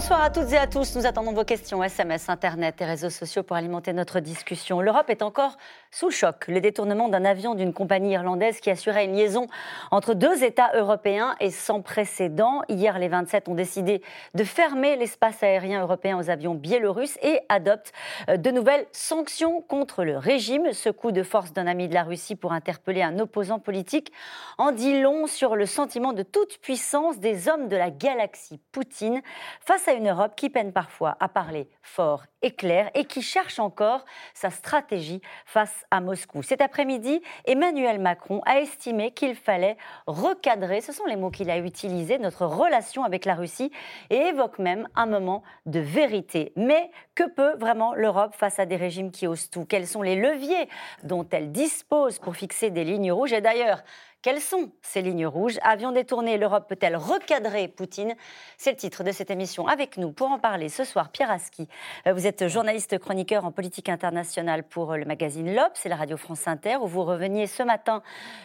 Bonsoir 0.00 0.22
à 0.22 0.30
toutes 0.30 0.50
et 0.52 0.56
à 0.56 0.66
tous. 0.66 0.96
Nous 0.96 1.04
attendons 1.04 1.34
vos 1.34 1.44
questions, 1.44 1.84
SMS, 1.84 2.30
Internet 2.30 2.80
et 2.80 2.86
réseaux 2.86 3.10
sociaux 3.10 3.42
pour 3.42 3.54
alimenter 3.54 3.92
notre 3.92 4.18
discussion. 4.18 4.80
L'Europe 4.80 5.10
est 5.10 5.20
encore 5.20 5.58
sous 5.90 6.06
le 6.06 6.12
choc. 6.12 6.46
Le 6.48 6.62
détournement 6.62 7.10
d'un 7.10 7.26
avion 7.26 7.54
d'une 7.54 7.74
compagnie 7.74 8.12
irlandaise 8.12 8.60
qui 8.60 8.70
assurait 8.70 9.04
une 9.04 9.14
liaison 9.14 9.46
entre 9.90 10.14
deux 10.14 10.42
États 10.42 10.70
européens 10.74 11.36
est 11.38 11.50
sans 11.50 11.82
précédent. 11.82 12.62
Hier, 12.70 12.98
les 12.98 13.08
27 13.08 13.48
ont 13.48 13.54
décidé 13.54 14.00
de 14.32 14.42
fermer 14.42 14.96
l'espace 14.96 15.42
aérien 15.42 15.82
européen 15.82 16.18
aux 16.18 16.30
avions 16.30 16.54
biélorusses 16.54 17.18
et 17.20 17.38
adoptent 17.50 17.92
euh, 18.30 18.38
de 18.38 18.50
nouvelles 18.50 18.86
sanctions 18.92 19.60
contre 19.60 20.02
le 20.02 20.16
régime. 20.16 20.72
Ce 20.72 20.88
coup 20.88 21.12
de 21.12 21.22
force 21.22 21.52
d'un 21.52 21.66
ami 21.66 21.88
de 21.88 21.94
la 21.94 22.04
Russie 22.04 22.36
pour 22.36 22.52
interpeller 22.52 23.02
un 23.02 23.18
opposant 23.18 23.58
politique 23.58 24.12
en 24.56 24.72
dit 24.72 25.02
long 25.02 25.26
sur 25.26 25.56
le 25.56 25.66
sentiment 25.66 26.14
de 26.14 26.22
toute 26.22 26.56
puissance 26.62 27.18
des 27.18 27.50
hommes 27.50 27.68
de 27.68 27.76
la 27.76 27.90
galaxie 27.90 28.60
Poutine 28.72 29.20
face 29.60 29.88
à 29.88 29.89
une 29.94 30.08
Europe 30.08 30.34
qui 30.36 30.50
peine 30.50 30.72
parfois 30.72 31.16
à 31.20 31.28
parler 31.28 31.68
fort 31.82 32.24
et 32.42 32.52
clair 32.52 32.90
et 32.94 33.04
qui 33.04 33.22
cherche 33.22 33.58
encore 33.58 34.04
sa 34.34 34.50
stratégie 34.50 35.20
face 35.44 35.84
à 35.90 36.00
Moscou. 36.00 36.42
Cet 36.42 36.60
après-midi, 36.60 37.20
Emmanuel 37.44 37.98
Macron 37.98 38.40
a 38.46 38.60
estimé 38.60 39.12
qu'il 39.12 39.34
fallait 39.34 39.76
recadrer, 40.06 40.80
ce 40.80 40.92
sont 40.92 41.04
les 41.06 41.16
mots 41.16 41.30
qu'il 41.30 41.50
a 41.50 41.58
utilisés, 41.58 42.18
notre 42.18 42.46
relation 42.46 43.04
avec 43.04 43.24
la 43.24 43.34
Russie 43.34 43.70
et 44.10 44.16
évoque 44.16 44.58
même 44.58 44.88
un 44.94 45.06
moment 45.06 45.42
de 45.66 45.80
vérité. 45.80 46.52
Mais 46.56 46.90
que 47.14 47.28
peut 47.28 47.56
vraiment 47.58 47.94
l'Europe 47.94 48.34
face 48.34 48.58
à 48.58 48.66
des 48.66 48.76
régimes 48.76 49.10
qui 49.10 49.26
osent 49.26 49.50
tout? 49.50 49.64
Quels 49.64 49.86
sont 49.86 50.02
les 50.02 50.16
leviers 50.16 50.68
dont 51.02 51.26
elle 51.30 51.52
dispose 51.52 52.18
pour 52.18 52.36
fixer 52.36 52.70
des 52.70 52.84
lignes 52.84 53.12
rouges? 53.12 53.32
Et 53.32 53.40
d'ailleurs, 53.40 53.82
quelles 54.22 54.40
sont 54.40 54.70
ces 54.82 55.00
lignes 55.00 55.26
rouges? 55.26 55.58
Avions 55.62 55.92
détourné, 55.92 56.36
l'Europe 56.36 56.68
peut-elle 56.68 56.96
recadrer 56.96 57.68
Poutine? 57.68 58.14
C'est 58.58 58.70
le 58.70 58.76
titre 58.76 59.02
de 59.02 59.12
cette 59.12 59.30
émission. 59.30 59.66
Avec 59.66 59.96
nous 59.96 60.12
pour 60.12 60.30
en 60.30 60.38
parler 60.38 60.68
ce 60.68 60.84
soir, 60.84 61.08
Pierre 61.08 61.30
Aski. 61.30 61.68
Euh, 62.06 62.12
vous 62.12 62.26
êtes 62.26 62.46
journaliste 62.46 62.98
chroniqueur 62.98 63.46
en 63.46 63.50
politique 63.50 63.88
internationale 63.88 64.62
pour 64.64 64.92
euh, 64.92 64.96
le 64.98 65.06
magazine 65.06 65.54
L'Obs 65.54 65.86
et 65.86 65.88
la 65.88 65.96
radio 65.96 66.18
France 66.18 66.46
Inter, 66.46 66.76
où 66.82 66.86
vous 66.86 67.02
reveniez 67.02 67.46
ce 67.46 67.62
matin 67.62 68.02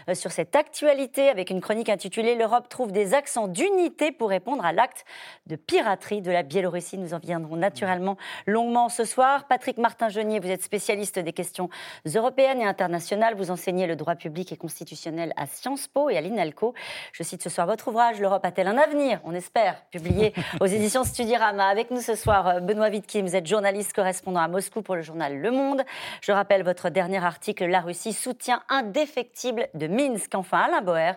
euh, 0.07 0.13
sur 0.13 0.31
cette 0.31 0.55
actualité 0.55 1.27
avec 1.27 1.49
une 1.49 1.59
chronique 1.59 1.89
intitulée 1.89 2.35
L'Europe 2.35 2.69
trouve 2.69 2.93
des 2.93 3.13
accents 3.13 3.49
d'unité 3.49 4.13
pour 4.13 4.29
répondre 4.29 4.65
à 4.65 4.71
l'acte 4.71 5.03
de 5.47 5.57
piraterie 5.57 6.21
de 6.21 6.31
la 6.31 6.43
Biélorussie. 6.43 6.97
Nous 6.97 7.13
en 7.13 7.19
viendrons 7.19 7.57
naturellement 7.57 8.15
longuement 8.47 8.87
ce 8.87 9.03
soir. 9.03 9.45
Patrick 9.47 9.77
Martin-Genier, 9.77 10.39
vous 10.39 10.51
êtes 10.51 10.63
spécialiste 10.63 11.19
des 11.19 11.33
questions 11.33 11.69
européennes 12.05 12.61
et 12.61 12.65
internationales. 12.65 13.35
Vous 13.35 13.51
enseignez 13.51 13.87
le 13.87 13.97
droit 13.97 14.15
public 14.15 14.53
et 14.53 14.57
constitutionnel 14.57 15.33
à 15.35 15.45
Po 15.91 16.09
et 16.09 16.17
à 16.17 16.21
l'INALCO. 16.21 16.73
Je 17.11 17.23
cite 17.23 17.41
ce 17.41 17.49
soir 17.49 17.65
votre 17.65 17.87
ouvrage 17.87 18.19
L'Europe 18.19 18.45
a-t-elle 18.45 18.67
un 18.67 18.77
avenir? 18.77 19.19
On 19.23 19.33
espère, 19.33 19.81
publié 19.89 20.33
aux 20.61 20.65
éditions 20.65 21.03
Studirama. 21.03 21.67
Avec 21.67 21.91
nous 21.91 22.01
ce 22.01 22.15
soir, 22.15 22.47
euh, 22.47 22.59
Benoît 22.59 22.89
Vitkin, 22.89 23.23
vous 23.23 23.35
êtes 23.35 23.47
journaliste 23.47 23.93
correspondant 23.93 24.41
à 24.41 24.47
Moscou 24.47 24.81
pour 24.81 24.95
le 24.95 25.01
journal 25.01 25.37
Le 25.37 25.51
Monde. 25.51 25.83
Je 26.21 26.31
rappelle 26.31 26.63
votre 26.63 26.89
dernier 26.89 27.23
article 27.23 27.65
La 27.65 27.81
Russie 27.81 28.13
soutient 28.13 28.61
indéfectible 28.69 29.67
de 29.73 29.87
Minsk. 29.87 30.35
Enfin, 30.35 30.59
Alain 30.59 30.81
Boer, 30.81 31.13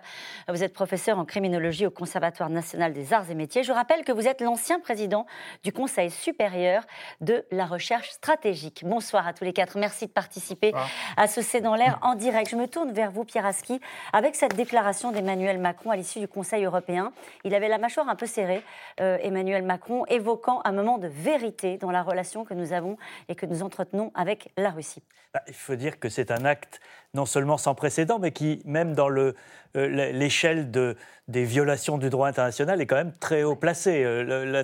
vous 0.49 0.65
êtes 0.65 0.73
professeur 0.73 1.19
en 1.19 1.25
criminologie 1.25 1.87
au 1.87 1.91
Conservatoire 1.91 2.49
national 2.49 2.93
des 2.93 3.13
arts 3.13 3.31
et 3.31 3.35
métiers. 3.35 3.63
Je 3.63 3.73
rappelle 3.73 4.05
que 4.05 4.13
vous 4.13 4.27
êtes 4.27 4.41
l'ancien 4.41 4.81
président 4.81 5.27
du 5.63 5.73
Conseil 5.73 6.11
supérieur 6.11 6.85
de 7.21 7.45
la 7.51 7.67
recherche 7.67 8.11
stratégique. 8.11 8.83
Bonsoir 8.85 9.27
à 9.27 9.33
tous 9.33 9.45
les 9.45 9.53
quatre. 9.53 9.77
Merci 9.77 10.07
de 10.07 10.13
participer 10.13 10.73
à 11.17 11.27
ce 11.27 11.43
C'est 11.43 11.61
dans 11.61 11.75
l'air 11.75 11.99
en 12.03 12.15
direct. 12.15 12.51
Je 12.51 12.57
me 12.57 12.67
tourne 12.67 12.93
vers 12.93 13.11
vous, 13.11 13.25
Pierre 13.25 13.47
Aski, 13.47 13.81
avec 14.13 14.38
cette 14.39 14.55
déclaration 14.55 15.11
d'Emmanuel 15.11 15.59
Macron 15.59 15.91
à 15.91 15.97
l'issue 15.97 16.21
du 16.21 16.29
Conseil 16.29 16.65
européen. 16.65 17.13
Il 17.43 17.57
avait 17.57 17.67
la 17.67 17.79
mâchoire 17.79 18.09
un 18.09 18.15
peu 18.15 18.27
serrée, 18.27 18.63
euh, 19.01 19.19
Emmanuel 19.21 19.65
Macron, 19.65 20.05
évoquant 20.07 20.61
un 20.65 20.71
moment 20.71 20.99
de 20.99 21.09
vérité 21.09 21.77
dans 21.77 21.91
la 21.91 22.05
relation 22.05 22.45
que 22.45 22.55
nous 22.55 22.73
avons 22.73 22.97
et 23.29 23.35
que 23.35 23.47
nous 23.47 23.65
entretenons 23.65 24.13
avec 24.15 24.53
la 24.57 24.71
Russie. 24.71 25.03
Bah, 25.35 25.43
il 25.49 25.55
faut 25.55 25.75
dire 25.75 25.99
que 25.99 26.09
c'est 26.09 26.31
un 26.31 26.45
acte 26.45 26.81
non 27.15 27.27
seulement 27.27 27.59
sans 27.59 27.75
précédent, 27.75 28.21
mais 28.21 28.31
qui, 28.31 28.63
même 28.65 28.95
dans 28.95 29.11
euh, 29.11 29.35
l'échelle 29.75 30.71
des 30.71 31.45
violations 31.45 31.99
du 31.99 32.09
droit 32.09 32.29
international, 32.29 32.81
est 32.81 32.87
quand 32.87 32.97
même 32.97 33.15
très 33.19 33.43
haut 33.43 33.57
placé. 33.57 34.05
Euh, 34.05 34.63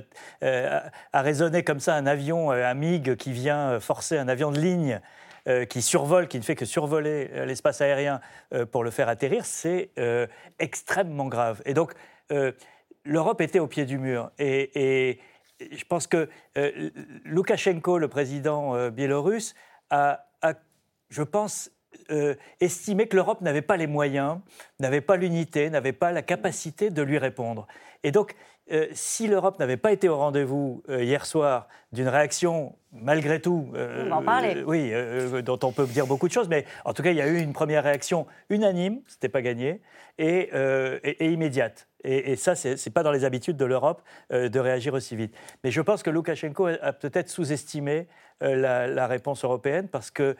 à 1.13 1.23
raisonner 1.23 1.65
comme 1.65 1.81
ça 1.81 1.97
un 1.97 2.07
avion, 2.07 2.53
un 2.53 2.75
MiG 2.75 3.17
qui 3.17 3.33
vient 3.33 3.81
forcer 3.81 4.19
un 4.19 4.29
avion 4.29 4.53
de 4.53 4.61
ligne 4.61 5.01
euh, 5.47 5.67
qui 5.67 5.83
survole, 5.83 6.27
qui 6.27 6.39
ne 6.39 6.43
fait 6.43 6.55
que 6.55 6.65
survoler 6.65 7.29
euh, 7.35 7.45
l'espace 7.45 7.83
aérien 7.83 8.23
euh, 8.55 8.65
pour 8.65 8.83
le 8.83 8.91
faire 8.91 9.11
atterrir, 9.11 9.45
c'est 9.45 9.91
extrêmement 10.59 11.27
grave. 11.27 11.61
Et 11.67 11.75
donc, 11.75 11.93
l'Europe 13.05 13.41
était 13.43 13.59
au 13.59 13.67
pied 13.67 13.85
du 13.85 13.99
mur. 13.99 14.31
Et, 14.39 15.21
je 15.61 15.85
pense 15.85 16.07
que 16.07 16.29
Loukachenko, 17.25 17.99
le 17.99 18.09
président 18.09 18.91
biélorusse, 18.91 19.55
a, 19.91 20.27
je 21.11 21.23
pense, 21.23 21.71
estimé 22.61 23.07
que 23.07 23.17
l'Europe 23.17 23.41
n'avait 23.41 23.63
pas 23.63 23.77
les 23.77 23.87
moyens, 23.87 24.41
n'avait 24.81 25.01
pas 25.01 25.17
l'unité, 25.17 25.71
n'avait 25.71 25.93
pas 25.93 26.11
la 26.11 26.23
capacité 26.23 26.91
de 26.91 27.03
lui 27.03 27.19
répondre. 27.19 27.67
Et 28.03 28.11
donc, 28.11 28.35
euh, 28.73 28.87
si 28.93 29.27
l'Europe 29.27 29.59
n'avait 29.59 29.77
pas 29.77 29.93
été 29.93 30.09
au 30.09 30.17
rendez-vous 30.17 30.83
euh, 30.89 31.05
hier 31.05 31.27
soir 31.27 31.69
d'une 31.93 32.09
réaction, 32.09 32.75
malgré 32.93 33.39
tout, 33.39 33.69
euh, 33.75 34.09
on 34.11 34.27
en 34.27 34.65
oui, 34.67 34.91
dont 35.43 35.59
on 35.63 35.73
peut 35.73 35.87
dire 35.87 36.07
beaucoup 36.07 36.29
de 36.29 36.33
choses, 36.33 36.49
mais 36.49 36.65
en 36.87 36.95
tout 36.95 37.03
cas, 37.03 37.11
il 37.11 37.17
y 37.17 37.21
a 37.21 37.27
eu 37.27 37.41
une 37.41 37.53
première 37.53 37.85
réaction 37.85 38.27
unanime, 38.49 39.03
ce 39.07 39.17
n'était 39.17 39.29
pas 39.29 39.43
gagné, 39.43 39.83
et, 40.19 40.49
immédiate. 41.21 41.89
Et, 42.05 42.37
ça, 42.37 42.55
ce 42.55 42.69
n'est 42.69 42.93
pas 42.93 43.03
dans 43.03 43.13
les 43.13 43.25
habitudes 43.25 43.57
de 43.57 43.65
l'Europe 43.65 44.03
de 44.31 44.59
réagir 44.59 44.95
aussi 44.95 45.15
vite. 45.17 45.35
Mais 45.63 45.71
je 45.71 45.81
pense 45.81 46.03
que 46.03 46.11
Loukachenko 46.11 46.67
a 46.67 46.93
peut-être 46.93 47.29
sous-estimé 47.29 48.09
la, 48.41 49.07
réponse 49.07 49.45
européenne 49.45 49.89
parce 49.89 50.11
que 50.11 50.37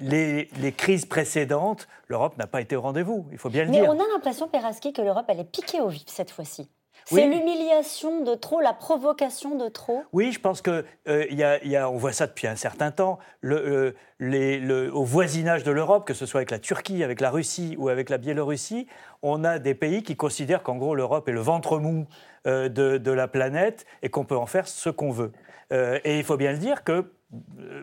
les, 0.00 0.74
crises 0.76 1.06
précédentes, 1.06 1.88
l'Europe 2.08 2.36
n'a 2.36 2.46
pas 2.46 2.60
été 2.60 2.76
au 2.76 2.80
rendez-vous, 2.80 3.26
il 3.32 3.38
faut 3.38 3.50
bien 3.50 3.64
le 3.64 3.70
dire. 3.70 3.82
Mais 3.82 3.88
on 3.88 4.00
a 4.00 4.08
l'impression, 4.12 4.48
Peraski, 4.48 4.92
que 4.92 5.02
l'Europe, 5.02 5.26
elle 5.28 5.40
est 5.40 5.50
piquée 5.50 5.80
au 5.80 5.88
vif 5.88 6.04
cette 6.06 6.30
fois-ci. 6.30 6.68
C'est 7.06 7.26
l'humiliation 7.26 8.22
de 8.22 8.34
trop, 8.34 8.60
la 8.60 8.72
provocation 8.72 9.56
de 9.56 9.68
trop 9.68 10.04
Oui, 10.12 10.32
je 10.32 10.40
pense 10.40 10.62
que 10.62 10.84
euh, 11.08 11.26
y 11.30 11.76
a, 11.76 11.90
on 11.90 11.96
voit 11.96 12.12
ça 12.12 12.26
depuis 12.26 12.46
un 12.46 12.56
certain 12.56 12.90
temps. 12.90 13.18
Le, 13.40 13.94
euh, 14.20 14.90
au 14.92 15.04
voisinage 15.04 15.64
de 15.64 15.70
l'Europe, 15.70 16.06
que 16.06 16.14
ce 16.14 16.26
soit 16.26 16.38
avec 16.38 16.50
la 16.50 16.58
Turquie, 16.58 17.02
avec 17.02 17.20
la 17.20 17.30
Russie 17.30 17.74
ou 17.78 17.88
avec 17.88 18.10
la 18.10 18.18
Biélorussie, 18.18 18.86
on 19.22 19.44
a 19.44 19.58
des 19.58 19.74
pays 19.74 20.02
qui 20.02 20.16
considèrent 20.16 20.62
qu'en 20.62 20.76
gros 20.76 20.94
l'Europe 20.94 21.28
est 21.28 21.32
le 21.32 21.40
ventre 21.40 21.78
mou 21.78 22.06
euh, 22.46 22.68
de, 22.68 23.10
la 23.10 23.28
planète 23.28 23.86
et 24.02 24.08
qu'on 24.08 24.24
peut 24.24 24.36
en 24.36 24.46
faire 24.46 24.68
ce 24.68 24.90
qu'on 24.90 25.10
veut. 25.10 25.32
et 25.72 26.18
il 26.18 26.24
faut 26.24 26.36
bien 26.36 26.52
le 26.52 26.58
dire 26.58 26.84
que 26.84 27.12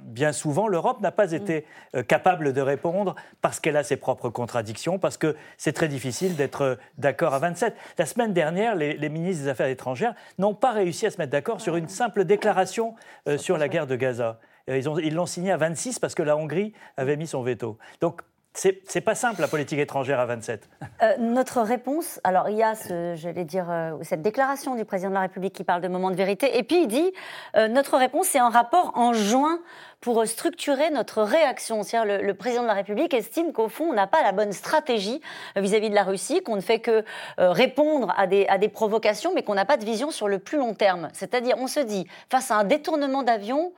bien 0.01 0.33
souvent, 0.33 0.67
l'Europe 0.67 0.99
n'a 1.01 1.11
pas 1.11 1.31
été 1.31 1.65
euh, 1.95 2.03
capable 2.03 2.53
de 2.53 2.61
répondre 2.61 3.15
parce 3.41 3.59
qu'elle 3.59 3.77
a 3.77 3.83
ses 3.83 3.97
propres 3.97 4.29
contradictions, 4.29 4.99
parce 4.99 5.17
que 5.17 5.35
c'est 5.57 5.73
très 5.73 5.87
difficile 5.87 6.35
d'être 6.35 6.61
euh, 6.61 6.75
d'accord 6.97 7.33
à 7.33 7.39
27. 7.39 7.75
La 7.97 8.05
semaine 8.05 8.33
dernière, 8.33 8.75
les, 8.75 9.09
ministres 9.09 9.43
des 9.43 9.49
Affaires 9.49 9.67
étrangères 9.67 10.15
n'ont 10.37 10.53
pas 10.53 10.73
réussi 10.73 11.05
à 11.05 11.11
se 11.11 11.17
mettre 11.17 11.31
d'accord 11.31 11.61
sur 11.61 11.75
une 11.75 11.87
simple 11.87 12.25
déclaration 12.25 12.95
euh, 13.27 13.37
sur 13.37 13.57
la 13.57 13.69
guerre 13.69 13.87
de 13.87 13.95
Gaza. 13.95 14.39
Ils 14.67 15.13
l'ont 15.13 15.25
signé 15.25 15.51
à 15.51 15.57
26 15.57 15.99
parce 15.99 16.13
que 16.13 16.23
la 16.23 16.35
Hongrie 16.35 16.73
avait 16.97 17.15
mis 17.15 17.27
son 17.27 17.41
veto. 17.41 17.77
Donc 18.01 18.21
c'est 18.57 19.01
pas 19.01 19.13
simple 19.13 19.41
la 19.41 19.47
politique 19.47 19.77
étrangère 19.77 20.19
à 20.19 20.25
27. 20.25 20.67
Euh, 21.03 21.15
notre 21.19 21.61
réponse, 21.61 22.19
alors 22.23 22.49
il 22.49 22.57
y 22.57 22.63
a, 22.63 22.73
ce, 22.73 23.41
dire, 23.43 23.67
euh, 23.69 23.97
cette 24.01 24.23
déclaration 24.23 24.75
du 24.75 24.83
président 24.83 25.09
de 25.09 25.13
la 25.13 25.21
République 25.21 25.53
qui 25.53 25.63
parle 25.63 25.81
de 25.81 25.87
moment 25.87 26.09
de 26.09 26.15
vérité, 26.15 26.57
et 26.57 26.63
puis 26.63 26.81
il 26.81 26.87
dit 26.87 27.13
euh, 27.55 27.67
notre 27.67 27.97
réponse 27.97 28.27
c'est 28.27 28.39
un 28.39 28.49
rapport 28.49 28.93
en 28.95 29.13
juin 29.13 29.59
pour 30.01 30.25
structurer 30.25 30.89
notre 30.89 31.21
réaction. 31.21 31.83
C'est-à-dire 31.83 32.21
le, 32.23 32.33
président 32.33 32.63
de 32.63 32.67
la 32.67 32.73
République 32.73 33.13
estime 33.13 33.53
qu'au 33.53 33.69
fond 33.69 33.85
on 33.91 33.93
n'a 33.93 34.07
pas 34.07 34.23
la 34.23 34.31
bonne 34.31 34.53
stratégie 34.53 35.21
vis-à-vis 35.55 35.89
de 35.89 35.95
la 35.95 36.03
Russie, 36.03 36.41
qu'on 36.41 36.55
ne 36.55 36.61
fait 36.61 36.79
que 36.79 37.03
répondre 37.37 38.13
à 38.17 38.25
des, 38.25 38.47
à 38.47 38.57
des 38.57 38.69
provocations, 38.69 39.33
mais 39.35 39.43
qu'on 39.43 39.55
n'a 39.55 39.65
pas 39.65 39.77
de 39.77 39.85
vision 39.85 40.09
sur 40.09 40.27
le 40.27 40.39
plus 40.39 40.57
long 40.57 40.73
terme. 40.73 41.09
C'est-à-dire 41.13 41.55
on 41.59 41.67
se 41.67 41.79
dit 41.79 42.07
face 42.29 42.51
à 42.51 42.57
un 42.57 42.63
détournement 42.63 43.23
d'avion, 43.23 43.73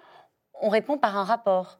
on 0.61 0.69
répond 0.69 0.97
par 0.97 1.17
un 1.17 1.23
rapport. 1.23 1.79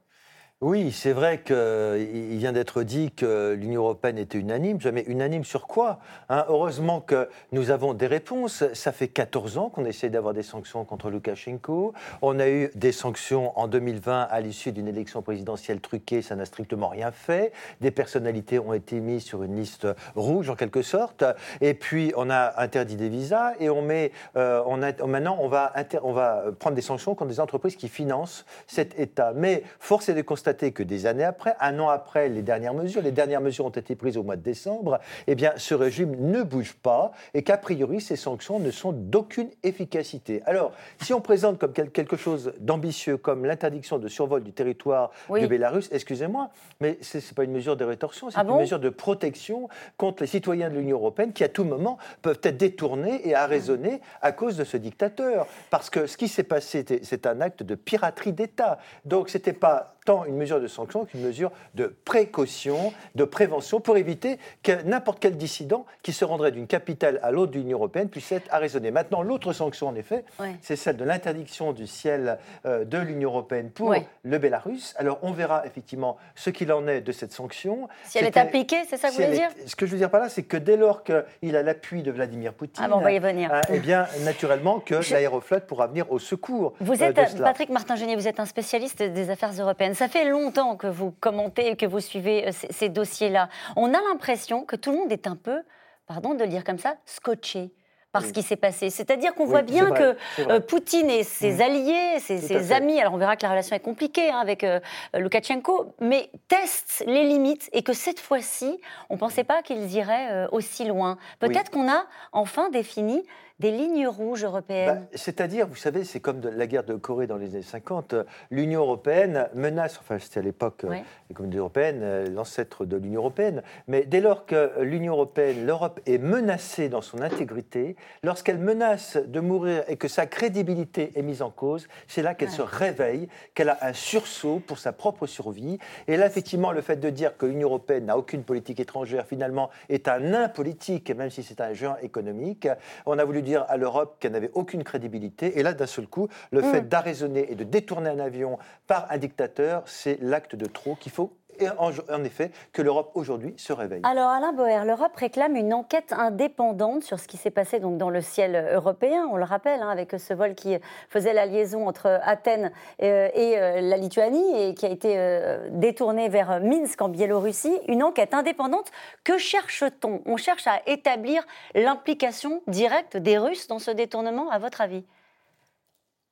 Oui, 0.62 0.92
c'est 0.92 1.14
vrai 1.14 1.42
qu'il 1.42 2.38
vient 2.38 2.52
d'être 2.52 2.84
dit 2.84 3.12
que 3.12 3.54
l'Union 3.54 3.84
européenne 3.84 4.18
était 4.18 4.38
unanime. 4.38 4.78
Mais 4.92 5.04
unanime 5.08 5.46
sur 5.46 5.68
quoi 5.68 6.00
hein? 6.28 6.44
Heureusement 6.50 7.00
que 7.00 7.30
nous 7.54 7.72
avons 7.72 7.94
des 7.94 8.08
réponses. 8.08 8.66
Ça 8.74 8.92
fait 8.92 9.08
14 9.08 9.58
ans 9.58 9.70
qu'on 9.70 9.86
essaie 9.86 10.10
d'avoir 10.10 10.34
des 10.34 10.44
sanctions 10.44 10.84
contre 10.84 11.12
Loukachenko. 11.12 11.94
On 12.22 12.40
a 12.40 12.50
eu 12.50 12.72
des 12.76 12.92
sanctions 12.92 13.58
en 13.58 13.70
2020 13.70 14.28
à 14.30 14.42
l'issue 14.42 14.74
d'une 14.74 14.90
élection 14.90 15.22
présidentielle 15.22 15.80
truquée. 15.80 16.22
Ça 16.22 16.36
n'a 16.36 16.44
strictement 16.44 16.90
rien 16.90 17.14
fait. 17.14 17.54
Des 17.80 17.92
personnalités 17.92 18.60
ont 18.60 18.74
été 18.74 19.00
mises 19.00 19.24
sur 19.24 19.44
une 19.44 19.56
liste 19.56 19.88
rouge, 20.18 20.50
en 20.50 20.58
quelque 20.58 20.82
sorte. 20.82 21.24
Et 21.62 21.74
puis, 21.74 22.12
on 22.18 22.30
a 22.30 22.62
interdit 22.62 22.98
des 22.98 23.08
visas. 23.08 23.54
Et 23.62 23.70
on 23.70 23.82
met, 23.82 24.12
euh, 24.36 24.62
maintenant, 25.08 25.38
on 25.40 25.48
va, 25.48 25.72
on 26.04 26.12
va 26.12 26.44
prendre 26.60 26.76
des 26.76 26.82
sanctions 26.82 27.16
contre 27.16 27.32
des 27.32 27.40
entreprises 27.40 27.78
qui 27.78 27.88
financent 27.88 28.46
cet 28.68 29.00
État. 29.00 29.32
Mais 29.34 29.64
force 29.80 30.10
est 30.10 30.16
de 30.16 30.22
constater 30.22 30.49
constater 30.50 30.72
que 30.72 30.84
des 30.84 31.06
années 31.06 31.24
après, 31.24 31.56
un 31.60 31.80
an 31.80 31.90
après 31.90 32.28
les 32.28 32.42
dernières 32.42 32.74
mesures, 32.74 33.02
les 33.02 33.12
dernières 33.12 33.42
mesures 33.42 33.66
ont 33.66 33.70
été 33.70 33.96
prises 33.96 34.18
au 34.18 34.24
mois 34.24 34.36
de 34.36 34.42
décembre, 34.42 35.00
eh 35.28 35.36
bien, 35.36 35.54
ce 35.58 35.76
régime 35.76 36.16
ne 36.20 36.42
bouge 36.42 36.74
pas 36.74 37.12
et 37.36 37.44
qu'a 37.44 37.58
priori, 37.58 38.02
ces 38.02 38.16
sanctions 38.16 38.58
ne 38.60 38.72
sont 38.72 38.92
d'aucune 38.92 39.50
efficacité. 39.62 40.42
Alors, 40.46 40.72
si 41.02 41.14
on 41.14 41.22
présente 41.22 41.60
comme 41.60 41.74
quelque 41.74 42.18
chose 42.18 42.54
d'ambitieux, 42.60 43.18
comme 43.18 43.46
l'interdiction 43.46 44.00
de 44.00 44.08
survol 44.08 44.44
du 44.44 44.52
territoire 44.52 45.12
du 45.32 45.48
Bélarus, 45.48 45.88
excusez-moi, 45.92 46.50
mais 46.82 46.98
ce 47.02 47.18
n'est 47.18 47.24
pas 47.36 47.44
une 47.44 47.52
mesure 47.52 47.78
de 47.78 47.86
rétorsion, 47.86 48.32
c'est 48.32 48.40
ah 48.40 48.46
une 48.48 48.58
mesure 48.58 48.80
de 48.80 48.90
protection 48.90 49.70
contre 49.98 50.24
les 50.24 50.28
citoyens 50.28 50.70
de 50.70 50.76
l'Union 50.76 50.98
européenne 50.98 51.32
qui, 51.32 51.44
à 51.44 51.50
tout 51.50 51.64
moment, 51.64 52.00
peuvent 52.24 52.40
être 52.42 52.58
détournés 52.58 53.28
et 53.28 53.36
arraisonnés 53.36 54.02
à 54.22 54.32
cause 54.32 54.58
de 54.58 54.64
ce 54.64 54.78
dictateur. 54.78 55.46
Parce 55.70 55.92
que 55.92 56.08
ce 56.08 56.18
qui 56.18 56.28
s'est 56.28 56.44
passé, 56.44 56.86
c'est 57.04 57.28
un 57.28 57.40
acte 57.40 57.62
de 57.62 57.76
piraterie 57.76 58.34
d'État. 58.34 58.80
Donc, 59.06 59.30
ce 59.30 59.38
n'était 59.38 59.54
pas 59.54 59.96
tant 60.06 60.26
une 60.26 60.36
mesure 60.36 60.60
de 60.60 60.68
sanction 60.68 61.06
qu'une 61.06 61.22
mesure 61.22 61.52
de 61.76 61.96
précaution, 62.06 62.94
de 63.16 63.24
prévention, 63.24 63.80
pour 63.80 63.98
éviter 63.98 64.40
que 64.64 64.82
n'importe 64.84 65.20
quel 65.20 65.38
dissident 65.38 65.86
qui 66.04 66.14
se 66.14 66.26
rendrait 66.26 66.52
d'une 66.52 66.68
capitale 66.68 67.20
à 67.24 67.32
l'autre 67.32 67.52
de 67.52 67.60
l'Union 67.60 67.78
européenne 67.78 68.10
puisse 68.10 68.32
être 68.32 68.48
arraisonné. 68.52 68.92
Maintenant, 68.92 69.22
l'autre 69.22 69.54
sanction, 69.54 69.88
en 69.88 69.96
effet, 69.96 70.24
c'est 70.62 70.76
celle 70.76 70.98
de 70.98 71.04
l'interdiction 71.04 71.74
du 71.74 71.88
ciel 71.88 72.38
euh, 72.66 72.86
de 72.86 72.98
l'Union 72.98 73.30
européenne 73.30 73.70
pour 73.70 73.94
le 74.24 74.38
Bélarus. 74.38 74.94
Alors, 74.98 75.20
on 75.22 75.32
verra 75.32 75.66
effectivement 75.66 76.18
ce 76.36 76.50
qu'il 76.50 76.72
en 76.72 76.88
est 76.88 77.02
de 77.02 77.12
cette 77.12 77.32
sanction. 77.32 77.88
Si 78.06 78.18
elle 78.18 78.26
est 78.26 78.38
appliquée, 78.38 78.84
c'est 78.88 78.98
ça 78.98 79.10
que 79.10 79.16
vous 79.16 79.24
voulez 79.24 79.36
dire 79.38 79.50
Ce 79.66 79.76
que 79.76 79.86
je 79.86 79.92
veux 79.92 79.98
dire 79.98 80.10
par 80.10 80.22
là, 80.22 80.30
c'est 80.30 80.44
que 80.44 80.58
dès 80.58 80.78
lors 80.78 81.04
qu'il 81.04 81.56
a 81.56 81.64
l'appui 81.64 82.04
de 82.04 82.12
Vladimir 82.12 82.54
Poutine, 82.54 82.86
ah 82.88 82.96
on 82.96 83.00
va 83.00 83.12
y 83.12 83.20
venir. 83.20 83.54
Euh, 83.54 83.62
eh 83.74 83.80
bien, 83.80 84.08
naturellement, 84.24 84.80
que 84.80 84.96
l'aéroflotte 85.12 85.66
pourra 85.66 85.88
venir 85.88 86.12
au 86.12 86.20
secours. 86.20 86.74
Vous 86.80 87.02
euh, 87.02 87.06
êtes, 87.06 87.42
Patrick 87.42 87.70
Martin-Genier, 87.70 88.16
vous 88.16 88.28
êtes 88.28 88.40
un 88.40 88.46
spécialiste 88.46 89.02
des 89.02 89.30
affaires 89.30 89.52
européennes. 89.52 89.89
Ça 89.94 90.08
fait 90.08 90.26
longtemps 90.26 90.76
que 90.76 90.88
vous 90.88 91.12
commentez 91.12 91.68
et 91.68 91.76
que 91.76 91.86
vous 91.86 92.00
suivez 92.00 92.52
ces 92.52 92.90
dossiers-là. 92.90 93.50
On 93.76 93.94
a 93.94 94.02
l'impression 94.10 94.66
que 94.66 94.76
tout 94.76 94.92
le 94.92 94.98
monde 94.98 95.12
est 95.12 95.28
un 95.28 95.36
peu, 95.36 95.62
pardon 96.08 96.34
de 96.34 96.44
le 96.44 96.50
dire 96.50 96.64
comme 96.64 96.80
ça, 96.80 96.96
scotché 97.06 97.72
par 98.12 98.24
ce 98.24 98.34
qui 98.34 98.42
s'est 98.42 98.56
passé. 98.56 98.90
C'est-à-dire 98.90 99.36
qu'on 99.36 99.46
voit 99.46 99.62
bien 99.62 99.92
que 99.92 100.18
euh, 100.40 100.60
Poutine 100.60 101.10
et 101.10 101.24
ses 101.24 101.58
mmh. 101.58 101.62
alliés, 101.62 102.20
ses, 102.20 102.72
amis, 102.72 103.00
alors 103.00 103.14
on 103.14 103.18
verra 103.18 103.36
que 103.36 103.44
la 103.44 103.50
relation 103.50 103.76
est 103.76 103.82
compliquée 103.82 104.32
hein, 104.32 104.40
avec 104.40 104.64
euh, 104.64 104.80
Loukachenko, 105.14 105.94
mais 106.00 106.32
testent 106.48 107.04
les 107.06 107.24
limites 107.24 107.70
et 107.72 107.84
que 107.84 107.94
cette 107.94 108.20
fois-ci, 108.20 108.80
on 109.10 109.16
ne 109.16 109.20
pensait 109.20 109.44
pas 109.44 109.62
qu'ils 109.62 109.94
iraient 109.94 110.32
euh, 110.32 110.48
aussi 110.52 110.86
loin. 110.86 111.18
Peut-être 111.40 111.70
qu'on 111.70 111.90
a 111.90 112.06
enfin 112.32 112.70
défini 112.70 113.24
des 113.60 113.72
lignes 113.72 114.08
rouges 114.08 114.44
européennes 114.44 115.02
bah, 115.02 115.08
C'est-à-dire, 115.16 115.68
vous 115.68 115.76
savez, 115.76 116.04
c'est 116.04 116.20
comme 116.20 116.40
de 116.40 116.50
la 116.50 116.68
guerre 116.68 116.84
de 116.84 116.96
Corée 116.96 117.28
dans 117.28 117.38
les 117.38 117.56
années 117.56 117.62
50. 117.62 118.16
L'Union 118.52 118.82
européenne 118.82 119.50
menace, 119.54 119.98
enfin 120.00 120.18
c'était 120.20 120.40
à 120.40 120.44
l'époque 120.44 120.86
oui. 120.88 120.98
les 121.30 121.36
communautés 121.36 121.60
européennes, 121.60 122.34
l'ancêtre 122.34 122.86
de 122.86 122.96
l'Union 122.96 123.22
européenne, 123.22 123.62
mais 123.88 124.06
dès 124.06 124.22
lors 124.22 124.46
que 124.46 124.82
l'Union 124.82 125.14
européenne, 125.14 125.66
l'Europe 125.66 126.00
est 126.06 126.18
menacée 126.18 126.90
dans 126.90 127.02
son 127.02 127.22
intégrité, 127.22 127.96
lorsqu'elle 128.24 128.60
menace 128.60 129.18
de 129.18 129.40
mourir 129.40 129.84
et 129.88 129.98
que 129.98 130.08
sa 130.08 130.26
crédibilité 130.26 131.12
est 131.16 131.22
mise 131.22 131.42
en 131.42 131.50
cause, 131.50 131.88
c'est 132.08 132.22
là 132.22 132.36
qu'elle 132.36 132.50
se 132.50 132.62
réveille, 132.62 133.28
qu'elle 133.54 133.70
a 133.70 133.78
un 133.82 133.94
sursaut 133.94 134.62
pour 134.66 134.80
sa 134.80 134.94
propre 134.94 135.28
survie. 135.28 135.80
Et 136.08 136.18
là, 136.18 136.26
effectivement, 136.26 136.72
le 136.72 136.82
fait 136.82 136.98
de 136.98 137.10
dire 137.10 137.38
que 137.38 137.46
l'Union 137.46 137.68
européenne 137.68 138.06
n'a 138.06 138.18
aucune 138.18 138.44
politique 138.44 138.80
étrangère, 138.80 139.26
finalement, 139.26 139.70
est 139.90 140.08
un 140.08 140.20
nain 140.20 140.50
politique, 140.50 141.12
même 141.12 141.30
si 141.30 141.44
c'est 141.44 141.62
un 141.62 141.74
géant 141.74 141.98
économique. 142.02 142.68
On 143.06 143.18
a 143.18 143.26
voulu 143.26 143.42
dire 143.50 143.66
à 143.68 143.78
l'Europe 143.78 144.18
qu'elle 144.20 144.34
n'avait 144.34 144.52
aucune 144.54 144.84
crédibilité. 144.84 145.58
Et 145.60 145.64
là, 145.64 145.74
d'un 145.74 145.88
seul 145.88 146.08
coup, 146.08 146.28
le 146.52 146.62
mm. 146.62 146.72
fait 146.72 146.88
d'arraisonner 146.88 147.52
et 147.52 147.56
de 147.56 147.64
détourner 147.64 148.10
un 148.10 148.20
avion 148.20 148.58
par 148.88 149.12
un 149.12 149.18
dictateur, 149.18 149.84
c'est 149.86 150.18
l'acte 150.22 150.56
de 150.56 150.66
trop 150.66 150.96
qu'il 150.96 151.12
faut 151.12 151.39
et 151.60 151.68
en, 151.78 152.24
effet 152.24 152.52
que 152.74 152.82
l'Europe 152.82 153.12
aujourd'hui 153.16 153.54
se 153.58 153.74
réveille. 153.74 154.02
Alors 154.04 154.30
Alain 154.30 154.54
Boer, 154.54 154.86
l'Europe 154.86 155.16
réclame 155.16 155.56
une 155.56 155.74
enquête 155.74 156.14
indépendante 156.14 157.04
sur 157.04 157.20
ce 157.20 157.28
qui 157.28 157.38
s'est 157.38 157.52
passé 157.52 157.80
donc 157.80 157.98
dans 157.98 158.10
le 158.10 158.22
ciel 158.22 158.70
européen. 158.74 159.28
On 159.32 159.38
le 159.38 159.44
rappelle 159.44 159.82
hein, 159.82 159.90
avec 159.90 160.12
ce 160.18 160.34
vol 160.34 160.56
qui 160.56 160.78
faisait 161.10 161.34
la 161.34 161.46
liaison 161.46 161.88
entre 161.88 162.20
Athènes 162.24 162.72
euh, 163.02 163.30
et, 163.34 163.58
euh, 163.58 163.82
la 163.82 163.98
Lituanie 163.98 164.62
et 164.62 164.74
qui 164.74 164.86
a 164.86 164.90
été 164.90 165.14
euh, 165.18 165.70
détourné 165.72 166.30
vers 166.30 166.60
Minsk 166.62 167.02
en 167.02 167.10
Biélorussie. 167.10 167.78
Une 167.88 168.04
enquête 168.04 168.34
indépendante. 168.34 168.92
Que 169.24 169.38
cherche-t-on? 169.38 170.22
On 170.26 170.38
cherche 170.38 170.68
à 170.68 170.82
établir 170.88 171.44
l'implication 171.76 172.62
directe 172.68 173.18
des 173.18 173.38
Russes 173.38 173.68
dans 173.68 173.80
ce 173.80 173.92
détournement, 173.92 174.50
à 174.50 174.60
votre 174.60 174.82
avis? 174.82 175.04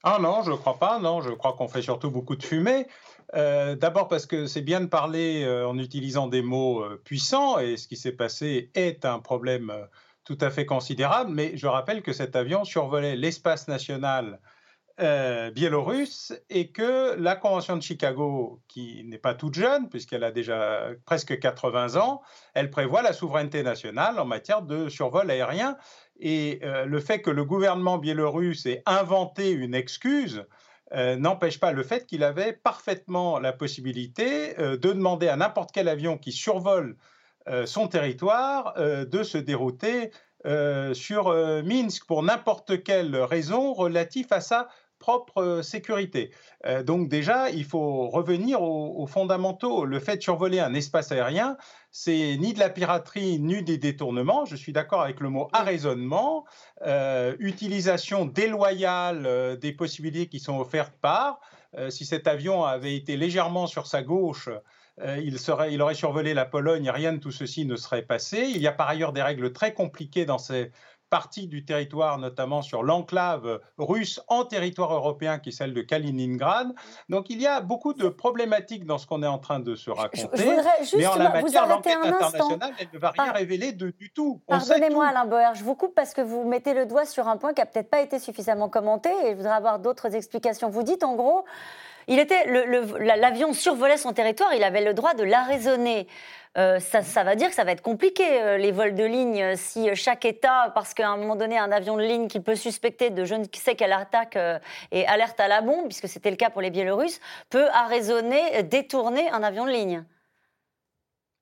Ah 0.03 0.19
non, 0.21 0.43
je 0.43 0.51
ne 0.51 0.55
crois 0.55 0.77
pas. 0.77 0.99
Non, 0.99 1.21
je 1.21 1.31
crois 1.31 1.53
qu'on 1.53 1.67
fait 1.67 1.81
surtout 1.81 2.11
beaucoup 2.11 2.35
de 2.35 2.43
fumée. 2.43 2.87
Euh, 3.35 3.75
d'abord 3.75 4.07
parce 4.07 4.25
que 4.25 4.47
c'est 4.47 4.61
bien 4.61 4.79
de 4.79 4.85
parler 4.85 5.43
euh, 5.43 5.67
en 5.67 5.77
utilisant 5.77 6.27
des 6.27 6.41
mots 6.41 6.81
euh, 6.83 7.01
puissants 7.03 7.59
et 7.59 7.75
ce 7.75 7.87
qui 7.87 7.97
s'est 7.97 8.13
passé 8.13 8.71
est 8.73 9.03
un 9.03 9.19
problème 9.19 9.73
tout 10.23 10.37
à 10.39 10.49
fait 10.49 10.65
considérable. 10.65 11.31
Mais 11.33 11.57
je 11.57 11.67
rappelle 11.67 12.01
que 12.01 12.13
cet 12.13 12.35
avion 12.35 12.63
survolait 12.63 13.15
l'espace 13.15 13.67
national 13.67 14.39
biélorusse 15.53 16.33
et 16.49 16.71
que 16.71 17.13
la 17.19 17.35
Convention 17.35 17.77
de 17.77 17.83
Chicago, 17.83 18.63
qui 18.67 19.03
n'est 19.03 19.19
pas 19.19 19.35
toute 19.35 19.53
jeune 19.53 19.89
puisqu'elle 19.89 20.23
a 20.23 20.31
déjà 20.31 20.87
presque 21.05 21.37
80 21.37 21.97
ans, 21.97 22.23
elle 22.55 22.71
prévoit 22.71 23.03
la 23.03 23.13
souveraineté 23.13 23.61
nationale 23.61 24.19
en 24.19 24.25
matière 24.25 24.63
de 24.63 24.89
survol 24.89 25.29
aérien. 25.29 25.77
Et 26.19 26.61
le 26.63 26.99
fait 26.99 27.21
que 27.21 27.29
le 27.29 27.45
gouvernement 27.45 27.99
biélorusse 27.99 28.65
ait 28.65 28.81
inventé 28.87 29.51
une 29.51 29.75
excuse, 29.75 30.47
euh, 30.93 31.17
n'empêche 31.17 31.59
pas 31.59 31.71
le 31.71 31.83
fait 31.83 32.05
qu'il 32.05 32.23
avait 32.23 32.53
parfaitement 32.53 33.39
la 33.39 33.51
possibilité 33.51 34.57
euh, 34.59 34.77
de 34.77 34.93
demander 34.93 35.27
à 35.27 35.35
n'importe 35.35 35.71
quel 35.73 35.89
avion 35.89 36.17
qui 36.17 36.31
survole 36.31 36.95
euh, 37.49 37.65
son 37.65 37.87
territoire 37.87 38.75
de 38.77 39.23
se 39.23 39.37
dérouter 39.37 40.11
sur 40.93 41.33
Minsk 41.65 42.05
pour 42.05 42.23
n'importe 42.23 42.83
quelle 42.83 43.17
raison 43.17 43.73
relative 43.73 44.27
à 44.31 44.39
sa 44.39 44.69
propre 44.99 45.61
sécurité. 45.63 46.31
donc 46.83 47.09
déjà, 47.09 47.49
il 47.49 47.65
faut 47.65 48.09
revenir 48.09 48.61
aux, 48.61 49.07
fondamentaux. 49.07 49.85
Le 49.85 49.99
fait 49.99 50.17
de 50.17 50.21
survoler 50.21 50.59
un 50.59 50.73
espace 50.73 51.11
aérien, 51.11 51.57
c'est 51.91 52.37
ni 52.37 52.53
de 52.53 52.59
la 52.59 52.69
piraterie 52.69 53.39
ni 53.39 53.63
des 53.63 53.77
détournements. 53.77 54.45
Je 54.45 54.55
suis 54.55 54.73
d'accord 54.73 55.01
avec 55.01 55.19
le 55.19 55.29
mot 55.29 55.47
arraisonnement, 55.53 56.45
utilisation 57.39 58.25
déloyale 58.25 59.57
des 59.59 59.71
possibilités 59.71 60.27
qui 60.27 60.39
sont 60.39 60.59
offertes 60.59 60.95
par. 61.01 61.39
si 61.89 62.05
cet 62.05 62.27
avion 62.27 62.63
avait 62.63 62.95
été 62.95 63.17
légèrement 63.17 63.67
sur 63.67 63.87
sa 63.87 64.01
gauche, 64.01 64.49
il, 65.05 65.37
serait, 65.37 65.73
il 65.73 65.81
aurait 65.81 65.95
survolé 65.95 66.33
la 66.33 66.45
Pologne 66.45 66.89
rien 66.89 67.13
de 67.13 67.19
tout 67.19 67.31
ceci 67.31 67.65
ne 67.65 67.75
serait 67.75 68.01
passé. 68.01 68.47
Il 68.49 68.61
y 68.61 68.67
a 68.67 68.71
par 68.71 68.89
ailleurs 68.89 69.13
des 69.13 69.21
règles 69.21 69.53
très 69.53 69.73
compliquées 69.73 70.25
dans 70.25 70.39
ces 70.39 70.71
partie 71.09 71.47
du 71.47 71.65
territoire, 71.65 72.17
notamment 72.17 72.61
sur 72.61 72.83
l'enclave 72.83 73.59
russe 73.77 74.21
en 74.27 74.45
territoire 74.45 74.93
européen, 74.93 75.39
qui 75.39 75.49
est 75.49 75.51
celle 75.51 75.73
de 75.73 75.81
Kaliningrad. 75.81 76.73
Donc 77.09 77.29
il 77.29 77.41
y 77.41 77.47
a 77.47 77.61
beaucoup 77.61 77.93
de 77.93 78.09
problématiques 78.09 78.85
dans 78.85 78.97
ce 78.97 79.07
qu'on 79.07 79.23
est 79.23 79.27
en 79.27 79.39
train 79.39 79.59
de 79.59 79.75
se 79.75 79.89
raconter. 79.89 80.27
Je, 80.83 80.97
mais 80.97 81.07
en 81.07 81.15
la 81.15 81.29
matière, 81.29 81.67
l'enquête 81.67 81.97
internationale, 82.03 82.73
elle 82.79 82.87
ne 82.93 82.99
va 82.99 83.11
rien 83.11 83.31
révéler 83.31 83.71
de, 83.71 83.91
du 83.91 84.11
tout. 84.11 84.41
Pardonnez-moi, 84.47 85.07
Alain 85.07 85.25
Boer, 85.25 85.53
je 85.55 85.63
vous 85.63 85.75
coupe 85.75 85.95
parce 85.95 86.13
que 86.13 86.21
vous 86.21 86.43
mettez 86.47 86.73
le 86.73 86.85
doigt 86.85 87.05
sur 87.05 87.27
un 87.27 87.37
point 87.37 87.53
qui 87.53 87.61
n'a 87.61 87.65
peut-être 87.65 87.89
pas 87.89 88.01
été 88.01 88.19
suffisamment 88.19 88.69
commenté 88.69 89.09
et 89.25 89.31
je 89.31 89.35
voudrais 89.35 89.53
avoir 89.53 89.79
d'autres 89.79 90.15
explications. 90.15 90.69
Vous 90.69 90.83
dites 90.83 91.03
en 91.03 91.15
gros, 91.15 91.45
il 92.07 92.19
était 92.19 92.45
l'avion 93.15 93.53
survolait 93.53 93.97
son 93.97 94.13
territoire, 94.13 94.53
il 94.53 94.63
avait 94.63 94.83
le 94.83 94.93
droit 94.93 95.13
de 95.13 95.23
l'arraisonner. 95.23 96.07
Euh, 96.57 96.79
ça, 96.79 97.23
va 97.23 97.35
dire 97.35 97.49
que 97.49 97.55
ça 97.55 97.63
va 97.63 97.71
être 97.71 97.81
compliqué, 97.81 98.41
euh, 98.41 98.57
les 98.57 98.71
vols 98.71 98.95
de 98.95 99.03
ligne, 99.03 99.43
euh, 99.43 99.53
si 99.55 99.93
chaque 99.95 100.25
État, 100.25 100.71
parce 100.73 100.93
qu'à 100.93 101.09
un 101.09 101.17
moment 101.17 101.35
donné, 101.35 101.57
un 101.57 101.71
avion 101.71 101.97
de 101.97 102.01
ligne 102.01 102.27
qu'il 102.27 102.41
peut 102.41 102.55
suspecter 102.55 103.09
de 103.09 103.25
je 103.25 103.35
ne 103.35 103.45
sais 103.53 103.75
quelle 103.75 103.93
attaque 103.93 104.37
et 104.91 105.05
alerte 105.07 105.39
à 105.39 105.47
la 105.47 105.61
bombe, 105.61 105.85
puisque 105.85 106.07
c'était 106.07 106.31
le 106.31 106.35
cas 106.35 106.49
pour 106.49 106.61
les 106.61 106.71
Biélorusses, 106.71 107.19
peut 107.49 107.67
arraisonner, 107.69 108.63
détourner 108.63 109.29
un 109.29 109.43
avion 109.43 109.65
de 109.65 109.71
ligne. 109.71 110.03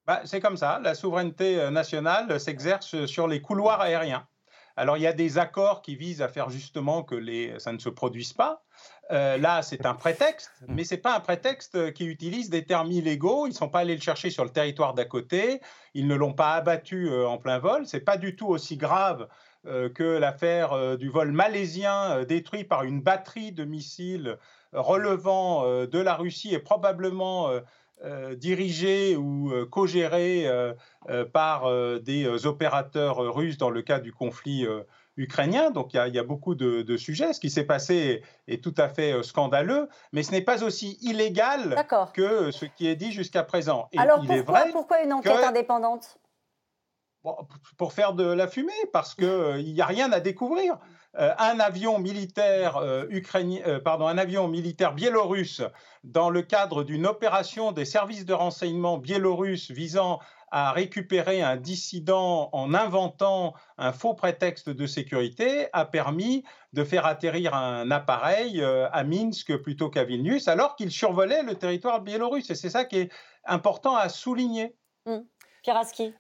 Bah, 0.06 0.22
c'est 0.26 0.40
comme 0.40 0.58
ça, 0.58 0.80
la 0.84 0.96
souveraineté 0.96 1.70
nationale 1.72 2.40
s'exerce 2.40 3.06
sur 3.06 3.28
les 3.28 3.42
couloirs 3.42 3.82
aériens. 3.82 4.28
Alors 4.78 4.98
il 4.98 5.04
y 5.04 5.08
a 5.08 5.14
des 5.14 5.38
accords 5.38 5.82
qui 5.82 5.96
visent 5.96 6.22
à 6.22 6.28
faire 6.28 6.50
justement 6.50 7.04
que 7.04 7.16
les, 7.16 7.58
ça 7.60 7.72
ne 7.72 7.80
se 7.80 7.90
produise 7.90 8.34
pas. 8.34 8.64
Euh, 9.12 9.38
là, 9.38 9.62
c'est 9.62 9.86
un 9.86 9.94
prétexte, 9.94 10.52
mais 10.68 10.84
ce 10.84 10.96
n'est 10.96 11.02
pas 11.02 11.16
un 11.16 11.20
prétexte 11.20 11.94
qui 11.94 12.06
utilise 12.06 12.50
des 12.50 12.66
termes 12.66 12.92
illégaux. 12.92 13.46
Ils 13.46 13.52
ne 13.52 13.56
sont 13.56 13.70
pas 13.70 13.80
allés 13.80 13.96
le 13.96 14.02
chercher 14.02 14.30
sur 14.30 14.44
le 14.44 14.50
territoire 14.50 14.94
d'à 14.94 15.06
côté. 15.06 15.62
Ils 15.94 16.08
ne 16.08 16.16
l'ont 16.16 16.34
pas 16.34 16.54
abattu 16.54 17.10
euh, 17.10 17.28
en 17.28 17.38
plein 17.38 17.60
vol. 17.60 17.86
Ce 17.88 17.98
n'est 17.98 18.04
pas 18.04 18.18
du 18.18 18.36
tout 18.36 18.48
aussi 18.48 18.76
grave 18.76 19.28
euh, 19.66 19.90
que 19.90 20.04
l'affaire 20.04 20.98
du 20.98 21.10
vol 21.10 21.32
malaisien 21.32 22.24
détruit 22.24 22.64
par 22.66 22.84
une 22.84 23.02
batterie 23.02 23.52
de 23.52 23.64
missiles 23.64 24.38
relevant 24.74 25.86
de 25.86 26.00
la 26.00 26.16
Russie 26.16 26.54
et 26.54 26.60
probablement 26.60 27.50
dirigé 28.36 29.16
ou 29.16 29.52
co-géré 29.72 30.48
par 31.34 31.70
des 32.02 32.46
opérateurs 32.46 33.18
russes 33.34 33.58
dans 33.58 33.70
le 33.70 33.82
cadre 33.82 34.04
du 34.04 34.14
conflit 34.14 34.68
ukrainien. 35.18 35.72
Donc 35.72 35.94
il 35.94 36.14
y 36.14 36.20
a, 36.20 36.24
beaucoup 36.24 36.56
de, 36.56 36.98
sujets. 36.98 37.34
Ce 37.34 37.40
qui 37.40 37.50
s'est 37.50 37.64
passé 37.64 38.24
est, 38.48 38.64
tout 38.64 38.76
à 38.78 38.90
fait 38.90 39.22
scandaleux, 39.24 39.90
mais 40.12 40.24
ce 40.24 40.32
n'est 40.32 40.42
pas 40.42 40.64
aussi 40.64 40.98
illégal 41.02 41.76
que 42.14 42.52
ce 42.52 42.66
qui 42.66 42.88
est 42.88 42.96
dit 42.96 43.12
jusqu'à 43.12 43.44
présent. 43.44 43.90
Alors 43.98 44.24
pourquoi, 44.74 45.04
une 45.04 45.14
enquête 45.14 45.44
indépendante? 45.44 46.18
Pour 47.78 47.94
faire 47.94 48.14
de 48.14 48.24
la 48.24 48.48
fumée, 48.48 48.72
parce 48.94 49.16
qu'il 49.16 49.74
n'y 49.74 49.82
a 49.82 49.86
rien 49.86 50.12
à 50.12 50.20
découvrir. 50.20 50.78
Euh, 51.18 51.34
un 51.38 51.60
avion 51.62 51.98
militaire 51.98 52.76
euh, 52.78 53.06
ukrainien, 53.10 53.62
euh, 53.66 53.80
pardon, 53.80 54.08
un 54.08 54.18
avion 54.18 54.50
militaire 54.50 54.94
biélorusse 54.94 55.62
dans 56.04 56.30
le 56.30 56.42
cadre 56.42 56.84
d'une 56.84 57.06
opération 57.06 57.72
des 57.72 57.86
services 57.86 58.26
de 58.26 58.34
renseignement 58.34 58.98
biélorusses 58.98 59.72
visant 59.72 60.20
à 60.52 60.74
récupérer 60.74 61.42
un 61.42 61.56
dissident 61.56 62.50
en 62.52 62.74
inventant 62.74 63.54
un 63.78 63.94
faux 63.94 64.14
prétexte 64.14 64.70
de 64.70 64.86
sécurité 64.86 65.68
a 65.72 65.86
permis 65.86 66.44
de 66.74 66.84
faire 66.84 67.06
atterrir 67.06 67.56
un 67.56 67.90
appareil 67.92 68.64
à 68.64 69.04
Minsk 69.04 69.58
plutôt 69.58 69.90
qu'à 69.90 70.04
Vilnius 70.04 70.48
alors 70.48 70.76
qu'il 70.76 70.92
survolait 70.92 71.44
le 71.44 71.56
territoire 71.56 72.02
biélorusse. 72.02 72.52
Et 72.52 72.56
c'est 72.56 72.70
ça 72.70 72.86
qui 72.86 73.00
est 73.00 73.12
important 73.46 73.96
à 73.96 74.08
souligner. 74.08 74.76
Mmh. 75.08 75.18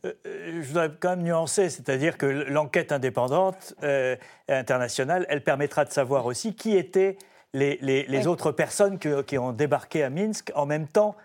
Euh, 0.05 0.13
euh, 0.25 0.61
je 0.61 0.67
voudrais 0.67 0.91
quand 0.99 1.11
même 1.11 1.23
nuancer, 1.23 1.69
c'est-à-dire 1.69 2.17
que 2.17 2.25
l'enquête 2.25 2.91
indépendante 2.91 3.75
euh, 3.83 4.15
internationale, 4.47 5.25
elle 5.29 5.43
permettra 5.43 5.85
de 5.85 5.91
savoir 5.91 6.25
aussi 6.25 6.55
qui 6.55 6.75
étaient 6.75 7.17
les, 7.53 8.27
autres 8.27 8.51
personnes 8.51 8.99
qui 8.99 9.37
ont 9.37 9.51
débarqué 9.51 10.03
à 10.03 10.09
Minsk 10.09 10.51
en 10.55 10.65
même 10.65 10.87
temps 10.87 11.15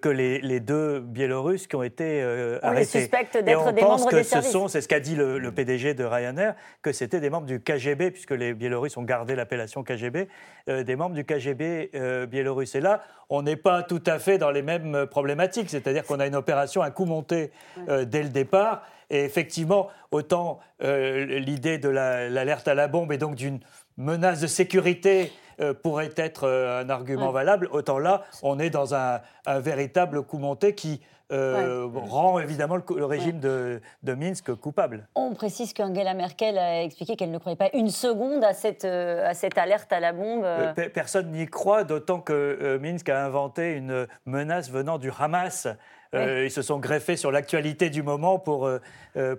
que 0.00 0.08
les, 0.08 0.60
deux 0.60 1.00
Biélorusses 1.00 1.66
qui 1.66 1.74
ont 1.74 1.82
été 1.82 2.22
euh, 2.22 2.58
on 2.62 2.68
arrêtés. 2.68 2.98
Les 2.98 3.00
suspecte 3.02 3.36
d'être 3.36 3.72
des 3.72 3.82
membres 3.82 4.08
que 4.08 4.22
ce 4.22 4.40
sont, 4.40 4.68
c'est 4.68 4.80
ce 4.80 4.86
qu'a 4.86 5.00
dit 5.00 5.16
le, 5.16 5.50
PDG 5.50 5.94
de 5.94 6.04
Ryanair, 6.04 6.54
que 6.82 6.92
c'était 6.92 7.18
des 7.20 7.30
membres 7.30 7.46
du 7.46 7.60
KGB, 7.60 8.12
puisque 8.12 8.30
les 8.30 8.54
Biélorusses 8.54 8.96
ont 8.96 9.02
gardé 9.02 9.34
l'appellation 9.34 9.82
KGB, 9.82 10.28
euh, 10.68 10.84
des 10.84 10.94
membres 10.96 11.14
du 11.14 11.24
KGB 11.24 11.90
biélorusse. 12.28 12.74
Et 12.76 12.80
là, 12.80 13.02
on 13.28 13.42
n'est 13.42 13.56
pas 13.56 13.82
tout 13.82 14.02
à 14.06 14.18
fait 14.18 14.38
dans 14.38 14.50
les 14.50 14.62
mêmes 14.62 15.06
problématiques, 15.06 15.68
c'est-à-dire 15.68 16.04
qu'on 16.04 16.20
a 16.20 16.26
une 16.26 16.36
opération 16.36 16.82
à 16.82 16.90
coup 16.90 17.04
monté 17.04 17.50
dès 17.86 18.22
le 18.22 18.28
départ. 18.28 18.86
Et 19.10 19.24
effectivement, 19.24 19.88
autant 20.10 20.60
l'idée 20.80 21.78
de 21.78 21.88
l'alerte 21.88 22.68
à 22.68 22.74
la 22.74 22.88
bombe 22.88 23.12
et 23.12 23.18
donc 23.18 23.34
d'une 23.34 23.60
menace 23.96 24.40
de 24.40 24.46
sécurité 24.46 25.32
euh, 25.62 25.74
pourrait 25.74 26.10
être 26.16 26.48
euh, 26.48 26.82
un 26.82 26.90
argument 26.90 27.30
valable, 27.30 27.68
autant 27.70 27.98
là, 27.98 28.24
on 28.42 28.58
est 28.58 28.70
dans 28.70 28.94
un, 28.94 29.20
véritable 29.46 30.22
coup 30.22 30.38
monté 30.38 30.74
qui 30.74 31.00
euh, 31.30 31.86
rend 31.94 32.38
évidemment 32.40 32.76
le, 32.76 33.04
régime 33.04 33.38
de, 33.38 33.80
Minsk 34.02 34.54
coupable. 34.54 35.06
On 35.14 35.34
précise 35.34 35.72
qu'Angela 35.72 36.14
Merkel 36.14 36.58
a 36.58 36.82
expliqué 36.82 37.16
qu'elle 37.16 37.30
ne 37.30 37.38
croyait 37.38 37.56
pas 37.56 37.70
une 37.74 37.90
seconde 37.90 38.42
à 38.44 38.54
cette, 38.54 38.84
à 38.84 39.34
cette 39.34 39.56
alerte 39.56 39.92
à 39.92 40.00
la 40.00 40.12
bombe. 40.12 40.44
Personne 40.92 41.30
n'y 41.30 41.46
croit, 41.46 41.84
d'autant 41.84 42.20
que 42.20 42.78
Minsk 42.80 43.08
a 43.08 43.24
inventé 43.24 43.74
une 43.74 44.06
menace 44.26 44.70
venant 44.70 44.98
du 44.98 45.10
Hamas. 45.16 45.68
ils 46.12 46.50
se 46.50 46.62
sont 46.62 46.78
greffés 46.78 47.16
sur 47.16 47.30
l'actualité 47.30 47.88
du 47.88 48.02
moment 48.02 48.38
pour, 48.38 48.68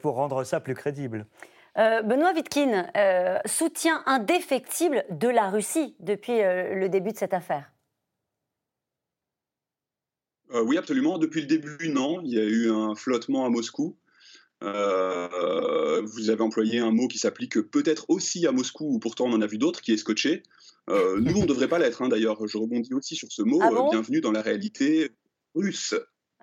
pour 0.01 0.15
rendre 0.15 0.43
ça 0.43 0.59
plus 0.59 0.75
crédible. 0.75 1.25
Euh, 1.77 2.03
Benoît 2.03 2.33
Wittkin, 2.33 2.87
euh, 2.95 3.39
soutien 3.45 4.03
indéfectible 4.05 5.05
de 5.09 5.27
la 5.27 5.49
Russie 5.49 5.95
depuis 5.99 6.41
euh, 6.41 6.75
le 6.75 6.87
début 6.87 7.13
de 7.13 7.17
cette 7.17 7.33
affaire 7.33 7.71
Oui, 10.53 10.77
absolument. 10.77 11.17
Depuis 11.17 11.41
le 11.41 11.47
début, 11.47 11.89
non. 11.89 12.21
Il 12.23 12.31
y 12.31 12.39
a 12.39 12.43
eu 12.43 12.69
un 12.69 12.93
flottement 12.93 13.45
à 13.45 13.49
Moscou. 13.49 13.97
vous 14.61 16.29
avez 16.29 16.41
employé 16.41 16.77
un 16.77 16.91
mot 16.91 17.07
qui 17.07 17.17
s'applique 17.17 17.59
peut-être 17.59 18.05
aussi 18.07 18.45
à 18.45 18.51
Moscou, 18.51 18.85
où 18.85 18.99
pourtant 18.99 19.25
on 19.25 19.33
en 19.33 19.41
a 19.41 19.47
vu 19.47 19.57
d'autres, 19.57 19.81
qui 19.81 19.93
est 19.93 19.97
scotché. 19.97 20.43
nous, 20.87 21.37
on 21.37 21.41
ne 21.41 21.47
devrait 21.47 21.67
pas 21.67 21.79
l'être, 21.79 22.03
hein, 22.03 22.07
d'ailleurs. 22.07 22.45
Je 22.47 22.57
rebondis 22.59 22.93
aussi 22.93 23.15
sur 23.15 23.31
ce 23.31 23.41
mot. 23.41 23.59
Ah 23.63 23.71
bienvenue 23.89 24.21
dans 24.21 24.31
la 24.31 24.43
réalité 24.43 25.09
russe. 25.55 25.95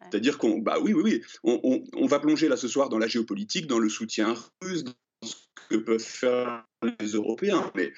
C'est-à-dire 0.03 0.39
qu'on, 0.39 0.59
bah 0.59 0.79
oui, 0.83 0.93
oui, 0.93 1.03
oui, 1.05 1.23
on, 1.45 1.85
on, 1.95 2.07
va 2.07 2.19
plonger 2.19 2.49
là 2.49 2.57
ce 2.57 2.69
soir 2.69 2.89
dans 2.89 2.99
la 2.99 3.07
géopolitique, 3.07 3.67
dans 3.67 3.79
le 3.79 3.91
soutien 3.91 4.35
russe, 4.63 4.83
que 5.71 5.77
peuvent 5.77 6.01
faire 6.01 6.65
les 7.01 7.09
Européens. 7.09 7.71
Mais 7.75 7.93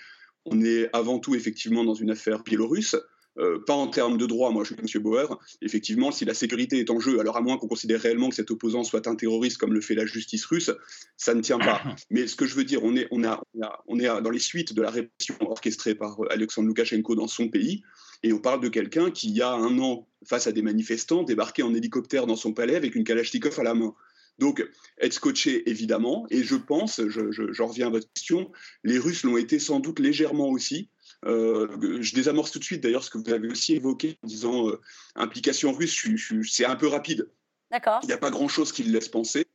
on 0.44 0.62
est 0.62 0.88
avant 0.92 1.18
tout 1.18 1.34
effectivement 1.34 1.84
dans 1.84 1.94
une 1.94 2.10
affaire 2.10 2.42
biélorusse. 2.42 2.96
Euh, 3.38 3.58
pas 3.66 3.72
en 3.72 3.86
termes 3.88 4.18
de 4.18 4.26
droit, 4.26 4.50
moi 4.50 4.62
je 4.62 4.74
suis 4.74 4.82
M. 4.82 5.02
Bauer. 5.02 5.26
Effectivement, 5.62 6.12
si 6.12 6.26
la 6.26 6.34
sécurité 6.34 6.80
est 6.80 6.90
en 6.90 7.00
jeu, 7.00 7.18
alors 7.18 7.38
à 7.38 7.40
moins 7.40 7.56
qu'on 7.56 7.66
considère 7.66 7.98
réellement 7.98 8.28
que 8.28 8.34
cet 8.34 8.50
opposant 8.50 8.84
soit 8.84 9.06
un 9.08 9.16
terroriste 9.16 9.56
comme 9.56 9.72
le 9.72 9.80
fait 9.80 9.94
la 9.94 10.04
justice 10.04 10.44
russe, 10.44 10.70
ça 11.16 11.32
ne 11.32 11.40
tient 11.40 11.58
pas. 11.58 11.82
Mais 12.10 12.26
ce 12.26 12.36
que 12.36 12.44
je 12.44 12.54
veux 12.54 12.64
dire, 12.64 12.84
on 12.84 12.94
est, 12.94 13.08
on 13.10 13.24
a, 13.24 13.42
on 13.86 13.98
est 13.98 14.20
dans 14.20 14.30
les 14.30 14.38
suites 14.38 14.74
de 14.74 14.82
la 14.82 14.90
répression 14.90 15.34
orchestrée 15.40 15.94
par 15.94 16.18
Alexandre 16.28 16.68
Loukachenko 16.68 17.14
dans 17.14 17.26
son 17.26 17.48
pays, 17.48 17.82
et 18.22 18.34
on 18.34 18.38
parle 18.38 18.60
de 18.60 18.68
quelqu'un 18.68 19.10
qui, 19.10 19.28
il 19.28 19.36
y 19.36 19.42
a 19.42 19.52
un 19.52 19.78
an, 19.78 20.06
face 20.26 20.46
à 20.46 20.52
des 20.52 20.62
manifestants, 20.62 21.22
débarquait 21.22 21.62
en 21.62 21.74
hélicoptère 21.74 22.26
dans 22.26 22.36
son 22.36 22.52
palais 22.52 22.76
avec 22.76 22.94
une 22.94 23.04
Kalachnikov 23.04 23.58
à 23.58 23.62
la 23.62 23.74
main. 23.74 23.94
Donc, 24.42 24.68
être 24.98 25.12
scotché, 25.12 25.70
évidemment, 25.70 26.26
et 26.28 26.42
je 26.42 26.56
pense, 26.56 27.00
j'en 27.06 27.68
reviens 27.68 27.86
à 27.86 27.90
votre 27.90 28.12
question, 28.12 28.50
les 28.82 28.98
Russes 28.98 29.22
l'ont 29.22 29.36
été 29.36 29.60
sans 29.60 29.78
doute 29.78 30.00
légèrement 30.00 30.48
aussi. 30.48 30.90
Euh, 31.26 31.68
je 32.00 32.12
désamorce 32.12 32.50
tout 32.50 32.58
de 32.58 32.64
suite 32.64 32.82
d'ailleurs 32.82 33.04
ce 33.04 33.10
que 33.10 33.18
vous 33.18 33.32
avez 33.32 33.46
aussi 33.46 33.74
évoqué 33.74 34.18
en 34.24 34.26
disant 34.26 34.68
euh, 34.68 34.80
implication 35.14 35.72
russe, 35.72 36.08
c'est 36.50 36.64
un 36.64 36.74
peu 36.74 36.88
rapide. 36.88 37.30
D'accord. 37.70 38.00
Il 38.02 38.06
n'y 38.06 38.12
a 38.12 38.18
pas 38.18 38.32
grand-chose 38.32 38.72
qui 38.72 38.82
le 38.82 38.90
laisse 38.90 39.08
penser. 39.08 39.46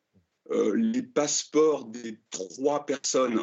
Euh, 0.52 0.74
les 0.78 1.04
passeports 1.04 1.84
des 1.84 2.20
trois 2.32 2.86
personnes 2.86 3.42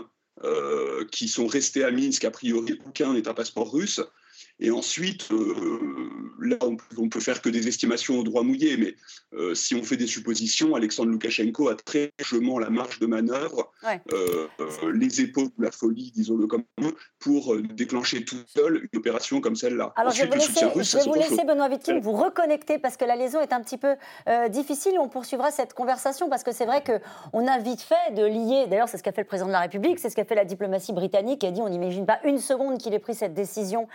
qui 1.12 1.28
sont 1.28 1.46
restées 1.46 1.84
à 1.84 1.92
Minsk, 1.92 2.24
a 2.24 2.30
priori, 2.30 2.80
aucun 2.86 3.12
n'est 3.12 3.28
un 3.28 3.34
passeport 3.34 3.72
russe. 3.72 4.00
Et 4.60 4.70
ensuite, 4.70 5.32
euh, 5.32 5.78
là, 6.40 6.56
on, 6.96 7.08
peut 7.08 7.18
faire 7.20 7.42
que 7.42 7.48
des 7.48 7.66
estimations 7.66 8.20
au 8.20 8.22
droit 8.22 8.44
mouillé, 8.44 8.76
mais 8.76 8.94
euh, 9.34 9.52
si 9.54 9.74
on 9.74 9.82
fait 9.82 9.96
des 9.96 10.06
suppositions, 10.06 10.76
Alexandre 10.76 11.10
Loukachenko 11.10 11.68
a 11.68 11.74
très 11.74 12.12
largement 12.20 12.60
la 12.60 12.70
marge 12.70 13.00
de 13.00 13.06
manœuvre, 13.06 13.72
euh, 14.12 14.46
les 14.92 15.20
épaules 15.22 15.48
la 15.58 15.72
folie, 15.72 16.12
disons-le 16.14 16.46
comme 16.46 16.62
pour 17.18 17.56
déclencher 17.56 18.24
tout 18.24 18.36
seul 18.46 18.88
une 18.92 18.98
opération 18.98 19.40
comme 19.40 19.56
celle-là. 19.56 19.92
Alors, 19.96 20.12
je 20.12 20.22
vais 20.22 20.28
vous 20.28 21.14
laisser, 21.14 21.44
Benoît 21.44 21.68
Wittgen, 21.68 22.00
vous 22.00 22.12
reconnecter 22.12 22.78
parce 22.78 22.96
que 22.96 23.04
la 23.04 23.16
liaison 23.16 23.40
est 23.40 23.52
un 23.52 23.60
petit 23.60 23.78
peu 23.78 23.94
difficile. 24.50 24.92
On 25.00 25.08
poursuivra 25.08 25.50
cette 25.50 25.74
conversation 25.74 26.28
parce 26.28 26.44
que 26.44 26.52
c'est 26.52 26.66
vrai 26.66 26.82
qu'on 26.84 27.46
a 27.46 27.58
vite 27.58 27.80
fait 27.80 28.14
de 28.14 28.24
lier, 28.24 28.66
d'ailleurs, 28.68 28.88
c'est 28.88 28.98
ce 28.98 29.02
qu'a 29.02 29.12
fait 29.12 29.22
le 29.22 29.26
président 29.26 29.48
de 29.48 29.52
la 29.52 29.60
République, 29.60 29.98
c'est 29.98 30.10
ce 30.10 30.16
qu'a 30.16 30.24
fait 30.24 30.34
la 30.34 30.44
diplomatie 30.44 30.92
britannique, 30.92 31.40
qui 31.40 31.46
a 31.46 31.50
dit 31.50 31.60
on 31.60 31.68
n'imagine 31.68 32.06
pas 32.06 32.20
une 32.24 32.38
seconde 32.38 32.78
qu'il 32.78 32.94
ait 32.94 32.98
pris 32.98 33.14
cette 33.14 33.34
décision 33.34 33.88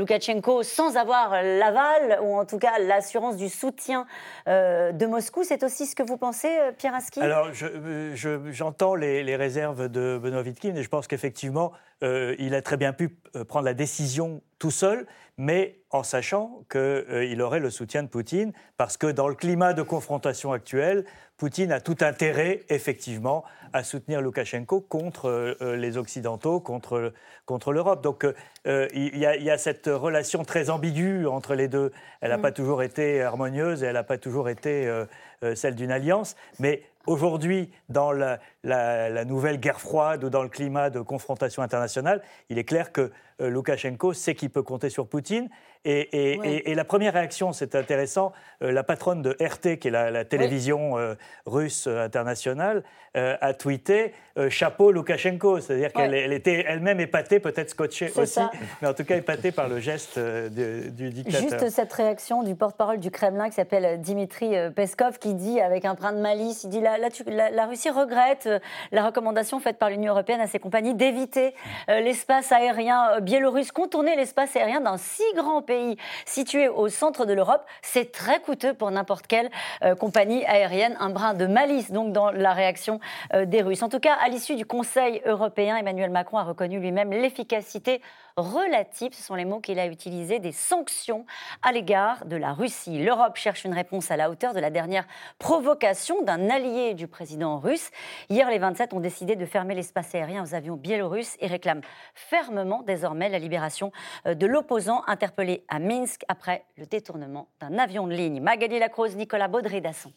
Loukachenko 0.00 0.62
sans 0.62 0.96
avoir 0.96 1.42
l'aval 1.42 2.18
ou 2.22 2.34
en 2.34 2.44
tout 2.44 2.58
cas 2.58 2.78
l'assurance 2.78 3.36
du 3.36 3.48
soutien 3.48 4.06
euh, 4.48 4.92
de 4.92 5.06
Moscou. 5.06 5.44
C'est 5.44 5.62
aussi 5.62 5.86
ce 5.86 5.94
que 5.94 6.02
vous 6.02 6.16
pensez, 6.16 6.48
euh, 6.48 6.72
Pierre 6.72 6.94
Aski? 6.94 7.20
Alors, 7.20 7.50
j'entends 7.52 8.94
les, 8.94 9.36
réserves 9.36 9.88
de 9.88 10.18
Benoît 10.20 10.42
Wittkin 10.42 10.74
et 10.74 10.82
je 10.82 10.88
pense 10.88 11.06
qu'effectivement, 11.06 11.72
euh, 12.02 12.34
il 12.38 12.54
a 12.54 12.62
très 12.62 12.76
bien 12.76 12.92
pu 12.92 13.10
prendre 13.48 13.64
la 13.64 13.74
décision 13.74 14.42
tout 14.58 14.70
seul, 14.70 15.06
mais 15.36 15.80
en 15.90 16.02
sachant 16.02 16.64
qu'il 16.70 17.42
aurait 17.42 17.60
le 17.60 17.70
soutien 17.70 18.02
de 18.02 18.08
Poutine, 18.08 18.52
parce 18.76 18.96
que 18.96 19.06
dans 19.06 19.28
le 19.28 19.34
climat 19.34 19.72
de 19.72 19.82
confrontation 19.82 20.52
actuel, 20.52 21.04
Poutine 21.40 21.72
a 21.72 21.80
tout 21.80 21.96
intérêt, 22.02 22.60
effectivement, 22.68 23.44
à 23.72 23.82
soutenir 23.82 24.20
Loukachenko 24.20 24.82
contre 24.82 25.56
euh, 25.62 25.74
les 25.74 25.96
Occidentaux, 25.96 26.60
contre, 26.60 27.14
contre 27.46 27.72
l'Europe. 27.72 28.02
Donc 28.02 28.26
euh, 28.66 28.88
il, 28.92 29.16
y 29.16 29.50
a, 29.50 29.56
cette 29.56 29.86
relation 29.86 30.44
très 30.44 30.68
ambiguë 30.68 31.26
entre 31.26 31.54
les 31.54 31.68
deux. 31.68 31.92
Elle 32.20 32.28
n'a 32.28 32.36
mm. 32.36 32.42
pas 32.42 32.52
toujours 32.52 32.82
été 32.82 33.22
harmonieuse 33.22 33.82
et 33.82 33.86
elle 33.86 33.94
n'a 33.94 34.04
pas 34.04 34.18
toujours 34.18 34.50
été 34.50 34.86
euh, 34.86 35.06
celle 35.54 35.76
d'une 35.76 35.90
alliance. 35.92 36.36
Mais 36.58 36.82
aujourd'hui, 37.06 37.70
dans 37.88 38.12
la, 38.12 38.38
la, 38.62 39.24
nouvelle 39.24 39.58
guerre 39.58 39.80
froide 39.80 40.22
ou 40.24 40.28
dans 40.28 40.42
le 40.42 40.50
climat 40.50 40.90
de 40.90 41.00
confrontation 41.00 41.62
internationale, 41.62 42.20
il 42.50 42.58
est 42.58 42.64
clair 42.64 42.92
que 42.92 43.10
Loukachenko 43.38 44.12
sait 44.12 44.34
qu'il 44.34 44.50
peut 44.50 44.62
compter 44.62 44.90
sur 44.90 45.08
Poutine. 45.08 45.48
Et, 45.86 46.74
la 46.74 46.84
première 46.84 47.14
réaction, 47.14 47.54
c'est 47.54 47.74
intéressant, 47.74 48.32
la 48.60 48.82
patronne 48.82 49.22
de 49.22 49.34
RT, 49.40 49.78
qui 49.78 49.88
est 49.88 49.90
la, 49.90 50.26
télévision 50.26 50.98
russe 51.46 51.86
internationale, 51.86 52.82
euh, 53.16 53.36
a 53.40 53.54
tweeté 53.54 54.14
euh, 54.38 54.48
chapeau 54.50 54.92
Loukachenko, 54.92 55.58
c'est-à-dire 55.58 55.92
qu'elle 55.92 56.32
était 56.32 56.64
elle-même 56.68 57.00
épatée, 57.00 57.40
peut-être 57.40 57.70
scotchée 57.70 58.12
aussi, 58.14 58.38
mais 58.80 58.86
en 58.86 58.94
tout 58.94 59.02
cas 59.02 59.16
épatée 59.16 59.50
par 59.50 59.68
le 59.68 59.80
geste 59.80 60.16
euh, 60.16 60.48
du 60.48 61.10
dictateur. 61.10 61.40
Juste 61.40 61.70
cette 61.70 61.92
réaction 61.92 62.44
du 62.44 62.54
porte-parole 62.54 63.00
du 63.00 63.10
Kremlin 63.10 63.48
qui 63.48 63.56
s'appelle 63.56 64.00
Dimitri 64.00 64.54
Peskov 64.76 65.18
qui 65.18 65.34
dit 65.34 65.60
avec 65.60 65.84
un 65.86 65.94
brin 65.94 66.12
de 66.12 66.20
malice, 66.20 66.62
il 66.62 66.70
dit 66.70 66.80
la, 66.80 66.98
la, 66.98 67.66
Russie 67.66 67.90
regrette 67.90 68.48
la 68.92 69.04
recommandation 69.04 69.58
faite 69.58 69.78
par 69.78 69.90
l'Union 69.90 70.12
européenne 70.12 70.40
à 70.40 70.46
ces 70.46 70.60
compagnies 70.60 70.94
d'éviter 70.94 71.54
l'espace 71.88 72.52
aérien 72.52 73.18
biélorusse, 73.20 73.72
contourner 73.72 74.14
l'espace 74.14 74.54
aérien 74.54 74.80
d'un 74.80 74.98
si 74.98 75.24
grand 75.34 75.62
pays 75.62 75.96
situé 76.26 76.68
au 76.68 76.88
centre 76.88 77.26
de 77.26 77.32
l'Europe, 77.32 77.64
c'est 77.82 78.12
très 78.12 78.40
coûteux 78.40 78.72
pour 78.72 78.92
n'importe 78.92 79.26
quelle 79.26 79.50
compagnie 79.98 80.44
aérienne. 80.46 80.96
Un 81.00 81.10
brin 81.10 81.19
de 81.34 81.46
malice 81.46 81.90
donc 81.90 82.12
dans 82.12 82.30
la 82.30 82.52
réaction 82.52 83.00
des 83.34 83.62
Russes. 83.62 83.82
En 83.82 83.88
tout 83.88 84.00
cas, 84.00 84.14
à 84.14 84.28
l'issue 84.28 84.56
du 84.56 84.66
Conseil 84.66 85.22
européen, 85.24 85.76
Emmanuel 85.76 86.10
Macron 86.10 86.38
a 86.38 86.44
reconnu 86.44 86.80
lui-même 86.80 87.10
l'efficacité 87.10 88.00
relative, 88.36 89.12
ce 89.12 89.22
sont 89.22 89.34
les 89.34 89.44
mots 89.44 89.60
qu'il 89.60 89.78
a 89.78 89.86
utilisés, 89.86 90.38
des 90.38 90.52
sanctions 90.52 91.26
à 91.62 91.72
l'égard 91.72 92.24
de 92.26 92.36
la 92.36 92.52
Russie. 92.52 92.98
L'Europe 92.98 93.36
cherche 93.36 93.64
une 93.64 93.74
réponse 93.74 94.10
à 94.10 94.16
la 94.16 94.30
hauteur 94.30 94.54
de 94.54 94.60
la 94.60 94.70
dernière 94.70 95.06
provocation 95.38 96.22
d'un 96.22 96.50
allié 96.50 96.94
du 96.94 97.06
président 97.06 97.58
russe. 97.58 97.90
Hier, 98.28 98.48
les 98.50 98.58
27 98.58 98.92
ont 98.94 99.00
décidé 99.00 99.36
de 99.36 99.46
fermer 99.46 99.74
l'espace 99.74 100.14
aérien 100.14 100.42
aux 100.42 100.54
avions 100.54 100.76
biélorusses 100.76 101.36
et 101.40 101.46
réclament 101.46 101.82
fermement 102.14 102.82
désormais 102.82 103.28
la 103.28 103.38
libération 103.38 103.92
euh, 104.26 104.34
de 104.34 104.46
l'opposant 104.46 105.02
interpellé 105.06 105.64
à 105.68 105.78
Minsk 105.78 106.24
après 106.28 106.64
le 106.76 106.86
détournement 106.86 107.48
d'un 107.60 107.78
avion 107.78 108.06
de 108.06 108.14
ligne. 108.14 108.40
Magali 108.40 108.78
Lacroze, 108.78 109.16
Nicolas 109.16 109.48
Baudry-Dasson. 109.48 110.12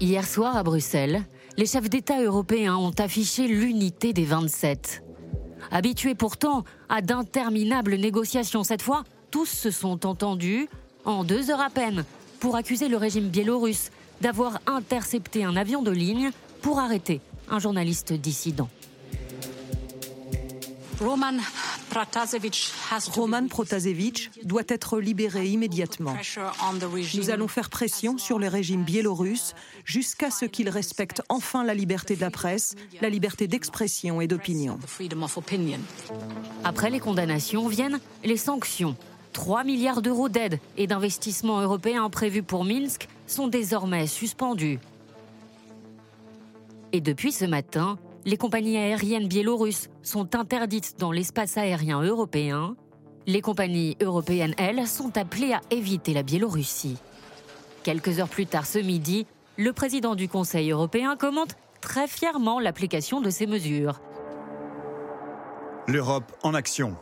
Hier 0.00 0.26
soir 0.26 0.56
à 0.56 0.62
Bruxelles, 0.62 1.24
les 1.58 1.66
chefs 1.66 1.90
d'État 1.90 2.22
européens 2.22 2.76
ont 2.76 2.94
affiché 2.98 3.46
l'unité 3.46 4.14
des 4.14 4.24
27. 4.24 5.04
Habitués 5.70 6.14
pourtant 6.14 6.64
à 6.88 7.02
d'interminables 7.02 7.96
négociations 7.96 8.64
cette 8.64 8.80
fois, 8.80 9.04
tous 9.30 9.44
se 9.44 9.70
sont 9.70 10.06
entendus 10.06 10.70
en 11.04 11.22
deux 11.22 11.50
heures 11.50 11.60
à 11.60 11.68
peine 11.68 12.06
pour 12.40 12.56
accuser 12.56 12.88
le 12.88 12.96
régime 12.96 13.28
biélorusse 13.28 13.90
d'avoir 14.22 14.60
intercepté 14.66 15.44
un 15.44 15.54
avion 15.54 15.82
de 15.82 15.90
ligne 15.90 16.30
pour 16.62 16.78
arrêter 16.78 17.20
un 17.50 17.58
journaliste 17.58 18.14
dissident. 18.14 18.70
Roman 21.00 21.38
Protasevich 23.48 24.30
doit 24.44 24.62
être 24.68 25.00
libéré 25.00 25.46
immédiatement. 25.46 26.14
Nous 27.14 27.30
allons 27.30 27.48
faire 27.48 27.70
pression 27.70 28.18
sur 28.18 28.38
le 28.38 28.48
régime 28.48 28.84
biélorusse 28.84 29.54
jusqu'à 29.84 30.30
ce 30.30 30.44
qu'il 30.44 30.68
respecte 30.68 31.22
enfin 31.28 31.64
la 31.64 31.74
liberté 31.74 32.16
de 32.16 32.20
la 32.20 32.30
presse, 32.30 32.74
la 33.00 33.08
liberté 33.08 33.48
d'expression 33.48 34.20
et 34.20 34.26
d'opinion. 34.26 34.78
Après 36.64 36.90
les 36.90 37.00
condamnations 37.00 37.68
viennent 37.68 38.00
les 38.24 38.36
sanctions. 38.36 38.96
3 39.32 39.64
milliards 39.64 40.02
d'euros 40.02 40.28
d'aide 40.28 40.58
et 40.76 40.86
d'investissements 40.86 41.60
européens 41.60 42.10
prévus 42.10 42.42
pour 42.42 42.64
Minsk 42.64 43.08
sont 43.26 43.48
désormais 43.48 44.06
suspendus. 44.06 44.78
Et 46.92 47.00
depuis 47.00 47.30
ce 47.30 47.44
matin, 47.44 47.98
les 48.24 48.36
compagnies 48.36 48.76
aériennes 48.76 49.28
biélorusses 49.28 49.88
sont 50.02 50.34
interdites 50.34 50.96
dans 50.98 51.12
l'espace 51.12 51.56
aérien 51.56 52.02
européen. 52.02 52.76
Les 53.26 53.40
compagnies 53.40 53.96
européennes, 54.02 54.54
elles, 54.58 54.86
sont 54.86 55.16
appelées 55.16 55.52
à 55.52 55.60
éviter 55.70 56.12
la 56.12 56.22
Biélorussie. 56.22 56.98
Quelques 57.82 58.18
heures 58.18 58.28
plus 58.28 58.46
tard 58.46 58.66
ce 58.66 58.78
midi, 58.78 59.26
le 59.56 59.72
président 59.72 60.14
du 60.14 60.28
Conseil 60.28 60.70
européen 60.70 61.16
commente 61.16 61.54
très 61.80 62.06
fièrement 62.06 62.60
l'application 62.60 63.20
de 63.20 63.30
ces 63.30 63.46
mesures. 63.46 64.00
L'Europe 65.86 66.32
en 66.42 66.54
action. 66.54 66.96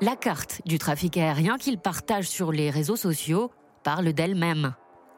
La 0.00 0.16
carte 0.16 0.62
du 0.64 0.78
trafic 0.78 1.16
aérien 1.16 1.58
qu'il 1.58 1.78
partage 1.78 2.28
sur 2.28 2.52
les 2.52 2.70
réseaux 2.70 2.96
sociaux 2.96 3.50
parle 3.84 4.12
d'elle-même. 4.12 4.74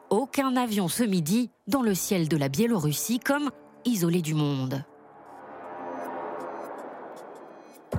Aucun 0.09 0.57
avion 0.57 0.87
ce 0.87 1.03
midi 1.03 1.51
dans 1.67 1.83
le 1.83 1.95
ciel 1.95 2.27
de 2.27 2.35
la 2.35 2.49
Biélorussie 2.49 3.19
comme 3.19 3.49
isolé 3.85 4.21
du 4.21 4.33
monde. 4.33 4.83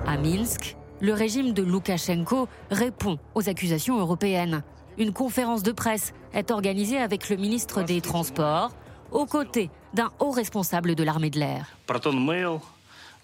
À 0.05 0.17
Minsk, 0.17 0.75
le 0.99 1.13
régime 1.13 1.53
de 1.53 1.63
Loukachenko 1.63 2.49
répond 2.69 3.19
aux 3.35 3.47
accusations 3.47 3.99
européennes. 3.99 4.63
Une 4.97 5.13
conférence 5.13 5.63
de 5.63 5.71
presse 5.71 6.13
est 6.33 6.51
organisée 6.51 6.97
avec 6.97 7.29
le 7.29 7.37
ministre 7.37 7.83
des 7.83 8.01
Transports, 8.01 8.75
aux 9.11 9.25
côtés 9.25 9.69
d'un 9.93 10.11
haut 10.19 10.31
responsable 10.31 10.95
de 10.95 11.03
l'armée 11.03 11.29
de 11.29 11.39
l'air. 11.39 11.77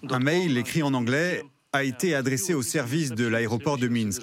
Un 0.08 0.18
mail 0.18 0.56
écrit 0.56 0.82
en 0.82 0.94
anglais 0.94 1.42
a 1.72 1.84
été 1.84 2.14
adressé 2.14 2.54
au 2.54 2.62
service 2.62 3.10
de 3.10 3.26
l'aéroport 3.26 3.76
de 3.76 3.88
Minsk. 3.88 4.22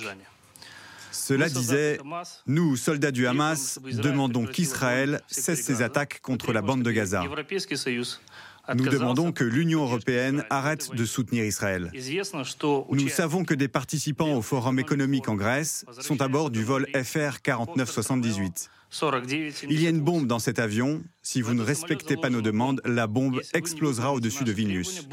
Cela 1.11 1.49
disait 1.49 1.99
Nous, 2.45 2.75
soldats 2.75 3.11
du 3.11 3.27
Hamas, 3.27 3.79
demandons 3.83 4.46
qu'Israël 4.46 5.22
cesse 5.27 5.61
ses 5.61 5.81
attaques 5.81 6.22
contre 6.22 6.53
la 6.53 6.61
bande 6.61 6.83
de 6.83 6.91
Gaza. 6.91 7.24
Nous 8.75 8.88
demandons 8.88 9.32
que 9.32 9.44
l'Union 9.44 9.84
européenne 9.84 10.44
arrête 10.50 10.94
de 10.94 11.06
soutenir 11.06 11.46
Israël. 11.46 11.92
Nous 12.92 13.10
savons 13.10 13.46
que 13.46 13.53
des 13.53 13.68
participants 13.68 14.36
au 14.36 14.42
Forum 14.42 14.80
économique 14.80 15.30
en 15.30 15.36
Grèce 15.36 15.86
sont 16.00 16.22
à 16.22 16.27
bord 16.27 16.50
du 16.50 16.64
vol 16.64 16.88
FR 16.94 17.42
4978. 17.42 18.70
Il 19.70 19.82
y 19.82 19.88
a 19.88 19.90
une 19.90 20.01
bombe 20.01 20.27
dans 20.27 20.40
cet 20.40 20.60
avion. 20.60 21.01
Si 21.22 21.42
vous 21.42 21.53
ne 21.53 21.62
respectez 21.62 22.16
pas 22.16 22.30
nos 22.30 22.42
demandes, 22.42 22.82
la 22.86 23.08
bombe 23.08 23.42
explosera 23.53 24.14
au-dessus 24.14 24.44
de 24.44 24.51
Vilnius. 24.51 25.08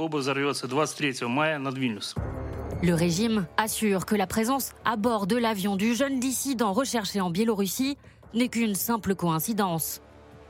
Le 2.82 2.92
régime 2.92 3.46
assure 3.56 4.06
que 4.06 4.14
la 4.14 4.26
présence 4.26 4.72
à 4.84 4.96
bord 4.96 5.26
de 5.26 5.36
l'avion 5.36 5.76
du 5.76 5.94
jeune 5.94 6.20
dissident 6.20 6.72
recherché 6.72 7.20
en 7.20 7.30
Biélorussie 7.30 7.96
n'est 8.34 8.48
qu'une 8.48 8.74
simple 8.74 9.14
coïncidence. 9.14 10.02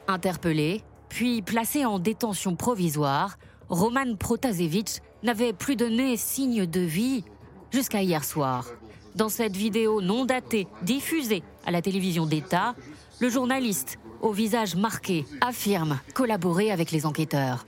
Interpellé, 0.09 0.83
puis 1.15 1.43
placé 1.43 1.85
en 1.85 2.01
détention 2.01 2.57
provisoire, 2.57 3.39
Roman 3.69 4.17
Protasevich 4.17 5.01
n'avait 5.23 5.53
plus 5.53 5.77
donné 5.77 6.17
signe 6.17 6.67
de 6.67 6.81
vie 6.81 7.23
jusqu'à 7.71 8.03
hier 8.03 8.25
soir. 8.25 8.67
Dans 9.15 9.29
cette 9.29 9.57
vidéo 9.57 10.01
non 10.01 10.25
datée 10.25 10.67
diffusée 10.83 11.45
à 11.65 11.71
la 11.71 11.83
télévision 11.83 12.27
d'État, 12.27 12.75
le 13.21 13.29
journaliste, 13.29 14.01
au 14.23 14.33
visage 14.33 14.75
marqué, 14.75 15.25
affirme 15.41 16.01
collaborer 16.15 16.73
avec 16.73 16.91
les 16.91 17.07
enquêteurs. 17.07 17.65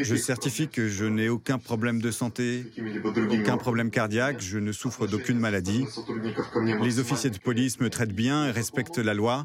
Je 0.00 0.16
certifie 0.16 0.68
que 0.68 0.88
je 0.88 1.04
n'ai 1.04 1.28
aucun 1.28 1.58
problème 1.58 2.00
de 2.00 2.10
santé, 2.10 2.64
aucun 3.30 3.56
problème 3.56 3.90
cardiaque, 3.90 4.40
je 4.40 4.58
ne 4.58 4.72
souffre 4.72 5.06
d'aucune 5.06 5.38
maladie. 5.38 5.84
Les 6.82 6.98
officiers 6.98 7.30
de 7.30 7.38
police 7.38 7.80
me 7.80 7.90
traitent 7.90 8.14
bien 8.14 8.46
et 8.46 8.50
respectent 8.50 8.98
la 8.98 9.14
loi. 9.14 9.44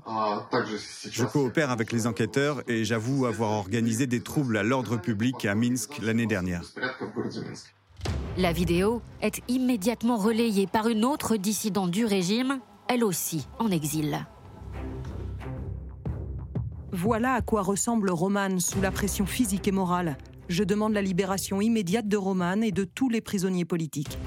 Je 1.09 1.25
coopère 1.25 1.71
avec 1.71 1.91
les 1.91 2.07
enquêteurs 2.07 2.63
et 2.67 2.85
j'avoue 2.85 3.25
avoir 3.25 3.51
organisé 3.51 4.07
des 4.07 4.21
troubles 4.21 4.57
à 4.57 4.63
l'ordre 4.63 4.97
public 4.97 5.45
à 5.45 5.55
Minsk 5.55 5.99
l'année 6.01 6.27
dernière. 6.27 6.63
La 8.37 8.53
vidéo 8.53 9.01
est 9.21 9.41
immédiatement 9.49 10.17
relayée 10.17 10.67
par 10.67 10.87
une 10.87 11.03
autre 11.03 11.35
dissidente 11.35 11.91
du 11.91 12.05
régime, 12.05 12.59
elle 12.87 13.03
aussi 13.03 13.47
en 13.59 13.69
exil. 13.69 14.25
Voilà 16.93 17.35
à 17.35 17.41
quoi 17.41 17.61
ressemble 17.61 18.11
Roman 18.11 18.59
sous 18.59 18.81
la 18.81 18.91
pression 18.91 19.25
physique 19.25 19.65
et 19.67 19.71
morale. 19.71 20.17
Je 20.49 20.65
demande 20.65 20.93
la 20.93 21.01
libération 21.01 21.61
immédiate 21.61 22.09
de 22.09 22.17
Roman 22.17 22.61
et 22.61 22.73
de 22.73 22.83
tous 22.83 23.07
les 23.07 23.21
prisonniers 23.21 23.63
politiques. 23.63 24.17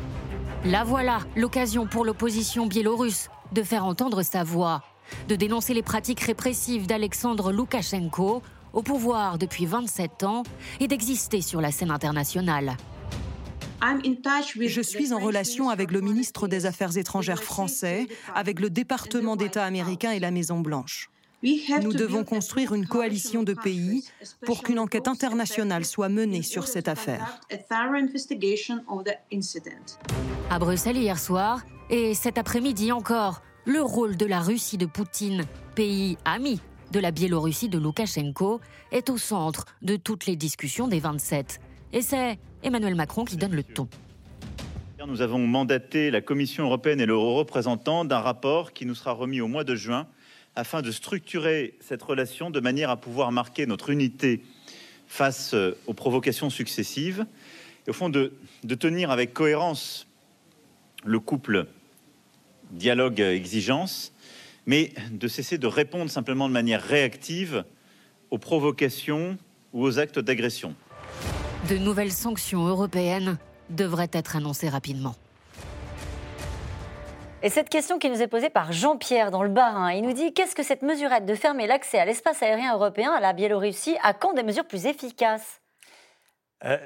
La 0.65 0.83
voilà, 0.83 1.19
l'occasion 1.37 1.87
pour 1.87 2.07
l'opposition 2.07 2.67
biélorusse 2.67 3.29
de 3.53 3.63
faire 3.63 3.85
entendre 3.85 4.23
sa 4.23 4.45
voix, 4.45 4.83
de 5.29 5.37
dénoncer 5.37 5.75
les 5.75 5.83
pratiques 5.83 6.21
répressives 6.21 6.87
d'Alexandre 6.87 7.53
Loukachenko, 7.53 8.41
au 8.73 8.83
pouvoir 8.83 9.37
depuis 9.37 9.67
27 9.67 10.23
ans, 10.23 10.43
et 10.81 10.89
d'exister 10.89 11.43
sur 11.43 11.61
la 11.61 11.71
scène 11.71 11.91
internationale. 11.91 12.79
Je 14.67 14.81
suis 14.81 15.13
en 15.13 15.19
relation 15.19 15.69
avec 15.69 15.91
le 15.93 16.01
ministre 16.01 16.49
des 16.49 16.65
Affaires 16.65 16.97
étrangères 16.97 17.43
français, 17.43 18.07
avec 18.35 18.59
le 18.59 18.71
département 18.71 19.37
d'État 19.37 19.65
américain 19.65 20.13
et 20.13 20.21
la 20.21 20.31
Maison-Blanche. 20.31 21.11
Nous 21.83 21.93
devons 21.93 22.25
construire 22.25 22.75
une 22.75 22.87
coalition 22.87 23.43
de 23.43 23.53
pays 23.53 24.05
pour 24.47 24.63
qu'une 24.63 24.79
enquête 24.79 25.09
internationale 25.09 25.85
soit 25.85 26.09
menée 26.09 26.43
sur 26.43 26.67
cette 26.67 26.89
affaire. 26.89 27.41
À 30.51 30.59
Bruxelles 30.59 30.97
hier 30.97 31.19
soir 31.19 31.63
et 31.91 32.15
cet 32.15 32.39
après-midi 32.39 32.93
encore, 32.93 33.43
le 33.67 33.83
rôle 33.83 34.17
de 34.17 34.25
la 34.25 34.41
Russie 34.41 34.79
de 34.79 34.87
Poutine, 34.87 35.45
pays 35.75 36.17
ami 36.25 36.61
de 36.93 37.01
la 37.01 37.11
Biélorussie 37.11 37.69
de 37.69 37.79
Loukachenko, 37.79 38.61
est 38.91 39.11
au 39.11 39.19
centre 39.19 39.67
de 39.83 39.97
toutes 39.97 40.27
les 40.27 40.37
discussions 40.37 40.89
des 40.89 41.01
27. 41.01 41.61
Et 41.93 42.01
c'est 42.01 42.39
Emmanuel 42.63 42.95
Macron 42.95 43.25
qui 43.25 43.37
donne 43.37 43.55
le 43.55 43.65
ton. 43.65 43.89
Nous 45.07 45.21
avons 45.21 45.39
mandaté 45.39 46.11
la 46.11 46.23
Commission 46.23 46.65
européenne 46.65 46.99
et 46.99 47.05
le 47.05 47.17
représentant 47.17 48.07
d'un 48.07 48.21
rapport 48.21 48.73
qui 48.73 48.87
nous 48.87 48.95
sera 48.95 49.13
remis 49.13 49.43
au 49.43 49.49
mois 49.49 49.65
de 49.65 49.75
juin 49.75 50.07
afin 50.57 50.83
de 50.83 50.91
structurer 50.91 51.75
cette 51.81 52.03
relation 52.03 52.51
de 52.51 52.61
manière 52.61 52.91
à 52.91 52.97
pouvoir 52.97 53.33
marquer 53.33 53.67
notre 53.67 53.91
unité 53.91 54.43
face 55.07 55.55
euh, 55.55 55.77
aux 55.87 55.95
provocations 55.95 56.51
successives 56.51 57.27
et 57.87 57.91
au 57.91 57.93
fond 57.93 58.09
de, 58.09 58.33
tenir 58.79 59.11
avec 59.11 59.35
cohérence 59.35 60.07
le 61.05 61.21
couple 61.21 61.67
dialogue-exigence 62.71 64.13
mais 64.67 64.93
de 65.11 65.29
cesser 65.29 65.59
de 65.59 65.67
répondre 65.67 66.11
simplement 66.11 66.49
de 66.49 66.53
manière 66.53 66.83
réactive 66.83 67.65
aux 68.31 68.39
provocations 68.39 69.37
ou 69.73 69.83
aux 69.83 69.99
actes 69.99 70.19
d'agression. 70.19 70.75
De 71.69 71.77
nouvelles 71.77 72.13
sanctions 72.13 72.67
européennes 72.67 73.39
devraient 73.71 74.11
être 74.13 74.37
annoncées 74.37 74.69
rapidement. 74.69 75.17
Et 77.45 77.51
cette 77.51 77.69
question 77.69 77.99
qui 77.99 78.09
nous 78.09 78.23
est 78.23 78.27
posée 78.27 78.49
par 78.49 78.73
Jean-Pierre 78.73 79.31
dans 79.31 79.43
le 79.43 79.51
Bas-Rhin, 79.51 79.93
il 79.93 80.01
nous 80.01 80.15
dit 80.15 80.33
qu'est-ce 80.33 80.55
que 80.55 80.63
cette 80.63 80.81
mesurette 80.81 81.27
de 81.27 81.35
fermer 81.35 81.67
l'accès 81.67 81.99
à 81.99 82.07
l'espace 82.07 82.43
aérien 82.43 82.73
européen 82.73 83.13
à 83.13 83.21
la 83.21 83.35
Biélorussie 83.35 83.99
À 84.03 84.15
quand 84.15 84.33
des 84.33 84.43
mesures 84.43 84.65
plus 84.65 84.87
efficaces? 84.87 85.61
Euh, 86.65 86.79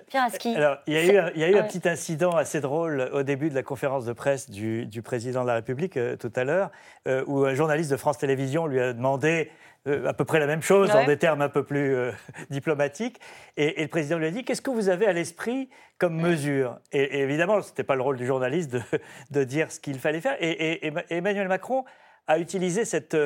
alors, 0.56 0.78
il 0.86 0.94
y 0.94 0.96
a 0.96 1.04
eu, 1.04 1.16
un, 1.18 1.30
il 1.34 1.40
y 1.40 1.44
a 1.44 1.50
eu 1.50 1.56
un 1.56 1.62
petit 1.62 1.88
incident 1.88 2.32
assez 2.36 2.60
drôle 2.60 3.10
au 3.12 3.22
début 3.22 3.48
de 3.48 3.54
la 3.54 3.62
conférence 3.62 4.04
de 4.04 4.12
presse 4.12 4.50
du, 4.50 5.02
président 5.04 5.42
de 5.42 5.46
la 5.46 5.54
République 5.54 5.96
euh, 5.96 6.16
tout 6.16 6.32
à 6.34 6.44
l'heure, 6.44 6.70
euh, 7.06 7.22
où 7.26 7.44
un 7.44 7.54
journaliste 7.54 7.90
de 7.90 7.96
France 7.96 8.18
Télévisions 8.18 8.66
lui 8.66 8.80
a 8.80 8.92
demandé 8.92 9.50
à 9.86 10.12
peu 10.12 10.26
près 10.26 10.38
la 10.38 10.46
même 10.46 10.60
chose, 10.60 10.90
en 10.90 11.06
des 11.06 11.16
termes 11.16 11.40
un 11.40 11.48
peu 11.48 11.64
plus 11.64 11.96
diplomatiques. 12.50 13.20
Et, 13.56 13.80
le 13.80 13.88
président 13.88 14.18
lui 14.18 14.26
a 14.26 14.30
dit 14.30 14.44
Qu'est-ce 14.44 14.60
que 14.60 14.70
vous 14.70 14.90
avez 14.90 15.06
à 15.06 15.12
l'esprit 15.12 15.70
comme 15.96 16.20
mesure? 16.20 16.78
Et, 16.92 17.20
évidemment, 17.20 17.62
ce 17.62 17.68
n'était 17.68 17.84
pas 17.84 17.94
le 17.94 18.02
rôle 18.02 18.16
du 18.16 18.26
journaliste 18.26 18.70
de, 18.70 18.82
de 19.30 19.44
dire 19.44 19.72
ce 19.72 19.80
qu'il 19.80 19.98
fallait 19.98 20.20
faire. 20.20 20.36
Et, 20.40 20.92
Emmanuel 21.08 21.48
Macron 21.48 21.84
a 22.26 22.38
utilisé 22.38 22.84
cette, 22.84 23.16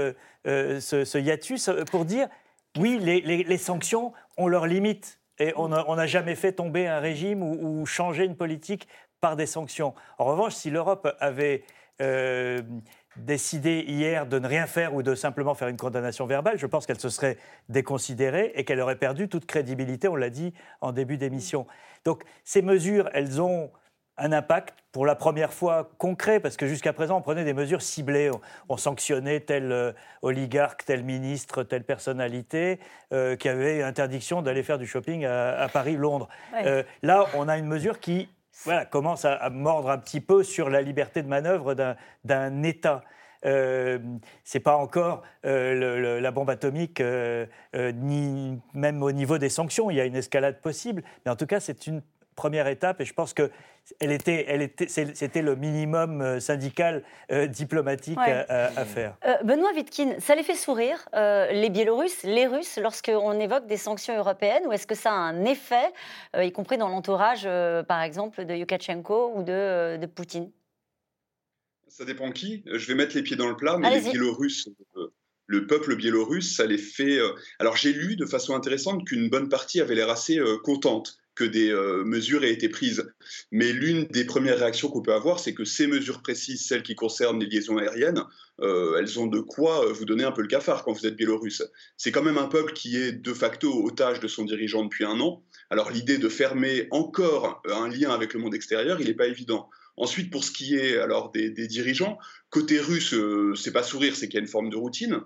ce, 0.45 1.19
hiatus 1.19 1.71
pour 1.91 2.05
dire 2.05 2.29
Oui, 2.79 2.99
les, 3.01 3.23
les, 3.23 3.43
les 3.43 3.59
sanctions 3.59 4.13
ont 4.37 4.47
leurs 4.47 4.67
limites. 4.67 5.19
Et 5.39 5.53
on 5.57 5.69
n'a 5.69 6.07
jamais 6.07 6.35
fait 6.35 6.53
tomber 6.53 6.87
un 6.87 7.01
régime 7.01 7.43
ou, 7.43 7.85
changer 7.87 8.25
une 8.25 8.37
politique 8.37 8.87
par 9.21 9.37
des 9.37 9.47
sanctions. 9.47 9.95
En 10.19 10.25
revanche, 10.25 10.55
si 10.55 10.71
l'Europe 10.71 11.09
avait 11.21 11.65
euh, 12.01 12.61
décidé 13.17 13.85
hier 13.87 14.27
de 14.27 14.39
ne 14.39 14.47
rien 14.47 14.67
faire 14.67 14.95
ou 14.95 15.03
de 15.03 15.15
simplement 15.15 15.55
faire 15.55 15.69
une 15.69 15.77
condamnation 15.77 16.27
verbale, 16.27 16.59
je 16.59 16.67
pense 16.67 16.87
qu'elle 16.87 17.01
se 17.01 17.09
serait 17.09 17.39
déconsidérée 17.69 18.53
et 18.55 18.65
qu'elle 18.65 18.81
aurait 18.81 18.99
perdu 18.99 19.29
toute 19.29 19.47
crédibilité, 19.47 20.09
on 20.09 20.17
l'a 20.17 20.31
dit 20.31 20.53
en 20.81 20.93
début 20.93 21.19
d'émission. 21.19 21.67
Donc 22.05 22.25
ces 22.45 22.63
mesures, 22.63 23.09
elles 23.13 23.41
ont 23.41 23.71
un 24.23 24.33
impact 24.33 24.79
pour 24.93 25.05
la 25.05 25.17
première 25.17 25.53
fois 25.53 25.91
concret, 25.99 26.39
parce 26.39 26.57
que 26.57 26.67
jusqu'à 26.67 26.93
présent, 26.93 27.19
on 27.19 27.23
prenait 27.23 27.45
des 27.45 27.55
mesures 27.55 27.83
ciblées. 27.83 28.31
On, 28.69 28.77
sanctionnait 28.77 29.41
tel 29.41 29.73
euh, 29.73 29.93
oligarque, 30.23 30.85
tel 30.85 31.03
ministre, 31.03 31.65
telle 31.65 31.83
personnalité 31.83 32.79
euh, 33.13 33.35
qui 33.37 33.49
avait 33.49 33.83
interdiction 33.83 34.41
d'aller 34.41 34.63
faire 34.63 34.79
du 34.79 34.87
shopping 34.87 35.25
à, 35.25 35.69
Paris, 35.73 35.97
Londres. 35.97 36.29
Euh, 36.55 36.85
là, 37.03 37.27
on 37.35 37.49
a 37.49 37.59
une 37.59 37.67
mesure 37.67 37.99
qui 37.99 38.29
voilà, 38.65 38.85
commence 38.85 39.25
à, 39.25 39.51
mordre 39.51 39.91
un 39.91 39.99
petit 39.99 40.21
peu 40.21 40.45
sur 40.45 40.71
la 40.71 40.83
liberté 40.83 41.23
de 41.23 41.29
manœuvre 41.29 41.75
d'un 42.25 42.63
État. 42.63 43.03
Euh, 43.45 43.99
c'est 44.45 44.61
pas 44.61 44.77
encore 44.77 45.23
la 45.43 46.31
bombe 46.31 46.51
atomique, 46.51 47.03
ni 47.75 48.61
même 48.75 49.03
au 49.03 49.11
niveau 49.11 49.39
des 49.39 49.49
sanctions. 49.49 49.91
Il 49.91 49.97
y 49.97 50.01
a 50.01 50.05
une 50.05 50.17
escalade 50.17 50.61
possible, 50.61 51.03
mais 51.25 51.33
en 51.33 51.37
tout 51.37 51.47
cas, 51.47 51.59
c'est 51.59 51.89
une 51.89 52.03
première 52.35 52.67
étape 52.67 53.01
et 53.01 53.05
je 53.05 53.13
pense 53.13 53.35
que 53.35 53.51
elle 54.01 54.13
était, 54.13 54.45
elle 54.49 54.63
était, 54.63 54.87
c'était 54.89 55.43
le 55.43 55.57
minimum 55.57 56.21
euh, 56.21 56.41
syndical 56.41 57.03
euh, 57.31 57.47
diplomatique 57.47 58.19
à, 58.19 58.85
faire. 58.85 59.17
Euh, 59.27 59.35
Benoît 59.45 59.73
Wittkin, 59.75 60.21
ça 60.21 60.35
les 60.35 60.43
fait 60.43 60.55
sourire, 60.55 61.09
les 61.13 61.71
Biélorusses, 61.71 62.23
les 62.23 62.47
Russes, 62.47 62.79
lorsqu'on 62.81 63.39
évoque 63.41 63.67
des 63.67 63.77
sanctions 63.77 64.17
européennes, 64.17 64.63
ou 64.67 64.73
est-ce 64.73 64.87
que 64.87 64.95
ça 64.95 65.11
a 65.11 65.15
un 65.15 65.45
effet, 65.45 65.93
y 66.37 66.53
compris 66.53 66.79
dans 66.79 66.89
l'entourage, 66.89 67.45
par 67.87 68.03
exemple, 68.03 68.45
de 68.45 68.55
Yukachenko 68.55 69.33
ou 69.35 69.43
de, 69.43 69.97
de 69.97 70.07
Poutine? 70.07 70.51
Ça 71.89 72.05
dépend 72.05 72.31
qui. 72.31 72.63
Je 72.67 72.87
vais 72.87 72.95
mettre 72.95 73.15
les 73.15 73.23
pieds 73.23 73.37
dans 73.37 73.49
le 73.49 73.57
plat, 73.57 73.77
mais 73.79 73.91
les 73.91 74.11
Biélorusses 74.11 74.69
le 75.49 75.67
peuple 75.67 75.97
biélorusse, 75.97 76.57
ça 76.57 76.65
les 76.65 76.79
fait. 76.79 77.19
Alors 77.59 77.77
j'ai 77.77 77.93
lu 77.93 78.17
de 78.17 78.25
façon 78.25 78.55
intéressante 78.55 79.07
qu'une 79.07 79.29
bonne 79.29 79.51
partie 79.51 79.83
avait 79.83 79.95
l'air 79.95 80.09
assez 80.09 80.41
contente 80.63 81.19
que 81.35 81.45
des 81.45 81.71
euh, 81.71 82.05
mesures 82.05 82.45
aient 82.45 82.53
été 82.53 82.69
prises. 82.69 83.11
Mais 83.51 83.73
l'une 83.73 84.05
des 84.05 84.25
premières 84.25 84.59
réactions 84.59 84.89
qu'on 84.89 85.03
peut 85.03 85.15
avoir, 85.15 85.39
c'est 85.39 85.55
que 85.55 85.65
ces 85.65 85.87
mesures 85.87 86.23
précises, 86.23 86.67
celles 86.67 86.83
qui 86.83 86.95
concernent 86.95 87.41
les 87.41 87.47
liaisons 87.47 87.79
aériennes, 87.79 88.23
euh, 88.61 88.99
elles 88.99 89.19
ont 89.19 89.27
de 89.27 89.41
quoi 89.41 89.87
euh, 89.87 89.93
vous 89.93 90.05
donner 90.05 90.25
un 90.25 90.33
peu 90.33 90.43
le 90.43 90.49
cafard 90.49 90.85
quand 90.85 90.93
vous 90.93 91.07
êtes 91.07 91.17
biélorusse. 91.17 91.63
C'est 91.97 92.13
quand 92.13 92.23
même 92.23 92.39
un 92.39 92.49
peuple 92.49 92.73
qui 92.75 92.97
est 92.97 93.13
de 93.13 93.33
facto 93.33 93.85
otage 93.85 94.21
de 94.21 94.29
son 94.29 94.45
dirigeant 94.45 94.85
depuis 94.85 95.05
un 95.05 95.19
an. 95.21 95.43
Alors 95.71 95.91
l'idée 95.91 96.19
de 96.19 96.29
fermer 96.29 96.87
encore 96.91 97.63
un 97.65 97.89
lien 97.89 98.11
avec 98.11 98.35
le 98.35 98.41
monde 98.41 98.55
extérieur, 98.55 99.01
il 99.01 99.07
n'est 99.07 99.15
pas 99.15 99.27
évident. 99.27 99.71
Ensuite, 99.97 100.31
pour 100.31 100.45
ce 100.45 100.51
qui 100.51 100.75
est 100.75 100.99
alors 100.99 101.33
des, 101.33 101.51
dirigeants, 101.51 102.19
côté 102.51 102.79
russe, 102.79 103.15
c'est 103.57 103.73
pas 103.73 103.83
sourire, 103.83 104.17
c'est 104.17 104.27
qu'il 104.27 104.35
y 104.35 104.39
a 104.39 104.41
une 104.41 104.49
forme 104.49 104.71
de 104.71 104.77
routine. 104.77 105.21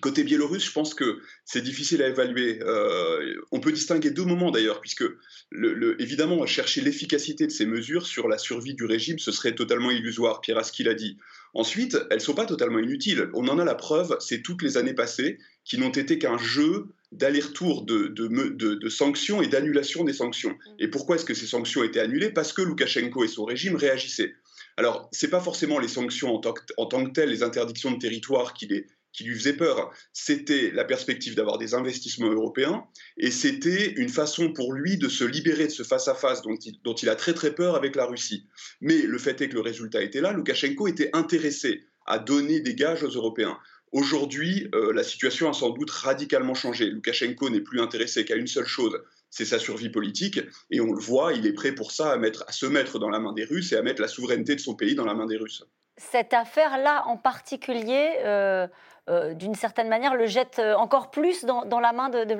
Côté 0.00 0.24
biélorusse, 0.24 0.64
je 0.64 0.72
pense 0.72 0.92
que 0.92 1.20
c'est 1.44 1.62
difficile 1.62 2.02
à 2.02 2.08
évaluer. 2.08 2.58
Euh, 2.62 3.34
on 3.52 3.60
peut 3.60 3.72
distinguer 3.72 4.10
deux 4.10 4.24
moments 4.24 4.50
d'ailleurs, 4.50 4.80
puisque 4.80 5.04
le, 5.50 6.00
évidemment, 6.02 6.44
chercher 6.46 6.80
l'efficacité 6.80 7.46
de 7.46 7.52
ces 7.52 7.64
mesures 7.64 8.06
sur 8.06 8.28
la 8.28 8.38
survie 8.38 8.74
du 8.74 8.84
régime, 8.84 9.18
ce 9.18 9.30
serait 9.30 9.54
totalement 9.54 9.90
illusoire. 9.90 10.40
Pierre 10.40 10.58
Aski 10.58 10.82
l'a 10.82 10.94
dit. 10.94 11.16
Ensuite, 11.54 11.96
elles 12.10 12.18
ne 12.18 12.22
sont 12.22 12.34
pas 12.34 12.46
totalement 12.46 12.80
inutiles. 12.80 13.30
On 13.34 13.46
en 13.46 13.58
a 13.60 13.64
la 13.64 13.76
preuve, 13.76 14.16
c'est 14.18 14.42
toutes 14.42 14.62
les 14.62 14.76
années 14.76 14.94
passées 14.94 15.38
qui 15.64 15.78
n'ont 15.78 15.90
été 15.90 16.18
qu'un 16.18 16.38
jeu 16.38 16.88
d'aller-retour 17.12 17.84
de, 17.84 18.08
de, 18.08 18.88
sanctions 18.88 19.40
et 19.40 19.46
d'annulation 19.46 20.02
des 20.02 20.12
sanctions. 20.12 20.56
Et 20.80 20.88
pourquoi 20.88 21.16
est-ce 21.16 21.24
que 21.24 21.34
ces 21.34 21.46
sanctions 21.46 21.84
étaient 21.84 22.00
annulées? 22.00 22.30
Parce 22.30 22.52
que 22.52 22.62
Loukachenko 22.62 23.22
et 23.22 23.28
son 23.28 23.44
régime 23.44 23.76
réagissaient. 23.76 24.34
Alors, 24.76 25.08
ce 25.12 25.24
n'est 25.24 25.30
pas 25.30 25.40
forcément 25.40 25.78
les 25.78 25.86
sanctions 25.86 26.34
en 26.34 26.40
tant, 26.40 26.52
que, 26.52 26.62
en 26.76 26.86
tant, 26.86 27.04
que, 27.04 27.12
telles, 27.12 27.28
les 27.28 27.44
interdictions 27.44 27.92
de 27.92 27.98
territoire 27.98 28.54
qui 28.54 28.66
les, 28.66 28.86
qui 29.14 29.24
lui 29.24 29.34
faisait 29.34 29.56
peur, 29.56 29.92
c'était 30.12 30.70
la 30.72 30.84
perspective 30.84 31.34
d'avoir 31.34 31.56
des 31.56 31.74
investissements 31.74 32.30
européens, 32.30 32.84
et 33.16 33.30
c'était 33.30 33.92
une 33.92 34.08
façon 34.08 34.52
pour 34.52 34.72
lui 34.72 34.98
de 34.98 35.08
se 35.08 35.24
libérer 35.24 35.66
de 35.66 35.72
ce 35.72 35.84
face-à-face 35.84 36.42
dont, 36.42 36.56
il, 36.56 37.08
a 37.08 37.14
très 37.14 37.32
très 37.32 37.54
peur 37.54 37.76
avec 37.76 37.96
la 37.96 38.04
Russie. 38.04 38.46
Mais 38.80 38.98
le 39.02 39.18
fait 39.18 39.40
est 39.40 39.48
que 39.48 39.54
le 39.54 39.60
résultat 39.60 40.02
était 40.02 40.20
là, 40.20 40.32
Loukachenko 40.32 40.88
était 40.88 41.10
intéressé 41.12 41.84
à 42.06 42.18
donner 42.18 42.60
des 42.60 42.74
gages 42.74 43.04
aux 43.04 43.10
Européens. 43.10 43.56
Aujourd'hui, 43.92 44.68
euh, 44.74 44.92
la 44.92 45.04
situation 45.04 45.48
a 45.48 45.52
sans 45.52 45.70
doute 45.70 45.90
radicalement 45.90 46.54
changé. 46.54 46.90
Loukachenko 46.90 47.48
n'est 47.48 47.60
plus 47.60 47.80
intéressé 47.80 48.24
qu'à 48.24 48.34
une 48.34 48.48
seule 48.48 48.66
chose, 48.66 49.00
c'est 49.30 49.44
sa 49.44 49.60
survie 49.60 49.90
politique, 49.90 50.40
et 50.70 50.80
on 50.80 50.92
le 50.92 51.00
voit, 51.00 51.32
il 51.32 51.46
est 51.46 51.52
prêt 51.52 51.72
pour 51.72 51.92
ça 51.92 52.12
à, 52.12 52.52
se 52.52 52.66
mettre 52.66 52.98
dans 52.98 53.10
la 53.10 53.20
main 53.20 53.32
des 53.32 53.44
Russes 53.44 53.72
et 53.72 53.76
à 53.76 53.82
mettre 53.82 54.02
la 54.02 54.08
souveraineté 54.08 54.56
de 54.56 54.60
son 54.60 54.74
pays 54.74 54.96
dans 54.96 55.04
la 55.04 55.14
main 55.14 55.26
des 55.26 55.36
Russes. 55.36 55.64
Cette 55.96 56.34
affaire-là 56.34 57.04
en 57.06 57.16
particulier, 57.16 58.10
euh, 58.24 58.66
euh, 59.10 59.34
d'une 59.34 59.54
certaine 59.54 59.88
manière, 59.88 60.14
le 60.14 60.26
jette 60.26 60.58
euh, 60.58 60.74
encore 60.74 61.10
plus 61.10 61.44
dans, 61.44 61.80
la 61.80 61.92
main 61.92 62.08
de, 62.08 62.34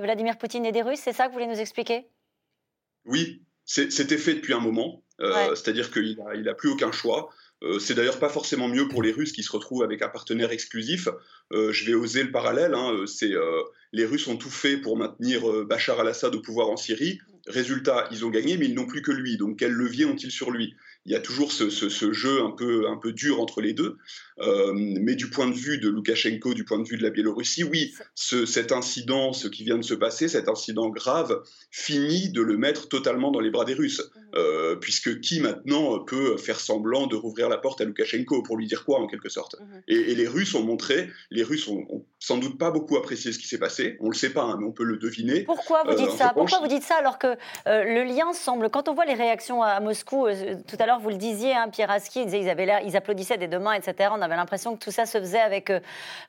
Vladimir 0.00 0.38
Poutine 0.38 0.66
et 0.66 0.72
des 0.72 0.82
Russes. 0.82 1.00
C'est 1.02 1.12
ça 1.12 1.24
que 1.24 1.28
vous 1.28 1.34
voulez 1.34 1.46
nous 1.46 1.60
expliquer? 1.60 2.06
Oui, 3.04 3.42
c'était 3.64 4.18
fait 4.18 4.34
depuis 4.34 4.52
un 4.52 4.60
moment. 4.60 5.02
Euh, 5.20 5.54
c'est-à-dire 5.54 5.92
qu'il 5.92 6.16
n'a 6.16 6.34
il 6.34 6.48
a 6.48 6.54
plus 6.54 6.70
aucun 6.70 6.92
choix. 6.92 7.28
c'est 7.78 7.94
d'ailleurs 7.94 8.18
pas 8.18 8.30
forcément 8.30 8.68
mieux 8.68 8.88
pour 8.88 9.02
les 9.02 9.12
Russes 9.12 9.32
qui 9.32 9.42
se 9.42 9.52
retrouvent 9.52 9.82
avec 9.82 10.00
un 10.00 10.08
partenaire 10.08 10.50
exclusif. 10.50 11.08
je 11.52 11.84
vais 11.84 11.94
oser 11.94 12.24
le 12.24 12.32
parallèle. 12.32 12.74
Hein. 12.74 13.04
c'est 13.06 13.32
les 13.92 14.06
Russes 14.06 14.26
ont 14.28 14.36
tout 14.36 14.50
fait 14.50 14.78
pour 14.78 14.96
maintenir 14.96 15.42
Bachar 15.64 16.00
al-Assad 16.00 16.34
au 16.34 16.40
pouvoir 16.40 16.70
en 16.70 16.76
Syrie. 16.76 17.20
Résultat, 17.46 18.08
ils 18.10 18.24
ont 18.24 18.30
gagné, 18.30 18.56
mais 18.56 18.66
ils 18.66 18.74
n'ont 18.74 18.86
plus 18.86 19.02
que 19.02 19.12
lui. 19.12 19.36
Donc 19.36 19.58
quel 19.58 19.72
levier 19.72 20.04
ont-ils 20.04 20.30
sur 20.30 20.50
lui? 20.50 20.74
Il 21.06 21.12
y 21.12 21.14
a 21.14 21.20
toujours 21.20 21.52
ce, 21.52 22.12
jeu 22.12 22.42
un 22.42 22.50
peu, 22.50 22.88
un 22.88 22.96
peu 22.96 23.12
dur 23.12 23.40
entre 23.40 23.60
les 23.60 23.72
deux. 23.72 23.96
Euh, 24.40 24.72
mais 24.74 25.14
du 25.14 25.28
point 25.28 25.48
de 25.48 25.54
vue 25.54 25.78
de 25.78 25.88
Loukachenko, 25.88 26.54
du 26.54 26.64
point 26.64 26.78
de 26.78 26.88
vue 26.88 26.96
de 26.96 27.02
la 27.02 27.10
Biélorussie, 27.10 27.64
oui, 27.64 27.94
cet 28.14 28.72
incident, 28.72 29.32
ce 29.32 29.48
qui 29.48 29.64
vient 29.64 29.76
de 29.76 29.84
se 29.84 29.94
passer, 29.94 30.28
cet 30.28 30.48
incident 30.48 30.88
grave, 30.88 31.42
finit 31.70 32.30
de 32.30 32.40
le 32.40 32.56
mettre 32.56 32.88
totalement 32.88 33.30
dans 33.30 33.40
les 33.40 33.50
bras 33.50 33.64
des 33.64 33.74
Russes. 33.74 34.00
Mmh. 34.00 34.20
Euh, 34.36 34.76
puisque 34.76 35.20
qui 35.20 35.40
maintenant 35.40 35.98
peut 35.98 36.36
faire 36.36 36.60
semblant 36.60 37.08
de 37.08 37.16
rouvrir 37.16 37.48
la 37.48 37.58
porte 37.58 37.80
à 37.80 37.84
Loukachenko 37.84 38.42
pour 38.42 38.56
lui 38.56 38.66
dire 38.66 38.84
quoi 38.84 39.00
en 39.00 39.06
quelque 39.06 39.28
sorte? 39.28 39.56
Mmh. 39.60 39.64
et, 39.88 40.14
les 40.14 40.28
Russes 40.28 40.54
ont 40.54 40.62
montré, 40.62 41.10
les 41.30 41.42
Russes 41.42 41.66
ont, 41.68 42.04
sans 42.18 42.38
doute 42.38 42.58
pas 42.58 42.70
beaucoup 42.70 42.96
apprécié 42.96 43.32
ce 43.32 43.38
qui 43.38 43.48
s'est 43.48 43.58
passé. 43.58 43.96
On 44.00 44.08
le 44.08 44.14
sait 44.14 44.30
pas, 44.30 44.42
hein, 44.42 44.56
mais 44.58 44.66
on 44.66 44.72
peut 44.72 44.84
le 44.84 44.96
deviner. 44.96 45.40
Pourquoi 45.42 45.82
vous 45.84 45.94
dites 45.94 46.08
euh, 46.08 46.16
ça? 46.16 46.32
Pourquoi 46.34 46.60
vous 46.60 46.68
dites 46.68 46.82
ça 46.82 46.96
alors 46.96 47.18
que 47.18 47.36
le 47.66 48.04
lien 48.04 48.32
semble, 48.32 48.70
quand 48.70 48.88
on 48.88 48.94
voit 48.94 49.04
les 49.04 49.14
réactions 49.14 49.62
à, 49.62 49.80
Moscou, 49.80 50.26
tout 50.66 50.76
à 50.78 50.86
l'heure 50.86 51.00
vous 51.00 51.10
le 51.10 51.16
disiez, 51.16 51.54
hein, 51.54 51.68
Pierre 51.70 51.90
Aski, 51.90 52.22
ils, 52.22 52.48
avaient 52.48 52.82
ils 52.86 52.96
applaudissaient 52.96 53.38
des 53.38 53.48
deux 53.48 53.58
mains, 53.58 53.74
etc. 53.74 54.10
On 54.12 54.22
avait 54.22 54.29
l'impression 54.36 54.76
que 54.76 54.84
tout 54.84 54.90
ça 54.90 55.06
se 55.06 55.18
faisait 55.18 55.40
avec 55.40 55.70
euh, 55.70 55.80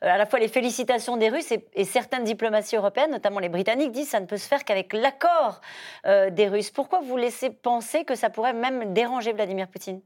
à 0.02 0.18
la 0.18 0.26
fois 0.26 0.40
les 0.40 0.48
félicitations 0.48 1.18
des 1.18 1.30
Russes 1.30 1.52
et, 1.52 1.86
certaines 1.86 2.24
diplomaties 2.24 2.76
européennes, 2.76 3.12
notamment 3.12 3.40
les 3.40 3.50
Britanniques, 3.50 3.92
disent 3.92 4.06
que 4.06 4.12
ça 4.12 4.20
ne 4.20 4.26
peut 4.26 4.38
se 4.38 4.48
faire 4.48 4.64
qu'avec 4.64 4.94
l'accord 4.94 5.62
euh, 6.06 6.30
des 6.30 6.48
Russes. 6.48 6.72
Pourquoi 6.72 7.02
vous 7.02 7.18
laissez 7.18 7.50
penser 7.50 8.06
que 8.06 8.16
ça 8.16 8.30
pourrait 8.30 8.54
même 8.54 8.94
déranger 8.94 9.34
Vladimir 9.34 9.68
Poutine? 9.68 10.02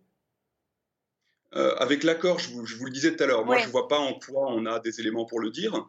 Euh, 1.56 1.76
avec 1.76 2.04
l'accord, 2.04 2.40
je, 2.40 2.50
vous 2.50 2.86
le 2.86 2.92
disais 2.92 3.16
tout 3.16 3.24
à 3.24 3.28
l'heure, 3.28 3.46
moi 3.46 3.58
je 3.58 3.68
ne 3.68 3.72
vois 3.72 3.88
pas 3.88 4.00
en 4.00 4.14
quoi 4.14 4.52
on 4.52 4.66
a 4.66 4.80
des 4.80 5.00
éléments 5.00 5.26
pour 5.26 5.40
le 5.40 5.52
dire. 5.52 5.88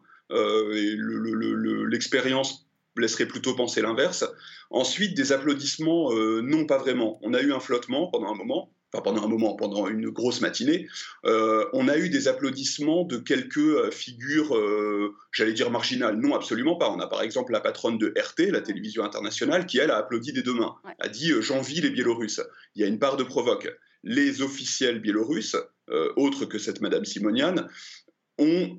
L'expérience 1.89 2.67
laisserait 2.95 3.25
plutôt 3.25 3.53
penser 3.55 3.81
l'inverse. 3.81 4.25
Ensuite, 4.69 5.15
des 5.15 5.31
applaudissements, 5.31 6.11
non 6.41 6.65
pas 6.65 6.77
vraiment. 6.77 7.19
On 7.21 7.33
a 7.33 7.41
eu 7.41 7.51
un 7.53 7.59
flottement 7.59 8.07
pendant 8.07 8.31
un 8.31 8.35
moment, 8.35 8.71
enfin 8.93 9.03
pendant 9.03 9.23
un 9.23 9.27
moment, 9.27 9.55
pendant 9.55 9.87
une 9.87 10.09
grosse 10.09 10.41
matinée, 10.41 10.87
euh, 11.25 11.65
on 11.73 11.87
a 11.87 11.97
eu 11.97 12.09
des 12.09 12.27
applaudissements 12.27 13.03
de 13.03 13.17
quelques 13.17 13.57
euh, 13.57 13.91
figures, 13.91 14.55
euh, 14.55 15.15
j'allais 15.31 15.53
dire 15.53 15.69
marginales. 15.71 16.17
Non, 16.17 16.35
absolument 16.35 16.75
pas. 16.75 16.89
On 16.89 16.99
a 16.99 17.07
par 17.07 17.21
exemple 17.21 17.51
la 17.51 17.59
patronne 17.59 17.97
de 17.97 18.13
RT, 18.17 18.51
la 18.51 18.61
télévision 18.61 19.03
internationale, 19.03 19.65
qui 19.65 19.77
elle 19.77 19.91
a 19.91 19.97
applaudi 19.97 20.33
des 20.33 20.43
deux 20.43 20.53
mains, 20.53 20.75
a 20.99 21.09
dit 21.09 21.31
j'envie 21.41 21.81
les 21.81 21.89
Biélorusses. 21.89 22.41
Il 22.75 22.81
y 22.81 22.85
a 22.85 22.87
une 22.87 22.99
part 22.99 23.17
de 23.17 23.23
provoque. 23.23 23.69
Les 24.03 24.41
officiels 24.41 25.01
biélorusses, 25.01 25.57
autres 26.15 26.45
que 26.45 26.59
cette 26.59 26.81
Madame 26.81 27.03
Simonian, 27.03 27.55
ont 28.37 28.77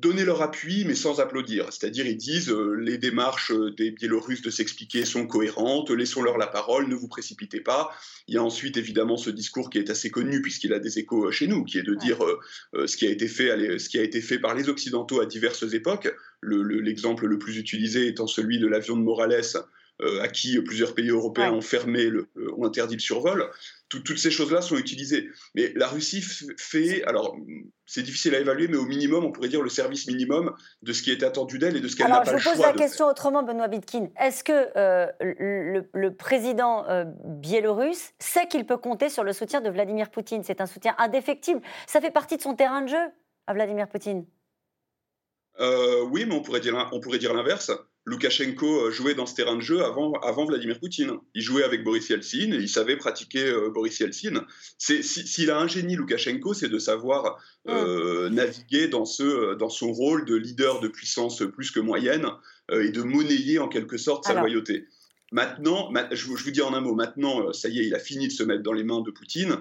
donner 0.00 0.24
leur 0.24 0.42
appui, 0.42 0.84
mais 0.84 0.94
sans 0.94 1.20
applaudir. 1.20 1.66
C'est-à-dire, 1.72 2.06
ils 2.06 2.16
disent 2.16 2.50
euh, 2.50 2.74
les 2.74 2.98
démarches 2.98 3.50
euh, 3.52 3.70
des 3.72 3.90
Biélorusses 3.90 4.42
de 4.42 4.50
s'expliquer 4.50 5.04
sont 5.04 5.26
cohérentes, 5.26 5.90
laissons-leur 5.90 6.38
la 6.38 6.46
parole, 6.46 6.88
ne 6.88 6.94
vous 6.94 7.08
précipitez 7.08 7.60
pas. 7.60 7.90
Il 8.28 8.34
y 8.34 8.38
a 8.38 8.42
ensuite 8.42 8.76
évidemment 8.76 9.16
ce 9.16 9.30
discours 9.30 9.70
qui 9.70 9.78
est 9.78 9.90
assez 9.90 10.10
connu 10.10 10.40
puisqu'il 10.40 10.72
a 10.72 10.78
des 10.78 10.98
échos 10.98 11.26
euh, 11.26 11.30
chez 11.32 11.46
nous, 11.46 11.64
qui 11.64 11.78
est 11.78 11.82
de 11.82 11.94
dire 11.94 12.18
ce 12.74 12.96
qui 12.96 13.06
a 13.06 13.10
été 13.10 13.28
fait, 13.28 13.78
ce 13.78 13.88
qui 13.88 13.98
a 13.98 14.02
été 14.02 14.20
fait 14.20 14.38
par 14.38 14.54
les 14.54 14.68
Occidentaux 14.68 15.20
à 15.20 15.26
diverses 15.26 15.64
époques. 15.72 16.12
L'exemple 16.42 17.26
le, 17.26 17.38
plus 17.38 17.56
utilisé 17.58 18.06
étant 18.06 18.26
celui 18.26 18.58
de 18.58 18.66
l'avion 18.66 18.96
de 18.96 19.02
Morales. 19.02 19.42
à 20.20 20.28
qui 20.28 20.60
plusieurs 20.60 20.94
pays 20.94 21.08
européens 21.08 21.52
ont 21.52 21.60
fermé, 21.60 22.04
le, 22.04 22.28
ont 22.56 22.64
interdit 22.64 22.94
le 22.94 23.00
survol 23.00 23.50
toutes 23.88 24.18
ces 24.18 24.30
choses-là 24.30 24.60
sont 24.60 24.76
utilisées. 24.76 25.30
Mais 25.54 25.72
la 25.74 25.88
Russie 25.88 26.22
fait, 26.58 27.02
alors 27.04 27.36
c'est 27.86 28.02
difficile 28.02 28.34
à 28.34 28.40
évaluer, 28.40 28.68
mais 28.68 28.76
au 28.76 28.84
minimum, 28.84 29.24
on 29.24 29.32
pourrait 29.32 29.48
dire 29.48 29.62
le 29.62 29.70
service 29.70 30.06
minimum 30.06 30.54
de 30.82 30.92
ce 30.92 31.02
qui 31.02 31.10
est 31.10 31.22
attendu 31.22 31.58
d'elle 31.58 31.76
et 31.76 31.80
de 31.80 31.88
ce 31.88 31.96
qu'elle 31.96 32.08
n'a 32.08 32.20
pas 32.20 32.32
le 32.32 32.38
choix. 32.38 32.52
Alors 32.52 32.62
je 32.62 32.62
pose 32.62 32.66
la 32.66 32.72
question 32.74 33.06
autrement, 33.06 33.42
Benoît 33.42 33.68
Bitkin. 33.68 34.08
Est-ce 34.20 34.44
que 34.44 34.68
euh, 34.76 35.06
le, 35.20 36.10
président 36.10 36.86
euh, 36.88 37.04
biélorusse 37.24 38.12
sait 38.18 38.46
qu'il 38.46 38.66
peut 38.66 38.76
compter 38.76 39.08
sur 39.08 39.24
le 39.24 39.32
soutien 39.32 39.60
de 39.60 39.70
Vladimir 39.70 40.10
Poutine? 40.10 40.42
C'est 40.44 40.60
un 40.60 40.66
soutien 40.66 40.94
indéfectible. 40.98 41.62
Ça 41.86 42.00
fait 42.00 42.10
partie 42.10 42.36
de 42.36 42.42
son 42.42 42.54
terrain 42.54 42.82
de 42.82 42.88
jeu 42.88 43.06
à 43.46 43.54
Vladimir 43.54 43.88
Poutine. 43.88 44.26
Euh, 45.60 46.02
oui, 46.10 46.24
mais 46.26 46.34
on 46.34 46.42
pourrait 46.42 46.60
dire, 46.60 46.88
on 46.92 47.00
pourrait 47.00 47.18
dire 47.18 47.34
l'inverse. 47.34 47.72
Loukachenko 48.08 48.86
euh, 48.86 48.90
jouait 48.90 49.14
dans 49.14 49.26
ce 49.26 49.34
terrain 49.34 49.54
de 49.54 49.60
jeu 49.60 49.84
avant, 49.84 50.12
avant 50.14 50.46
Vladimir 50.46 50.80
Poutine. 50.80 51.12
Il 51.34 51.42
jouait 51.42 51.62
avec 51.62 51.84
Boris 51.84 52.08
Yeltsin, 52.08 52.50
il 52.52 52.68
savait 52.68 52.96
pratiquer 52.96 53.44
euh, 53.46 53.68
Boris 53.68 54.00
Yeltsin. 54.00 54.46
S'il 54.78 55.50
a 55.50 55.58
un 55.58 55.68
génie, 55.68 55.94
Loukachenko, 55.94 56.54
c'est 56.54 56.68
de 56.68 56.78
savoir 56.78 57.38
euh, 57.68 58.30
naviguer 58.30 58.88
dans, 58.88 59.04
ce, 59.04 59.54
dans 59.56 59.68
son 59.68 59.92
rôle 59.92 60.24
de 60.24 60.34
leader 60.34 60.80
de 60.80 60.88
puissance 60.88 61.42
plus 61.52 61.70
que 61.70 61.80
moyenne 61.80 62.26
et 62.72 62.90
de 62.90 63.02
monnayer 63.02 63.58
en 63.58 63.68
quelque 63.68 63.96
sorte 63.96 64.24
sa 64.24 64.34
loyauté. 64.34 64.86
Maintenant, 65.30 65.92
je 66.12 66.26
vous, 66.26 66.50
dis 66.50 66.62
en 66.62 66.72
un 66.72 66.80
mot, 66.80 66.94
maintenant, 66.94 67.52
ça 67.52 67.68
y 67.68 67.80
est, 67.80 67.86
il 67.86 67.94
a 67.94 67.98
fini 67.98 68.28
de 68.28 68.32
se 68.32 68.42
mettre 68.42 68.62
dans 68.62 68.72
les 68.72 68.84
mains 68.84 69.00
de 69.00 69.10
Poutine, 69.10 69.58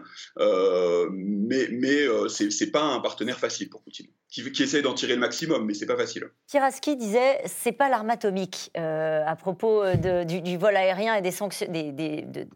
mais, 1.12 1.68
mais 1.72 2.06
ce 2.30 2.64
n'est 2.64 2.72
pas 2.72 2.84
un 2.84 3.00
partenaire 3.00 3.40
facile 3.40 3.70
pour 3.70 3.82
Poutine, 3.82 4.08
qui, 4.30 4.52
qui 4.52 4.64
essaie 4.64 4.82
d'en 4.82 4.94
tirer 4.94 5.14
le 5.14 5.20
maximum, 5.20 5.66
mais 5.66 5.74
c'est 5.74 5.86
pas 5.86 5.98
facile. 5.98 6.30
Tiraski 6.48 6.96
disait, 6.96 7.42
c'est 7.46 7.72
pas 7.72 7.90
l'arme 7.90 8.10
atomique 8.10 8.72
à 8.76 9.36
propos 9.36 9.84
du, 9.96 10.58
vol 10.58 10.76
aérien 10.76 11.16
et 11.16 11.22
des 11.22 11.32
sanctions, 11.32 11.68
des, 11.70 11.92
de, 11.92 12.48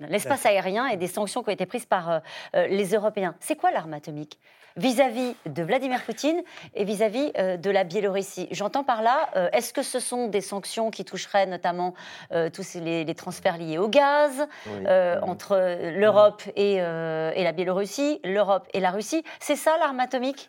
l'espace 0.00 0.46
aérien 0.46 0.86
et 0.86 0.96
des 0.96 1.08
sanctions 1.08 1.42
qui 1.42 1.50
ont 1.50 1.52
été 1.52 1.66
prises 1.66 1.86
par 1.86 2.22
les 2.54 2.94
Européens. 2.94 3.34
C'est 3.40 3.56
quoi 3.56 3.70
l'arme 3.70 3.94
atomique? 3.94 4.38
Vis-à-vis 4.76 5.34
de 5.46 5.62
Vladimir 5.62 6.02
Poutine 6.02 6.42
et 6.74 6.84
vis-à-vis 6.84 7.32
euh, 7.38 7.56
de 7.56 7.70
la 7.70 7.84
Biélorussie. 7.84 8.48
J'entends 8.50 8.84
par 8.84 9.02
là, 9.02 9.28
euh, 9.36 9.48
est-ce 9.52 9.72
que 9.72 9.82
ce 9.82 10.00
sont 10.00 10.28
des 10.28 10.40
sanctions 10.40 10.90
qui 10.90 11.04
toucheraient 11.04 11.46
notamment 11.46 11.94
euh, 12.32 12.48
tous 12.48 12.74
les, 12.76 13.12
transferts 13.14 13.58
liés 13.58 13.76
au 13.76 13.88
gaz 13.88 14.48
entre 15.22 15.56
l'Europe 15.94 16.42
et, 16.56 16.76
et 16.76 17.44
la 17.44 17.52
Biélorussie, 17.52 18.20
l'Europe 18.24 18.66
et 18.72 18.80
la 18.80 18.90
Russie? 18.90 19.22
C'est 19.38 19.56
ça 19.56 19.76
l'arme 19.78 20.00
atomique? 20.00 20.48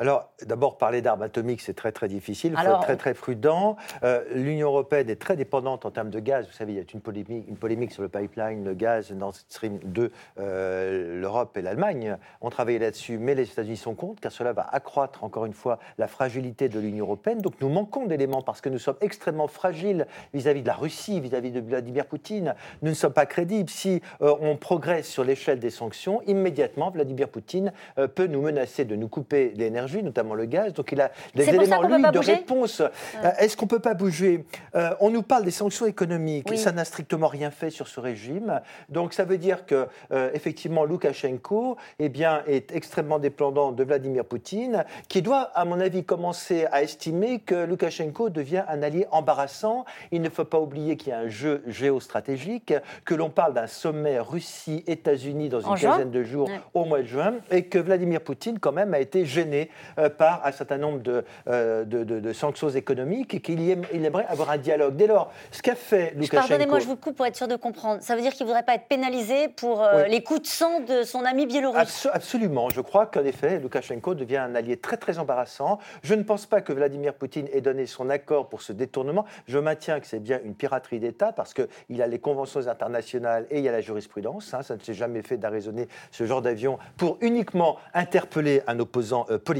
Alors, 0.00 0.30
d'abord, 0.46 0.78
parler 0.78 1.02
d'armes 1.02 1.20
atomiques, 1.20 1.60
c'est 1.60 1.74
très 1.74 1.92
très 1.92 2.08
difficile. 2.08 2.54
Il 2.56 2.64
faut 2.64 2.72
être 2.72 2.80
très 2.80 2.96
très 2.96 3.12
prudent. 3.12 3.76
Euh, 4.02 4.24
L'Union 4.32 4.68
européenne 4.68 5.10
est 5.10 5.20
très 5.20 5.36
dépendante 5.36 5.84
en 5.84 5.90
termes 5.90 6.08
de 6.08 6.20
gaz. 6.20 6.46
Vous 6.46 6.54
savez, 6.54 6.72
il 6.72 6.76
y 6.76 6.80
a 6.80 6.84
une 6.94 7.02
polémique, 7.02 7.44
une 7.46 7.58
polémique 7.58 7.92
sur 7.92 8.00
le 8.00 8.08
pipeline, 8.08 8.64
le 8.64 8.72
gaz 8.72 9.12
Nord 9.12 9.36
Stream 9.36 9.78
2. 9.84 10.10
Euh, 10.38 11.20
L'Europe 11.20 11.54
et 11.58 11.60
l'Allemagne 11.60 12.16
ont 12.40 12.48
travaillé 12.48 12.78
là-dessus, 12.78 13.18
mais 13.18 13.34
les 13.34 13.42
États-Unis 13.42 13.76
sont 13.76 13.94
contre, 13.94 14.22
car 14.22 14.32
cela 14.32 14.54
va 14.54 14.62
accroître 14.72 15.22
encore 15.22 15.44
une 15.44 15.52
fois 15.52 15.78
la 15.98 16.08
fragilité 16.08 16.70
de 16.70 16.80
l'Union 16.80 17.04
européenne. 17.04 17.42
Donc, 17.42 17.60
nous 17.60 17.68
manquons 17.68 18.06
d'éléments 18.06 18.40
parce 18.40 18.62
que 18.62 18.70
nous 18.70 18.78
sommes 18.78 18.96
extrêmement 19.02 19.48
fragiles 19.48 20.06
vis-à-vis 20.32 20.62
de 20.62 20.66
la 20.66 20.76
Russie, 20.76 21.20
vis-à-vis 21.20 21.52
de 21.52 21.60
Vladimir 21.60 22.06
Poutine. 22.06 22.54
Nous 22.80 22.88
ne 22.88 22.94
sommes 22.94 23.12
pas 23.12 23.26
crédibles. 23.26 23.68
Si 23.68 24.00
euh, 24.22 24.34
on 24.40 24.56
progresse 24.56 25.10
sur 25.10 25.24
l'échelle 25.24 25.58
des 25.58 25.68
sanctions, 25.68 26.22
immédiatement, 26.26 26.90
Vladimir 26.90 27.28
Poutine 27.28 27.74
peut 28.14 28.26
nous 28.26 28.40
menacer 28.40 28.86
de 28.86 28.96
nous 28.96 29.08
couper 29.08 29.52
l'énergie 29.56 29.89
notamment 30.02 30.34
le 30.34 30.46
gaz. 30.46 30.72
Donc 30.72 30.92
il 30.92 31.00
a 31.00 31.10
des 31.34 31.48
éléments, 31.48 31.82
lui, 31.82 32.02
de 32.02 32.18
réponse. 32.18 32.80
Euh, 32.80 33.30
est-ce 33.38 33.56
qu'on 33.56 33.66
ne 33.66 33.70
peut 33.70 33.80
pas 33.80 33.94
bouger 33.94 34.44
euh, 34.74 34.90
On 35.00 35.10
nous 35.10 35.22
parle 35.22 35.44
des 35.44 35.50
sanctions 35.50 35.86
économiques. 35.86 36.56
Ça 36.56 36.72
n'a 36.72 36.84
strictement 36.84 37.28
rien 37.28 37.50
fait 37.50 37.70
sur 37.70 37.88
ce 37.88 38.00
régime. 38.00 38.60
Donc 38.88 39.14
ça 39.14 39.24
veut 39.24 39.38
dire 39.38 39.66
que, 39.66 39.86
euh, 40.12 40.30
effectivement, 40.34 40.84
Loukachenko 40.84 41.76
eh 41.98 42.08
bien, 42.08 42.42
est 42.46 42.72
extrêmement 42.74 43.18
dépendant 43.18 43.72
de 43.72 43.84
Vladimir 43.84 44.24
Poutine, 44.24 44.84
qui 45.08 45.22
doit, 45.22 45.50
à 45.54 45.64
mon 45.64 45.80
avis, 45.80 46.04
commencer 46.04 46.66
à 46.72 46.82
estimer 46.82 47.40
que 47.40 47.54
Loukachenko 47.54 48.30
devient 48.30 48.64
un 48.68 48.82
allié 48.82 49.06
embarrassant. 49.10 49.84
Il 50.12 50.22
ne 50.22 50.28
faut 50.28 50.44
pas 50.44 50.60
oublier 50.60 50.96
qu'il 50.96 51.10
y 51.10 51.12
a 51.12 51.18
un 51.18 51.28
jeu 51.28 51.62
géostratégique, 51.66 52.74
que 53.04 53.14
l'on 53.14 53.30
parle 53.30 53.54
d'un 53.54 53.66
sommet 53.66 54.18
Russie-États-Unis 54.18 55.48
dans 55.48 55.60
une 55.60 55.78
quinzaine 55.78 56.10
de 56.10 56.22
jours 56.22 56.50
au 56.74 56.84
mois 56.84 57.00
de 57.00 57.06
juin, 57.06 57.34
et 57.50 57.64
que 57.64 57.78
Vladimir 57.78 58.20
Poutine, 58.20 58.58
quand 58.58 58.72
même, 58.72 58.94
a 58.94 59.00
été 59.00 59.24
gêné 59.24 59.69
par 60.18 60.44
un 60.44 60.52
certain 60.52 60.78
nombre 60.78 61.00
euh, 61.48 61.84
de, 61.84 62.04
de, 62.04 62.32
sanctions 62.32 62.68
économiques 62.68 63.34
et 63.34 63.40
qu'il 63.40 63.60
il 63.60 64.04
aimerait 64.04 64.26
avoir 64.28 64.50
un 64.50 64.58
dialogue. 64.58 64.96
Dès 64.96 65.06
lors, 65.06 65.32
ce 65.50 65.62
qu'a 65.62 65.74
fait 65.74 66.12
Loukachenko... 66.14 66.48
Pardonnez-moi, 66.48 66.78
je 66.80 66.86
vous 66.86 66.96
coupe 66.96 67.16
pour 67.16 67.26
être 67.26 67.36
sûr 67.36 67.48
de 67.48 67.56
comprendre. 67.56 68.02
Ça 68.02 68.14
veut 68.14 68.22
dire 68.22 68.32
qu'il 68.32 68.44
ne 68.46 68.48
voudrait 68.48 68.64
pas 68.64 68.74
être 68.74 68.88
pénalisé 68.88 69.48
pour 69.48 69.82
euh, 69.82 70.04
les 70.04 70.22
coups 70.22 70.42
de 70.42 70.46
sang 70.46 70.80
de 70.80 71.02
son 71.02 71.24
ami 71.24 71.46
biélorusse 71.46 72.08
Absolument. 72.12 72.68
Je 72.70 72.80
crois 72.80 73.06
qu'en 73.06 73.24
effet, 73.24 73.58
Loukachenko 73.58 74.14
devient 74.14 74.38
un 74.38 74.54
allié 74.54 74.76
très 74.76 74.96
très 74.96 75.18
embarrassant. 75.18 75.78
Je 76.02 76.14
ne 76.14 76.22
pense 76.22 76.46
pas 76.46 76.60
que 76.60 76.72
Vladimir 76.72 77.14
Poutine 77.14 77.48
ait 77.52 77.60
donné 77.60 77.86
son 77.86 78.10
accord 78.10 78.48
pour 78.48 78.62
ce 78.62 78.72
détournement. 78.72 79.24
Je 79.46 79.58
maintiens 79.58 80.00
que 80.00 80.06
c'est 80.06 80.20
bien 80.20 80.40
une 80.44 80.54
piraterie 80.54 81.00
d'État 81.00 81.32
parce 81.32 81.54
qu'il 81.54 82.02
a 82.02 82.06
les 82.06 82.18
conventions 82.18 82.66
internationales 82.68 83.46
et 83.50 83.58
il 83.58 83.64
y 83.64 83.68
a 83.68 83.72
la 83.72 83.80
jurisprudence. 83.80 84.54
Hein. 84.54 84.62
Ça 84.62 84.76
ne 84.76 84.80
s'est 84.80 84.94
jamais 84.94 85.22
fait 85.22 85.36
d'arraisonner 85.36 85.88
ce 86.10 86.24
genre 86.24 86.42
d'avion 86.42 86.78
pour 86.96 87.18
uniquement 87.20 87.76
interpeller 87.94 88.62
un 88.66 88.78
opposant 88.78 89.26
politique 89.44 89.59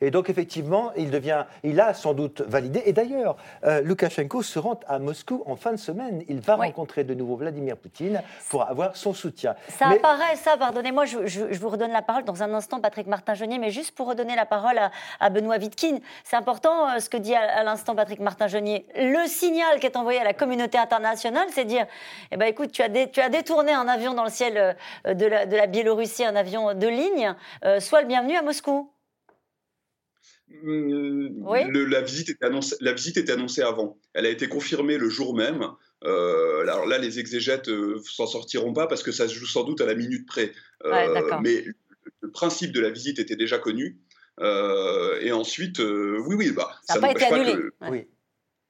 et 0.00 0.10
donc, 0.10 0.30
effectivement, 0.30 0.92
il, 0.96 1.10
devient, 1.10 1.44
il 1.62 1.80
a 1.80 1.94
sans 1.94 2.14
doute 2.14 2.42
validé. 2.42 2.82
Et 2.86 2.92
d'ailleurs, 2.92 3.36
euh, 3.64 3.82
Loukachenko 3.82 4.42
se 4.42 4.58
rend 4.58 4.80
à 4.86 4.98
Moscou 4.98 5.42
en 5.46 5.56
fin 5.56 5.72
de 5.72 5.76
semaine. 5.76 6.22
Il 6.28 6.40
va 6.40 6.56
rencontrer 6.56 7.04
de 7.04 7.14
nouveau 7.14 7.36
Vladimir 7.36 7.76
Poutine 7.76 8.22
pour 8.48 8.68
avoir 8.68 8.96
son 8.96 9.12
soutien. 9.12 9.54
Ça 9.68 9.88
apparaît, 9.88 10.36
ça, 10.36 10.56
pardonnez-moi, 10.56 11.04
je, 11.04 11.54
vous 11.54 11.68
redonne 11.68 11.92
la 11.92 12.02
parole 12.02 12.24
dans 12.24 12.42
un 12.42 12.52
instant, 12.54 12.80
Patrick 12.80 13.06
Martin-Genier, 13.06 13.58
mais 13.58 13.70
juste 13.70 13.94
pour 13.94 14.08
redonner 14.08 14.36
la 14.36 14.46
parole 14.46 14.78
à, 15.20 15.30
Benoît 15.30 15.56
Wittkin. 15.56 15.98
C'est 16.24 16.36
important 16.36 16.90
euh, 16.90 16.98
ce 16.98 17.08
que 17.08 17.16
dit 17.16 17.34
à, 17.34 17.62
l'instant 17.64 17.94
Patrick 17.94 18.20
Martin-Genier. 18.20 18.86
Le 18.96 19.26
signal 19.26 19.78
qui 19.80 19.86
est 19.86 19.96
envoyé 19.96 20.20
à 20.20 20.24
la 20.24 20.34
communauté 20.34 20.78
internationale, 20.78 21.46
c'est 21.50 21.64
dire 21.64 21.86
eh 22.30 22.36
ben, 22.36 22.46
écoute, 22.46 22.72
tu 22.72 22.82
as, 22.82 22.88
tu 22.88 23.20
as 23.20 23.28
détourné 23.28 23.72
un 23.72 23.88
avion 23.88 24.14
dans 24.14 24.24
le 24.24 24.30
ciel 24.30 24.76
euh, 25.06 25.14
de 25.14 25.26
la, 25.26 25.46
de 25.46 25.56
la 25.56 25.66
Biélorussie, 25.66 26.24
un 26.24 26.36
avion 26.36 26.74
de 26.74 26.86
ligne, 26.86 27.34
sois 27.80 28.00
le 28.00 28.06
bienvenu 28.06 28.36
à 28.36 28.42
Moscou. 28.42 28.91
Euh, 30.64 31.86
la, 31.88 32.00
visite 32.00 32.30
était 32.30 32.44
annoncée, 32.44 32.76
la 32.80 32.92
visite 32.92 33.16
était 33.16 33.32
annoncée 33.32 33.62
avant. 33.62 33.98
Elle 34.14 34.26
a 34.26 34.28
été 34.28 34.48
confirmée 34.48 34.98
le 34.98 35.08
jour 35.08 35.34
même. 35.34 35.66
Euh, 36.04 36.62
alors 36.62 36.86
là, 36.86 36.98
les 36.98 37.18
exégètes 37.18 37.68
euh, 37.68 38.00
s'en 38.04 38.26
sortiront 38.26 38.72
pas 38.72 38.86
parce 38.86 39.02
que 39.02 39.12
ça 39.12 39.28
se 39.28 39.34
joue 39.34 39.46
sans 39.46 39.64
doute 39.64 39.80
à 39.80 39.86
la 39.86 39.94
minute 39.94 40.26
près. 40.26 40.52
mais 41.42 41.64
le 42.20 42.30
principe 42.30 42.72
de 42.72 42.80
la 42.80 42.90
visite 42.90 43.18
était 43.18 43.36
déjà 43.36 43.58
connu. 43.58 43.98
et 44.40 45.32
ensuite, 45.32 45.78
oui, 45.80 46.34
oui, 46.34 46.50
bah, 46.50 46.70
ça 46.84 46.94
n'a 46.94 47.00
pas 47.00 47.12
été 47.12 47.24
annulé. 47.24 47.54
Oui. 47.90 48.06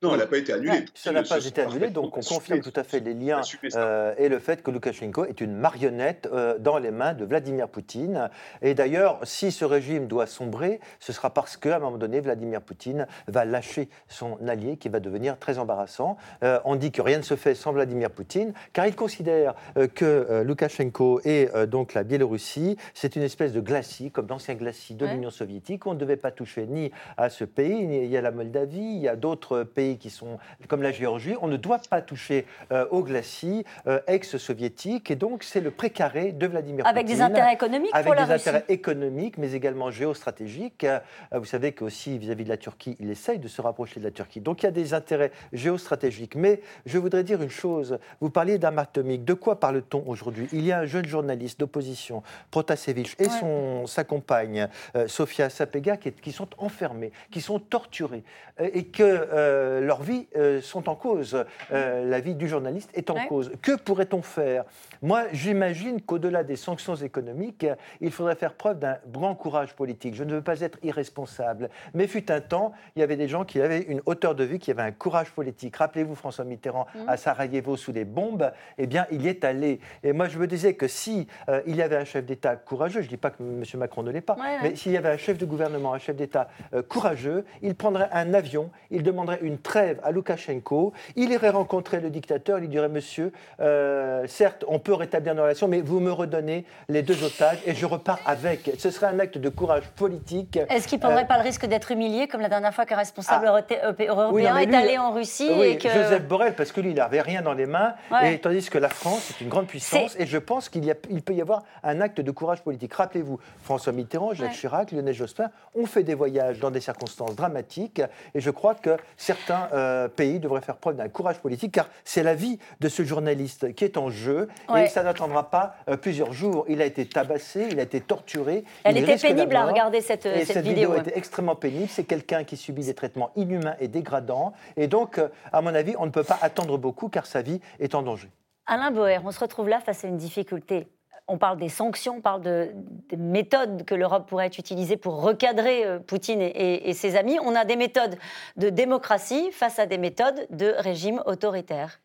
Non, 0.02 0.14
elle 0.14 0.18
n'a 0.18 0.26
pas 0.26 0.38
été 0.38 0.52
annulée. 0.52 0.84
ça 0.94 1.12
n'a 1.12 1.22
pas 1.22 1.44
été 1.44 1.60
annulé, 1.60 1.90
donc 1.90 2.16
on 2.16 2.20
confirme 2.20 2.60
tout 2.60 2.72
à 2.74 2.82
fait 2.82 2.98
les 2.98 3.14
liens 3.14 3.40
euh, 3.76 4.14
et 4.18 4.28
le 4.28 4.40
fait 4.40 4.60
que 4.60 4.72
Loukachenko 4.72 5.26
est 5.26 5.40
une 5.40 5.54
marionnette 5.54 6.28
euh, 6.32 6.58
dans 6.58 6.78
les 6.78 6.90
mains 6.90 7.14
de 7.14 7.24
Vladimir 7.24 7.68
Poutine. 7.68 8.28
Et 8.62 8.74
d'ailleurs, 8.74 9.20
si 9.22 9.52
ce 9.52 9.64
régime 9.64 10.08
doit 10.08 10.26
sombrer, 10.26 10.80
ce 10.98 11.12
sera 11.12 11.30
parce 11.30 11.56
qu'à 11.56 11.76
un 11.76 11.78
moment 11.78 11.98
donné, 11.98 12.20
Vladimir 12.20 12.62
Poutine 12.62 13.06
va 13.28 13.44
lâcher 13.44 13.88
son 14.08 14.38
allié 14.48 14.76
qui 14.76 14.88
va 14.88 14.98
devenir 14.98 15.38
très 15.38 15.58
embarrassant. 15.58 16.16
Euh, 16.42 16.58
on 16.64 16.74
dit 16.74 16.90
que 16.90 17.00
rien 17.00 17.18
ne 17.18 17.22
se 17.22 17.36
fait 17.36 17.54
sans 17.54 17.72
Vladimir 17.72 18.10
Poutine, 18.10 18.54
car 18.72 18.88
il 18.88 18.96
considère 18.96 19.54
que 19.94 20.42
Loukachenko 20.44 21.20
et 21.24 21.48
donc 21.68 21.94
la 21.94 22.02
Biélorussie, 22.02 22.76
c'est 22.92 23.14
une 23.14 23.22
espèce 23.22 23.52
de 23.52 23.60
glacis, 23.60 24.10
comme 24.10 24.26
d'anciens 24.26 24.54
glacis 24.54 24.94
de 24.94 25.06
l'Union 25.06 25.30
soviétique. 25.30 25.86
On 25.86 25.94
ne 25.94 25.98
devait 25.98 26.16
pas 26.16 26.32
toucher 26.32 26.66
ni 26.66 26.90
à 27.16 27.30
ce 27.30 27.44
pays, 27.44 27.86
ni 27.86 28.16
à 28.16 28.20
la 28.20 28.32
Moldavie, 28.32 28.80
il 28.80 29.00
y 29.00 29.08
a 29.08 29.16
d'autres 29.16 29.62
pays 29.62 29.91
pays 29.92 29.98
qui 29.98 30.10
sont 30.10 30.38
comme 30.68 30.82
la 30.82 30.92
Géorgie, 30.92 31.34
on 31.40 31.48
ne 31.48 31.56
doit 31.56 31.80
pas 31.90 32.02
toucher 32.02 32.46
aux 32.90 33.02
glacis 33.02 33.64
ex-soviétiques. 34.06 35.10
Et 35.10 35.16
donc, 35.16 35.42
c'est 35.42 35.60
le 35.60 35.70
précaré 35.70 36.32
de 36.32 36.46
Vladimir 36.46 36.86
Avec 36.86 37.06
Poutine. 37.06 37.22
Avec 37.22 37.32
des 37.32 37.40
intérêts 37.40 37.54
économiques 37.54 37.90
Avec 37.94 38.14
des 38.14 38.32
intérêts 38.32 38.64
économiques, 38.68 39.38
mais 39.38 39.52
également 39.52 39.90
géostratégiques. 39.90 40.86
Vous 41.32 41.44
savez 41.44 41.72
qu'aussi, 41.72 42.18
vis-à-vis 42.18 42.44
de 42.44 42.48
la 42.48 42.56
Turquie, 42.56 42.96
il 43.00 43.10
essaye 43.10 43.38
de 43.38 43.48
se 43.48 43.60
rapprocher 43.60 44.00
de 44.00 44.04
la 44.04 44.10
Turquie. 44.10 44.40
Donc, 44.40 44.62
il 44.62 44.66
y 44.66 44.68
a 44.68 44.72
des 44.72 44.94
intérêts 44.94 45.32
géostratégiques. 45.52 46.34
Mais 46.34 46.60
je 46.86 46.98
voudrais 46.98 47.24
dire 47.24 47.42
une 47.42 47.50
chose. 47.50 47.98
Vous 48.20 48.30
parliez 48.30 48.58
d'armes 48.58 48.78
atomiques. 48.78 49.24
De 49.24 49.34
quoi 49.34 49.60
parle-t-on 49.60 50.04
aujourd'hui? 50.06 50.48
Il 50.52 50.64
y 50.64 50.72
a 50.72 50.80
un 50.80 50.86
jeune 50.86 51.06
journaliste 51.06 51.60
d'opposition, 51.60 52.22
Protasevich, 52.50 53.16
et 53.18 53.28
son, 53.28 53.86
sa 53.86 54.04
compagne, 54.04 54.68
euh, 54.96 55.08
Sofia 55.08 55.50
Sapega, 55.50 55.96
qui, 55.96 56.32
sont 56.32 56.48
enfermés, 56.58 57.12
qui 57.30 57.40
sont 57.40 57.58
torturés, 57.58 58.24
euh, 58.60 58.70
et 58.72 58.84
que 58.84 59.02
euh, 59.02 59.80
leurs 59.82 60.02
vies 60.02 60.26
sont 60.60 60.88
en 60.88 60.94
cause. 60.94 61.44
la 61.70 62.20
vie 62.20 62.34
du 62.34 62.48
journaliste 62.48 62.90
est 62.94 63.10
en 63.10 63.26
cause. 63.26 63.52
Que 63.62 63.76
pourrait-on 63.76 64.22
faire? 64.22 64.64
Moi, 65.02 65.24
j'imagine 65.32 66.00
qu'au-delà 66.00 66.44
des 66.44 66.56
sanctions 66.56 66.94
économiques, 66.94 67.66
il 68.00 68.10
faudrait 68.10 68.36
faire 68.36 68.54
preuve 68.54 68.78
d'un 68.78 68.98
grand 69.08 69.34
courage 69.34 69.74
politique. 69.74 70.14
Je 70.14 70.24
ne 70.24 70.34
veux 70.34 70.42
pas 70.42 70.60
être 70.60 70.78
irresponsable, 70.82 71.70
mais 71.94 72.06
fut 72.06 72.30
un 72.30 72.40
temps, 72.40 72.72
il 72.96 73.00
y 73.00 73.02
avait 73.02 73.16
des 73.16 73.28
gens 73.28 73.44
qui 73.44 73.60
avaient 73.60 73.82
une 73.82 74.00
hauteur 74.06 74.34
de 74.34 74.44
vue, 74.44 74.58
qui 74.58 74.70
avaient 74.70 74.82
un 74.82 74.92
courage 74.92 75.30
politique. 75.32 75.76
Rappelez-vous 75.76 76.14
François 76.14 76.44
Mitterrand 76.44 76.86
mmh. 76.94 77.08
à 77.08 77.16
Sarajevo 77.16 77.76
sous 77.76 77.92
les 77.92 78.04
bombes, 78.04 78.52
eh 78.78 78.86
bien, 78.86 79.06
il 79.10 79.22
y 79.22 79.28
est 79.28 79.44
allé. 79.44 79.80
Et 80.02 80.12
moi, 80.12 80.28
je 80.28 80.38
me 80.38 80.46
disais 80.46 80.74
que 80.74 80.88
si 80.88 81.26
il 81.66 81.76
y 81.76 81.82
avait 81.82 81.96
un 81.96 82.04
chef 82.04 82.24
d'État 82.24 82.56
courageux, 82.56 83.00
je 83.00 83.06
ne 83.06 83.10
dis 83.10 83.16
pas 83.16 83.30
que 83.30 83.42
M. 83.42 83.64
Macron 83.74 84.02
ne 84.02 84.10
l'est 84.10 84.20
pas, 84.20 84.36
mais 84.62 84.76
s'il 84.76 84.92
y 84.92 84.96
avait 84.96 85.10
un 85.10 85.16
chef 85.16 85.38
de 85.38 85.46
gouvernement, 85.46 85.94
un 85.94 85.98
chef 85.98 86.16
d'État 86.16 86.48
euh, 86.74 86.82
courageux, 86.82 87.44
il 87.62 87.74
prendrait 87.74 88.08
un 88.12 88.34
avion, 88.34 88.70
il 88.90 89.02
demanderait 89.02 89.40
une 89.42 89.58
trêve 89.72 90.00
à 90.04 90.10
Loukachenko, 90.10 90.92
il 91.16 91.30
irait 91.32 91.48
rencontrer 91.48 92.00
le 92.00 92.10
dictateur, 92.10 92.58
il 92.58 92.62
lui 92.62 92.68
dirait 92.68 92.90
Monsieur, 92.90 93.32
euh, 93.58 94.26
certes, 94.26 94.66
on 94.68 94.78
peut 94.78 94.92
rétablir 94.92 95.34
nos 95.34 95.44
relations, 95.44 95.66
mais 95.66 95.80
vous 95.80 95.98
me 95.98 96.12
redonnez 96.12 96.66
les 96.90 97.00
deux 97.00 97.24
otages 97.24 97.56
et 97.64 97.74
je 97.74 97.86
repars 97.86 98.18
avec. 98.26 98.70
Ce 98.78 98.90
serait 98.90 99.06
un 99.06 99.18
acte 99.18 99.38
de 99.38 99.48
courage 99.48 99.84
politique. 99.96 100.58
Est-ce 100.68 100.86
qu'il 100.86 100.98
ne 100.98 101.04
prendrait 101.04 101.22
euh, 101.22 101.26
pas 101.26 101.38
le 101.38 101.44
risque 101.44 101.64
d'être 101.64 101.90
humilié, 101.90 102.28
comme 102.28 102.42
la 102.42 102.50
dernière 102.50 102.74
fois 102.74 102.84
qu'un 102.84 102.98
responsable 102.98 103.46
ah, 103.46 103.62
européen 104.08 104.58
est 104.58 104.74
allé 104.74 104.98
en 104.98 105.12
Russie 105.12 105.48
Oui, 105.58 105.78
Joseph 105.80 106.24
Borrell, 106.24 106.54
parce 106.54 106.70
que 106.70 106.82
lui, 106.82 106.90
il 106.90 106.96
n'avait 106.96 107.22
rien 107.22 107.40
dans 107.40 107.54
les 107.54 107.66
mains, 107.66 107.94
et 108.22 108.38
tandis 108.38 108.68
que 108.68 108.76
la 108.76 108.90
France 108.90 109.30
est 109.30 109.40
une 109.40 109.48
grande 109.48 109.68
puissance, 109.68 110.16
et 110.18 110.26
je 110.26 110.38
pense 110.38 110.68
qu'il 110.68 110.94
il 111.08 111.22
peut 111.22 111.32
y 111.32 111.40
avoir 111.40 111.62
un 111.82 112.02
acte 112.02 112.20
de 112.20 112.30
courage 112.30 112.60
politique. 112.60 112.92
Rappelez-vous, 112.92 113.38
François 113.62 113.94
Mitterrand, 113.94 114.34
Jacques 114.34 114.52
Chirac, 114.52 114.92
Lionel 114.92 115.14
Jospin 115.14 115.50
ont 115.74 115.86
fait 115.86 116.02
des 116.02 116.14
voyages 116.14 116.58
dans 116.60 116.70
des 116.70 116.80
circonstances 116.80 117.34
dramatiques 117.36 118.02
et 118.34 118.40
je 118.40 118.50
crois 118.50 118.74
que 118.74 118.98
certains 119.16 119.61
euh, 119.72 120.08
pays 120.08 120.40
devraient 120.40 120.60
faire 120.60 120.76
preuve 120.76 120.96
d'un 120.96 121.08
courage 121.08 121.38
politique 121.38 121.72
car 121.72 121.88
c'est 122.04 122.22
la 122.22 122.34
vie 122.34 122.58
de 122.80 122.88
ce 122.88 123.02
journaliste 123.02 123.74
qui 123.74 123.84
est 123.84 123.96
en 123.96 124.10
jeu 124.10 124.48
et 124.76 124.86
ça 124.86 125.02
n'attendra 125.02 125.50
pas 125.50 125.76
euh, 125.88 125.96
plusieurs 125.96 126.32
jours. 126.32 126.64
Il 126.68 126.80
a 126.82 126.84
été 126.84 127.06
tabassé, 127.06 127.68
il 127.70 127.78
a 127.78 127.82
été 127.82 128.00
torturé. 128.00 128.64
Elle 128.84 128.98
était 128.98 129.16
pénible 129.16 129.56
à 129.56 129.66
regarder 129.66 130.00
cette, 130.00 130.26
et 130.26 130.44
cette, 130.44 130.64
vidéo. 130.64 130.94
était 130.94 131.16
extrêmement 131.16 131.56
pénible. 131.56 131.88
C'est 131.88 132.04
quelqu'un 132.04 132.44
qui 132.44 132.56
subit 132.56 132.84
des 132.84 132.94
traitements 132.94 133.30
inhumains 133.36 133.76
et 133.80 133.88
dégradants 133.88 134.52
et 134.76 134.86
donc, 134.86 135.18
euh, 135.18 135.28
à 135.52 135.60
mon 135.62 135.74
avis, 135.74 135.94
on 135.98 136.06
ne 136.06 136.10
peut 136.10 136.24
pas 136.24 136.38
attendre 136.40 136.78
beaucoup 136.78 137.08
car 137.08 137.26
sa 137.26 137.42
vie 137.42 137.60
est 137.78 137.94
en 137.94 138.02
danger. 138.02 138.28
Alain 138.66 138.90
Boer, 138.90 139.18
on 139.24 139.30
se 139.30 139.40
retrouve 139.40 139.68
là 139.68 139.80
face 139.80 140.04
à 140.04 140.08
une 140.08 140.16
difficulté 140.16 140.86
on 141.28 141.38
parle 141.38 141.58
des 141.58 141.68
sanctions, 141.68 142.16
on 142.16 142.20
parle 142.20 142.42
de, 142.42 142.70
des 143.08 143.16
méthodes 143.16 143.84
que 143.84 143.94
l'Europe 143.94 144.28
pourrait 144.28 144.48
utiliser 144.48 144.96
pour 144.96 145.22
recadrer 145.22 145.84
euh, 145.84 145.98
Poutine 145.98 146.40
et, 146.40 146.92
ses 146.94 147.16
amis. 147.16 147.38
On 147.42 147.54
a 147.54 147.64
des 147.64 147.76
méthodes 147.76 148.16
de 148.56 148.68
démocratie 148.68 149.50
face 149.52 149.78
à 149.78 149.86
des 149.86 149.98
méthodes 149.98 150.46
de 150.50 150.74
régime 150.78 151.22
autoritaire. 151.26 152.00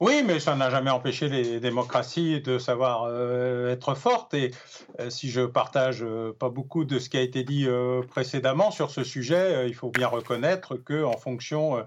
Oui, 0.00 0.22
mais 0.24 0.38
ça 0.38 0.54
n'a 0.54 0.70
jamais 0.70 0.90
empêché 0.90 1.28
les 1.28 1.58
démocraties 1.58 2.40
de 2.40 2.58
savoir 2.58 3.04
euh, 3.04 3.72
être 3.72 3.96
fortes. 3.96 4.32
Et 4.32 4.52
euh, 5.00 5.10
si 5.10 5.28
je 5.28 5.40
partage 5.40 6.04
pas 6.38 6.50
beaucoup 6.50 6.84
de 6.84 7.00
ce 7.00 7.08
qui 7.08 7.16
a 7.16 7.20
été 7.20 7.42
dit 7.42 7.66
précédemment 8.08 8.70
sur 8.70 8.90
ce 8.90 9.02
sujet, 9.02 9.66
il 9.68 9.74
faut 9.74 9.90
bien 9.90 10.06
reconnaître 10.06 10.76
que, 10.76 11.02
en 11.02 11.16
fonction 11.16 11.84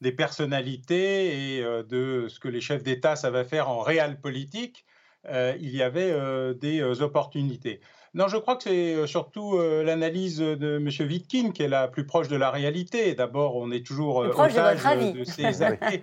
des 0.00 0.12
personnalités 0.12 1.58
et 1.58 1.62
de 1.62 2.26
ce 2.28 2.40
que 2.40 2.48
les 2.48 2.62
chefs 2.62 2.82
d'État 2.82 3.16
savent 3.16 3.44
faire 3.44 3.68
en 3.68 3.80
réelle 3.80 4.18
politique, 4.18 4.86
il 5.28 5.74
y 5.74 5.82
avait 5.82 6.10
euh, 6.10 6.54
des 6.54 6.80
euh, 6.80 7.02
opportunités. 7.02 7.80
Non, 8.12 8.26
je 8.26 8.36
crois 8.36 8.56
que 8.56 8.64
c'est 8.64 9.06
surtout 9.06 9.56
l'analyse 9.56 10.38
de 10.38 10.78
M. 10.78 11.08
Wittkin 11.08 11.52
qui 11.52 11.62
est 11.62 11.68
la 11.68 11.86
plus 11.86 12.04
proche 12.04 12.26
de 12.26 12.34
la 12.34 12.50
réalité. 12.50 13.14
D'abord, 13.14 13.54
on 13.54 13.70
est 13.70 13.86
toujours 13.86 14.28
proche 14.30 14.52
de, 14.54 15.12
de, 15.18 15.22
ses 15.22 15.62
alliés, 15.62 16.00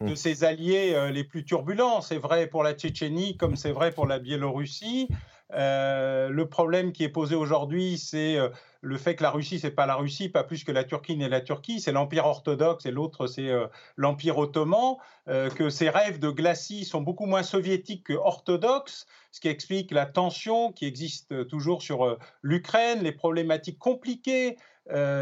de 0.00 0.14
ses 0.14 0.44
alliés 0.44 1.10
les 1.12 1.24
plus 1.24 1.44
turbulents. 1.44 2.00
C'est 2.00 2.18
vrai 2.18 2.46
pour 2.46 2.62
la 2.62 2.74
Tchétchénie 2.74 3.36
comme 3.36 3.56
c'est 3.56 3.72
vrai 3.72 3.90
pour 3.90 4.06
la 4.06 4.20
Biélorussie. 4.20 5.08
Le 5.50 6.44
problème 6.44 6.92
qui 6.92 7.04
est 7.04 7.08
posé 7.08 7.34
aujourd'hui, 7.34 7.98
c'est 7.98 8.38
le 8.80 8.96
fait 8.96 9.16
que 9.16 9.22
la 9.22 9.30
Russie, 9.30 9.58
c'est 9.58 9.70
pas 9.70 9.86
la 9.86 9.96
Russie, 9.96 10.28
pas 10.28 10.44
plus 10.44 10.64
que 10.64 10.72
la 10.72 10.84
Turquie 10.84 11.16
n'est 11.16 11.28
la 11.28 11.40
Turquie, 11.40 11.80
c'est 11.80 11.92
l'Empire 11.92 12.26
orthodoxe 12.26 12.86
et 12.86 12.90
l'autre, 12.90 13.26
c'est 13.26 13.48
euh, 13.48 13.66
l'Empire 13.96 14.38
ottoman, 14.38 14.96
euh, 15.28 15.50
que 15.50 15.68
ces 15.68 15.90
rêves 15.90 16.18
de 16.18 16.30
glacis 16.30 16.84
sont 16.84 17.00
beaucoup 17.00 17.26
moins 17.26 17.42
soviétiques 17.42 18.04
que 18.04 18.12
orthodoxes, 18.12 19.06
ce 19.32 19.40
qui 19.40 19.48
explique 19.48 19.90
la 19.90 20.06
tension 20.06 20.72
qui 20.72 20.86
existe 20.86 21.48
toujours 21.48 21.82
sur 21.82 22.04
euh, 22.04 22.18
l'Ukraine, 22.42 23.02
les 23.02 23.12
problématiques 23.12 23.78
compliquées, 23.78 24.56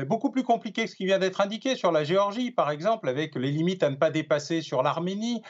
beaucoup 0.07 0.31
plus 0.31 0.45
compliquées 0.45 0.85
que 0.85 0.91
ce 0.91 0.95
qui 0.95 1.07
vient 1.07 1.19
d'être 1.19 1.41
indiqué 1.41 1.75
sur 1.75 1.91
la 1.91 2.05
Géorgie, 2.05 2.53
par 2.53 2.71
exemple, 2.71 3.09
avec 3.09 3.35
les 3.35 3.51
limites 3.51 3.83
à 3.83 3.91
ne 3.91 3.97
pas 3.97 4.13
dépasser 4.13 4.63
sur 4.63 4.85
l'Arménie. 4.85 5.43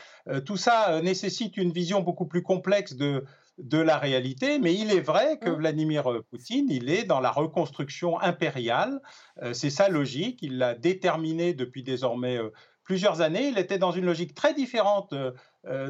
tout 0.47 0.57
ça 0.57 1.03
nécessite 1.03 1.59
une 1.59 1.71
vision 1.71 2.01
beaucoup 2.01 2.25
plus 2.25 2.43
complexe 2.43 2.95
de, 2.95 3.27
de 3.59 3.79
la 3.79 3.97
réalité, 3.97 4.59
mais 4.59 4.75
il 4.75 4.93
est 4.93 5.01
vrai 5.01 5.39
que 5.39 5.49
mmh. 5.49 5.55
Vladimir 5.55 6.13
euh, 6.13 6.23
Poutine, 6.31 6.67
il 6.71 6.91
est 6.91 7.05
dans 7.05 7.21
la 7.21 7.31
reconstruction 7.31 8.21
impériale. 8.21 9.01
Euh, 9.43 9.55
c'est 9.55 9.71
sa 9.71 9.89
logique, 9.89 10.41
il 10.43 10.59
l'a 10.59 10.75
déterminée 10.75 11.55
depuis 11.55 11.83
désormais 11.83 12.37
euh, 12.37 12.53
plusieurs 12.85 13.23
années. 13.23 13.49
Il 13.49 13.59
était 13.59 13.79
dans 13.79 13.93
une 13.93 14.05
logique 14.05 14.35
très 14.35 14.55
différente, 14.55 15.13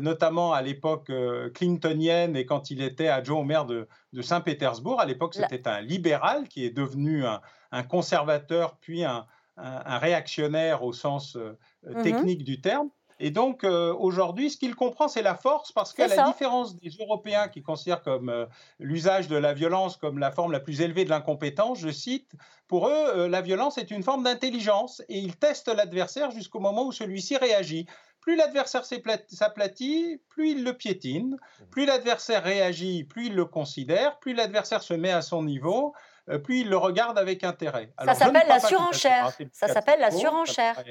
notamment 0.01 0.55
à 0.55 0.63
l'époque 0.63 1.13
clintonienne 1.53 2.35
et 2.37 2.47
quand 2.47 2.71
il 2.71 2.81
était 2.81 3.09
adjoint 3.09 3.41
au 3.41 3.45
maire 3.45 3.67
de, 3.67 3.87
Saint-Pétersbourg. 4.19 4.99
À 4.99 5.05
l'époque, 5.05 5.35
c'était 5.35 5.69
un 5.69 5.83
libéral 5.83 6.49
qui 6.49 6.65
est 6.65 6.71
devenu 6.71 7.27
un, 7.27 7.83
conservateur, 7.83 8.79
puis 8.81 9.05
un, 9.05 9.27
réactionnaire 9.59 10.85
au 10.85 10.95
sens 10.95 11.37
mmh 11.37 12.03
technique 12.03 12.45
du 12.45 12.63
terme. 12.63 12.89
Et 13.19 13.31
donc, 13.31 13.65
euh, 13.65 13.95
aujourd'hui, 13.95 14.51
ce 14.51 14.57
qu'il 14.57 14.75
comprend, 14.75 15.09
c'est 15.09 15.23
la 15.23 15.35
force, 15.35 15.73
parce 15.73 15.93
que 15.93 16.03
la 16.03 16.27
différence 16.27 16.77
des 16.77 16.91
Européens 17.01 17.49
qui 17.49 17.63
considèrent 17.63 18.03
comme 18.03 18.29
euh, 18.29 18.47
l'usage 18.79 19.29
de 19.29 19.37
la 19.37 19.55
violence 19.55 19.97
comme 19.97 20.19
la 20.19 20.31
forme 20.31 20.53
la 20.53 20.61
plus 20.61 20.83
élevée 20.83 21.05
de 21.05 21.11
l'incompétence, 21.11 21.79
je 21.79 21.91
cite, 21.91 22.33
pour 22.69 22.89
eux, 22.89 23.07
euh, 23.17 23.29
la 23.29 23.41
violence 23.41 23.79
est 23.79 23.91
une 23.91 24.03
forme 24.03 24.25
d'intelligence, 24.25 25.03
et 25.09 25.19
ils 25.19 25.37
testent 25.37 25.75
l'adversaire 25.75 26.31
jusqu'au 26.31 26.61
moment 26.61 26.85
où 26.85 26.93
celui-ci 26.93 27.37
réagit. 27.39 27.87
Plus 28.21 28.37
l'adversaire 28.37 28.85
s'aplatit, 28.85 30.21
plus 30.29 30.51
il 30.51 30.65
le 30.65 30.73
piétine. 30.73 31.37
Plus 31.71 31.87
l'adversaire 31.87 32.43
réagit, 32.43 33.05
plus 33.05 33.27
il 33.27 33.37
le 33.37 33.45
considère. 33.45 34.19
Plus 34.19 34.35
l'adversaire 34.35 34.83
se 34.83 34.95
met 34.95 35.13
à 35.13 35.23
son 35.23 35.45
niveau, 35.45 35.95
plus 36.43 36.63
il 36.63 36.69
le 36.69 36.77
regarde 36.77 37.19
avec 37.19 37.45
intérêt. 37.45 37.93
ça 38.05 38.15
s'appelle 38.15 38.49
la 38.49 38.59
surenchère. 38.59 39.31
Ça 39.53 39.69
s'appelle 39.69 40.01
la 40.01 40.11
surenchère 40.11 40.83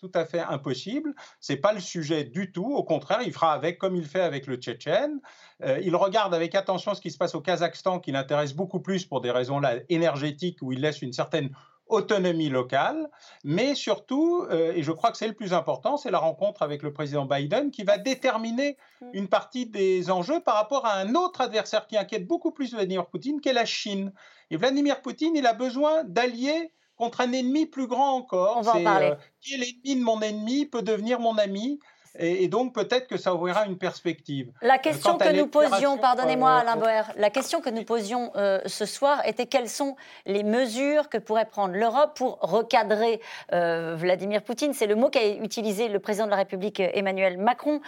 tout 0.00 0.10
à 0.14 0.24
fait 0.24 0.40
impossible. 0.40 1.14
C'est 1.40 1.56
pas 1.56 1.72
le 1.72 1.80
sujet 1.80 2.24
du 2.24 2.52
tout. 2.52 2.74
Au 2.74 2.82
contraire, 2.82 3.20
il 3.22 3.32
fera 3.32 3.52
avec 3.52 3.78
comme 3.78 3.94
il 3.94 4.06
fait 4.06 4.22
avec 4.22 4.46
le 4.46 4.56
Tchétchène. 4.56 5.20
Euh, 5.62 5.78
il 5.82 5.94
regarde 5.94 6.34
avec 6.34 6.54
attention 6.54 6.94
ce 6.94 7.00
qui 7.00 7.10
se 7.10 7.18
passe 7.18 7.34
au 7.34 7.40
Kazakhstan, 7.40 8.00
qui 8.00 8.12
l'intéresse 8.12 8.54
beaucoup 8.54 8.80
plus 8.80 9.04
pour 9.04 9.20
des 9.20 9.30
raisons 9.30 9.60
là, 9.60 9.74
énergétiques, 9.88 10.58
où 10.62 10.72
il 10.72 10.80
laisse 10.80 11.02
une 11.02 11.12
certaine 11.12 11.50
autonomie 11.90 12.48
locale, 12.48 13.10
mais 13.44 13.74
surtout, 13.74 14.46
euh, 14.48 14.72
et 14.74 14.82
je 14.82 14.92
crois 14.92 15.10
que 15.10 15.16
c'est 15.16 15.26
le 15.26 15.34
plus 15.34 15.52
important, 15.52 15.96
c'est 15.96 16.10
la 16.10 16.18
rencontre 16.18 16.62
avec 16.62 16.82
le 16.82 16.92
président 16.92 17.26
Biden 17.26 17.72
qui 17.72 17.82
va 17.82 17.98
déterminer 17.98 18.76
mm. 19.00 19.06
une 19.12 19.28
partie 19.28 19.66
des 19.66 20.10
enjeux 20.10 20.40
par 20.40 20.54
rapport 20.54 20.86
à 20.86 20.94
un 20.94 21.14
autre 21.14 21.40
adversaire 21.40 21.88
qui 21.88 21.96
inquiète 21.96 22.26
beaucoup 22.26 22.52
plus 22.52 22.72
Vladimir 22.72 23.06
Poutine, 23.06 23.40
qui 23.40 23.48
est 23.48 23.54
la 23.54 23.64
Chine. 23.64 24.12
Et 24.50 24.56
Vladimir 24.56 25.02
Poutine, 25.02 25.34
il 25.34 25.46
a 25.46 25.52
besoin 25.52 26.04
d'alliés 26.04 26.72
contre 27.00 27.22
un 27.22 27.32
ennemi 27.32 27.66
plus 27.66 27.86
grand 27.86 28.14
encore. 28.14 28.58
On 28.58 28.60
va 28.60 28.76
en 28.76 28.84
parler. 28.84 29.06
Euh, 29.06 29.14
qui 29.40 29.54
est 29.54 29.56
l'ennemi 29.56 29.96
de 29.96 30.04
mon 30.04 30.20
ennemi 30.20 30.66
peut 30.66 30.82
devenir 30.82 31.18
mon 31.18 31.38
ami. 31.38 31.80
Et, 32.18 32.48
donc 32.48 32.74
peut-être 32.74 33.06
que 33.06 33.16
ça 33.16 33.32
ouvrira 33.32 33.66
une 33.66 33.78
perspective. 33.78 34.50
La 34.62 34.78
question 34.78 35.16
que 35.16 35.32
nous 35.32 35.46
posions, 35.46 35.96
pardonnez-moi 35.96 36.50
euh, 36.50 36.58
Alain 36.58 36.76
Boer, 36.76 37.02
la 37.16 37.30
question 37.30 37.60
que 37.60 37.70
nous 37.70 37.84
posions 37.84 38.32
euh, 38.34 38.60
ce 38.66 38.84
soir 38.84 39.22
était 39.26 39.46
quelles 39.46 39.68
sont 39.68 39.94
les 40.26 40.42
mesures 40.42 41.08
que 41.08 41.18
pourrait 41.18 41.46
prendre 41.46 41.74
l'Europe 41.74 42.16
pour 42.16 42.40
recadrer 42.40 43.20
Vladimir 43.52 44.42
Poutine 44.42 44.74
C'est 44.74 44.88
le 44.88 44.96
mot 44.96 45.08
qu'a 45.08 45.24
utilisé 45.24 45.88
le 45.88 46.00
président 46.00 46.26
de 46.26 46.30
la 46.30 46.36
République 46.36 46.80
Emmanuel 46.80 47.38
Macron. 47.38 47.80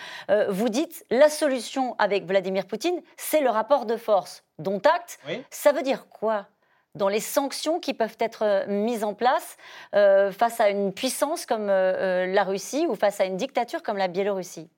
vous 0.48 0.68
dites 0.68 1.04
la 1.10 1.28
solution 1.28 1.96
avec 1.98 2.24
Vladimir 2.24 2.66
Poutine, 2.66 3.02
c'est 3.16 3.40
le 3.40 3.50
rapport 3.50 3.86
de 3.86 3.96
force. 3.96 4.44
Dont 4.60 4.80
acte, 4.84 5.18
ça 5.50 5.72
veut 5.72 5.82
dire 5.82 6.08
quoi? 6.08 6.46
Dans 6.94 7.08
les 7.08 7.20
sanctions 7.20 7.80
qui 7.80 7.94
peuvent 7.94 8.16
être 8.20 8.42
euh, 8.42 8.66
mises 8.68 9.04
en 9.04 9.14
place 9.14 9.56
euh, 9.94 10.30
face 10.32 10.60
à 10.60 10.68
une 10.70 10.92
puissance 10.92 11.46
comme 11.46 11.66
la 11.66 12.44
Russie 12.44 12.86
ou 12.88 12.94
face 12.94 13.20
à 13.20 13.24
une 13.24 13.36
dictature 13.36 13.82
comme 13.82 13.96
la 13.96 14.08
Biélorussie? 14.08 14.68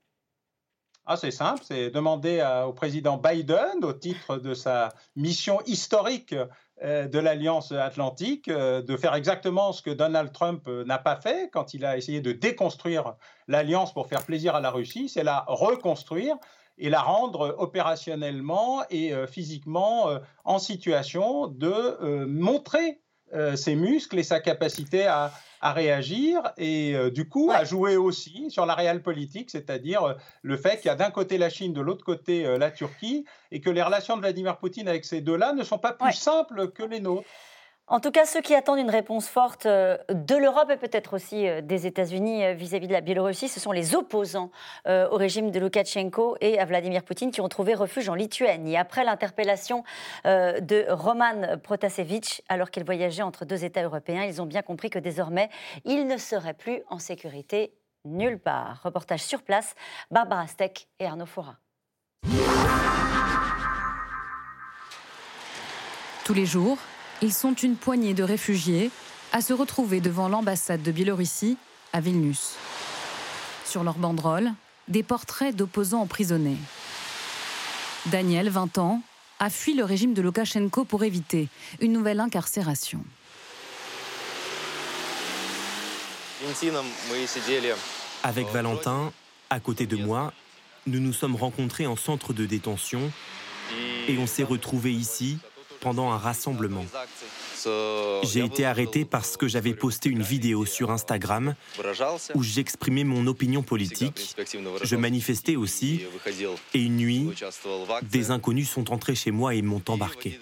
Ah, 1.07 1.17
c'est 1.19 1.31
simple, 1.31 1.63
c'est 1.63 1.91
demander 1.91 2.43
au 2.67 2.73
président 2.73 3.19
Biden, 3.19 3.83
au 3.85 3.93
titre 3.93 4.39
de 4.39 4.55
sa 4.55 4.89
mission 5.17 5.61
historique 5.67 6.35
de 6.83 7.19
l'Alliance 7.19 7.73
atlantique, 7.73 8.49
de 8.49 8.97
faire 8.97 9.15
exactement 9.15 9.73
ce 9.73 9.83
que 9.83 9.91
Donald 9.91 10.33
Trump 10.33 10.67
n'a 10.67 10.97
pas 10.97 11.17
fait 11.17 11.51
quand 11.53 11.75
il 11.75 11.85
a 11.85 11.99
essayé 11.99 12.23
de 12.23 12.33
déconstruire 12.33 13.17
l'Alliance 13.49 13.93
pour 13.93 14.07
faire 14.07 14.23
plaisir 14.23 14.55
à 14.55 14.63
la 14.63 14.71
Russie, 14.71 15.11
c'est 15.11 15.25
la 15.25 15.45
reconstruire 15.47 16.37
et 16.79 16.91
la 16.91 17.01
rendre 17.01 17.55
opérationnellement 17.59 18.85
et 18.91 19.13
euh, 19.13 19.27
physiquement 19.27 20.09
euh, 20.09 20.19
en 20.45 20.59
situation 20.59 21.47
de 21.47 21.67
euh, 21.71 22.27
montrer 22.27 23.01
ses 23.57 23.75
muscles 23.75 24.21
et 24.21 24.23
sa 24.23 24.39
capacité 24.39 25.07
à, 25.07 25.33
réagir 25.61 26.53
et 26.57 26.95
du 27.11 27.29
coup 27.29 27.51
à 27.51 27.65
jouer 27.65 27.97
aussi 27.97 28.49
sur 28.49 28.65
la 28.65 28.75
réelle 28.75 29.03
politique, 29.03 29.51
c'est-à-dire 29.51 30.15
le 30.43 30.57
fait 30.57 30.77
qu'il 30.77 30.87
y 30.87 30.91
a 30.91 30.95
d'un 30.95 31.11
côté 31.11 31.37
la 31.37 31.49
Chine, 31.49 31.73
de 31.73 31.81
l'autre 31.81 32.05
côté 32.05 32.45
la 32.59 32.71
Turquie, 32.71 33.25
et 33.51 33.61
que 33.61 33.71
les 33.71 33.83
relations 33.83 34.15
de 34.15 34.21
Vladimir 34.21 34.59
Poutine 34.59 34.87
avec 34.87 35.05
ces 35.05 35.21
deux-là 35.21 35.53
ne 35.53 35.65
sont 35.65 35.79
pas 35.79 35.95
plus 35.95 36.13
simples 36.13 36.71
que 36.71 36.85
les 36.85 37.01
nôtres. 37.01 37.27
En 37.87 38.01
tout 38.01 38.11
cas, 38.11 38.25
ceux 38.25 38.41
qui 38.41 38.55
attendent 38.55 38.79
une 38.79 38.91
réponse 38.91 39.29
forte 39.29 39.67
euh, 39.67 39.99
de 40.09 40.35
l'Europe 40.35 40.71
et 40.71 40.79
peut-être 40.79 41.13
aussi 41.13 41.47
euh, 41.47 41.61
des 41.61 41.87
États-Unis 41.87 42.43
euh, 42.43 42.55
vis-à-vis 42.55 42.89
de 42.89 42.95
la 42.95 43.03
Biélorussie, 43.03 43.47
ce 43.47 43.61
sont 43.61 43.73
les 43.73 43.95
opposants 43.95 44.51
au 44.87 45.17
régime 45.17 45.51
de 45.51 45.59
Loukachenko 45.59 46.37
et 46.41 46.59
à 46.59 46.65
Vladimir 46.65 47.03
Poutine 47.03 47.31
qui 47.31 47.41
ont 47.41 47.49
trouvé 47.49 47.75
refuge 47.75 48.09
en 48.09 48.15
Lituanie. 48.15 48.77
Après 48.77 49.05
l'interpellation 49.05 49.85
de 50.25 50.91
Roman 50.91 51.59
Protasevich, 51.63 52.43
alors 52.49 52.71
qu'il 52.71 52.85
voyageait 52.85 53.23
entre 53.23 53.45
deux 53.45 53.65
États 53.65 53.83
européens, 53.83 54.25
ils 54.25 54.41
ont 54.41 54.47
bien 54.47 54.63
compris 54.63 54.91
que 54.91 54.99
désormais, 54.99 55.49
ils 55.85 56.07
ne 56.07 56.17
seraient 56.17 56.55
plus 56.55 56.83
en 56.89 56.99
sécurité 56.99 57.75
nulle 58.05 58.39
part. 58.39 58.81
Reportage 58.83 59.23
sur 59.23 59.43
place, 59.43 59.75
Barbara 60.11 60.47
Steck 60.47 60.89
et 60.99 61.07
Arnaud 61.07 61.27
Fora. 61.27 61.57
Tous 66.25 66.35
les 66.35 66.47
jours, 66.47 66.79
ils 67.23 67.33
sont 67.33 67.55
une 67.55 67.77
poignée 67.77 68.15
de 68.15 68.23
réfugiés 68.23 68.91
à 69.33 69.41
se 69.41 69.53
retrouver 69.53 70.01
devant 70.01 70.29
l'ambassade 70.29 70.83
de 70.83 70.93
Biélorussie 70.93 71.57
à 71.93 72.01
Vilnius. 72.01 72.55
Sur 73.65 73.85
leur 73.85 73.95
banderole, 73.95 74.53
des 74.89 75.03
portraits 75.03 75.55
d'opposants 75.55 76.03
emprisonnés. 76.03 76.59
Daniel, 78.07 78.51
20 78.51 78.79
ans, 78.79 79.03
a 79.41 79.51
fui 79.51 79.75
le 79.75 79.85
régime 79.85 80.15
de 80.15 80.23
Loukachenko 80.23 80.85
pour 80.85 81.05
éviter 81.05 81.49
une 81.81 81.93
nouvelle 81.93 82.21
incarcération. 82.21 83.01
Avec 88.23 88.49
Valentin, 88.49 89.13
à 89.51 89.61
côté 89.61 89.87
de 89.87 89.97
moi, 89.97 90.33
nous 90.87 91.01
nous 91.01 91.13
sommes 91.13 91.37
rencontrés 91.37 91.87
en 91.87 91.97
centre 91.97 92.33
de 92.33 92.45
détention 92.45 93.11
et 94.07 94.19
on 94.19 94.27
s'est 94.27 94.45
retrouvés 94.45 94.93
ici 94.93 95.39
pendant 95.85 96.11
un 96.11 96.17
rassemblement. 96.17 96.85
J'ai 98.23 98.45
été 98.45 98.65
arrêté 98.65 99.05
parce 99.05 99.37
que 99.37 99.47
j'avais 99.47 99.75
posté 99.75 100.09
une 100.09 100.23
vidéo 100.23 100.65
sur 100.65 100.91
Instagram 100.91 101.55
où 102.35 102.43
j'exprimais 102.43 103.05
mon 103.05 103.27
opinion 103.27 103.63
politique. 103.63 104.35
Je 104.83 104.97
manifestais 104.97 105.57
aussi. 105.57 106.01
Et 106.73 106.81
une 106.81 106.97
nuit, 106.97 107.31
des 108.03 108.31
inconnus 108.31 108.71
sont 108.71 108.93
entrés 108.93 109.15
chez 109.15 109.31
moi 109.31 109.55
et 109.55 109.63
m'ont 109.63 109.83
embarqué. 109.89 110.41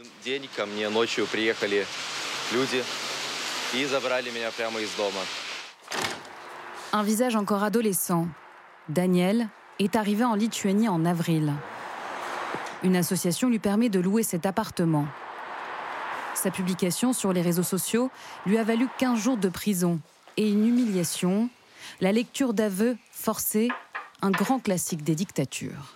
Un 6.92 7.02
visage 7.02 7.36
encore 7.36 7.62
adolescent. 7.64 8.28
Daniel 8.88 9.48
est 9.80 9.96
arrivé 9.96 10.24
en 10.24 10.36
Lituanie 10.36 10.88
en 10.88 11.04
avril. 11.04 11.52
Une 12.84 12.96
association 12.96 13.48
lui 13.48 13.58
permet 13.58 13.88
de 13.88 14.00
louer 14.00 14.22
cet 14.22 14.44
appartement. 14.46 15.06
Sa 16.42 16.50
publication 16.50 17.12
sur 17.12 17.32
les 17.32 17.40
réseaux 17.40 17.62
sociaux 17.62 18.10
lui 18.46 18.58
a 18.58 18.64
valu 18.64 18.88
15 18.98 19.16
jours 19.16 19.36
de 19.36 19.48
prison 19.48 20.00
et 20.36 20.50
une 20.50 20.66
humiliation, 20.66 21.48
la 22.00 22.10
lecture 22.10 22.52
d'aveux 22.52 22.96
forcés, 23.12 23.68
un 24.22 24.32
grand 24.32 24.58
classique 24.58 25.04
des 25.04 25.14
dictatures. 25.14 25.94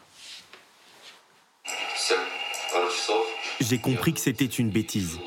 J'ai 3.58 3.78
compris 3.78 4.14
que 4.14 4.20
c'était 4.20 4.44
une 4.44 4.70
bêtise. 4.70 5.18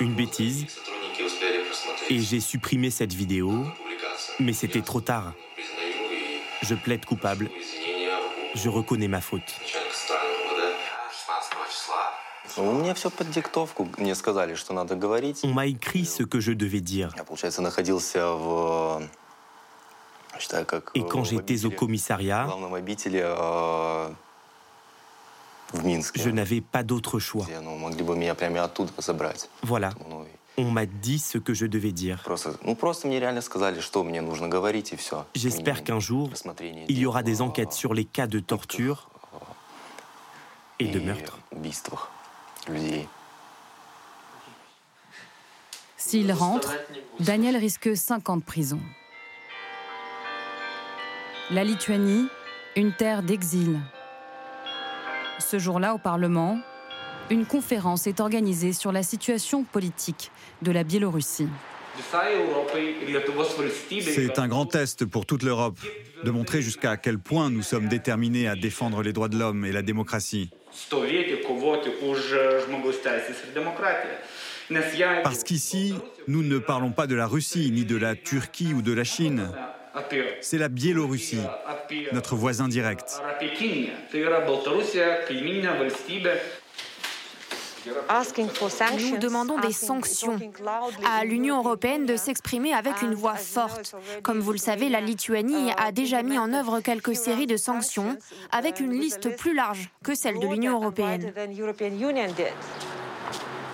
Une 0.00 0.14
bêtise. 0.14 0.64
Et 2.08 2.20
j'ai 2.20 2.40
supprimé 2.40 2.90
cette 2.90 3.12
vidéo, 3.12 3.66
mais 4.40 4.54
c'était 4.54 4.80
trop 4.80 5.02
tard. 5.02 5.34
Je 6.62 6.74
plaide 6.74 7.04
coupable. 7.04 7.50
Je 8.54 8.70
reconnais 8.70 9.08
ma 9.08 9.20
faute. 9.20 9.60
On 15.42 15.54
m'a 15.54 15.66
écrit 15.66 16.04
ce 16.04 16.22
que 16.22 16.40
je 16.40 16.52
devais 16.52 16.80
dire. 16.80 17.14
Et 20.94 21.04
quand 21.04 21.24
j'étais 21.24 21.64
au 21.64 21.70
commissariat, 21.70 22.46
je 26.14 26.30
n'avais 26.30 26.60
pas 26.60 26.82
d'autre 26.82 27.18
choix. 27.18 27.46
Voilà. 29.62 29.90
On 30.56 30.70
m'a 30.70 30.86
dit 30.86 31.18
ce 31.18 31.38
que 31.38 31.52
je 31.52 31.66
devais 31.66 31.90
dire. 31.90 32.22
J'espère 35.34 35.82
qu'un 35.82 35.98
jour, 35.98 36.30
il 36.88 36.98
y 36.98 37.06
aura 37.06 37.22
des 37.24 37.42
enquêtes 37.42 37.72
sur 37.72 37.92
les 37.94 38.04
cas 38.04 38.28
de 38.28 38.38
torture 38.38 39.08
et 40.78 40.86
de 40.88 41.00
meurtre. 41.00 41.38
S'il 45.96 46.32
rentre, 46.32 46.74
Daniel 47.20 47.56
risque 47.56 47.96
5 47.96 48.28
ans 48.30 48.36
de 48.36 48.42
prison. 48.42 48.80
La 51.50 51.64
Lituanie, 51.64 52.26
une 52.76 52.92
terre 52.92 53.22
d'exil. 53.22 53.80
Ce 55.38 55.58
jour-là, 55.58 55.94
au 55.94 55.98
Parlement, 55.98 56.58
une 57.30 57.46
conférence 57.46 58.06
est 58.06 58.20
organisée 58.20 58.72
sur 58.72 58.92
la 58.92 59.02
situation 59.02 59.64
politique 59.64 60.30
de 60.62 60.72
la 60.72 60.84
Biélorussie. 60.84 61.48
C'est 64.00 64.38
un 64.38 64.48
grand 64.48 64.66
test 64.66 65.04
pour 65.04 65.26
toute 65.26 65.42
l'Europe 65.42 65.78
de 66.24 66.30
montrer 66.30 66.62
jusqu'à 66.62 66.96
quel 66.96 67.18
point 67.18 67.50
nous 67.50 67.62
sommes 67.62 67.88
déterminés 67.88 68.48
à 68.48 68.56
défendre 68.56 69.02
les 69.02 69.12
droits 69.12 69.28
de 69.28 69.38
l'homme 69.38 69.64
et 69.64 69.72
la 69.72 69.82
démocratie. 69.82 70.50
Parce 75.22 75.44
qu'ici, 75.44 75.94
nous 76.26 76.42
ne 76.42 76.58
parlons 76.58 76.90
pas 76.90 77.06
de 77.06 77.14
la 77.14 77.26
Russie, 77.26 77.70
ni 77.70 77.84
de 77.84 77.96
la 77.96 78.14
Turquie 78.14 78.72
ou 78.74 78.82
de 78.82 78.92
la 78.92 79.04
Chine. 79.04 79.48
C'est 80.40 80.58
la 80.58 80.68
Biélorussie, 80.68 81.38
notre 82.12 82.34
voisin 82.34 82.66
direct. 82.68 83.20
Nous 87.86 89.18
demandons 89.18 89.58
des 89.60 89.72
sanctions 89.72 90.38
à 91.04 91.24
l'Union 91.24 91.58
européenne 91.58 92.06
de 92.06 92.16
s'exprimer 92.16 92.72
avec 92.72 93.02
une 93.02 93.14
voix 93.14 93.36
forte. 93.36 93.94
Comme 94.22 94.40
vous 94.40 94.52
le 94.52 94.58
savez, 94.58 94.88
la 94.88 95.00
Lituanie 95.00 95.70
a 95.76 95.92
déjà 95.92 96.22
mis 96.22 96.38
en 96.38 96.52
œuvre 96.52 96.80
quelques 96.80 97.16
séries 97.16 97.46
de 97.46 97.56
sanctions 97.56 98.16
avec 98.50 98.80
une 98.80 98.92
liste 98.92 99.36
plus 99.36 99.54
large 99.54 99.90
que 100.02 100.14
celle 100.14 100.38
de 100.38 100.46
l'Union 100.46 100.74
européenne. 100.74 101.32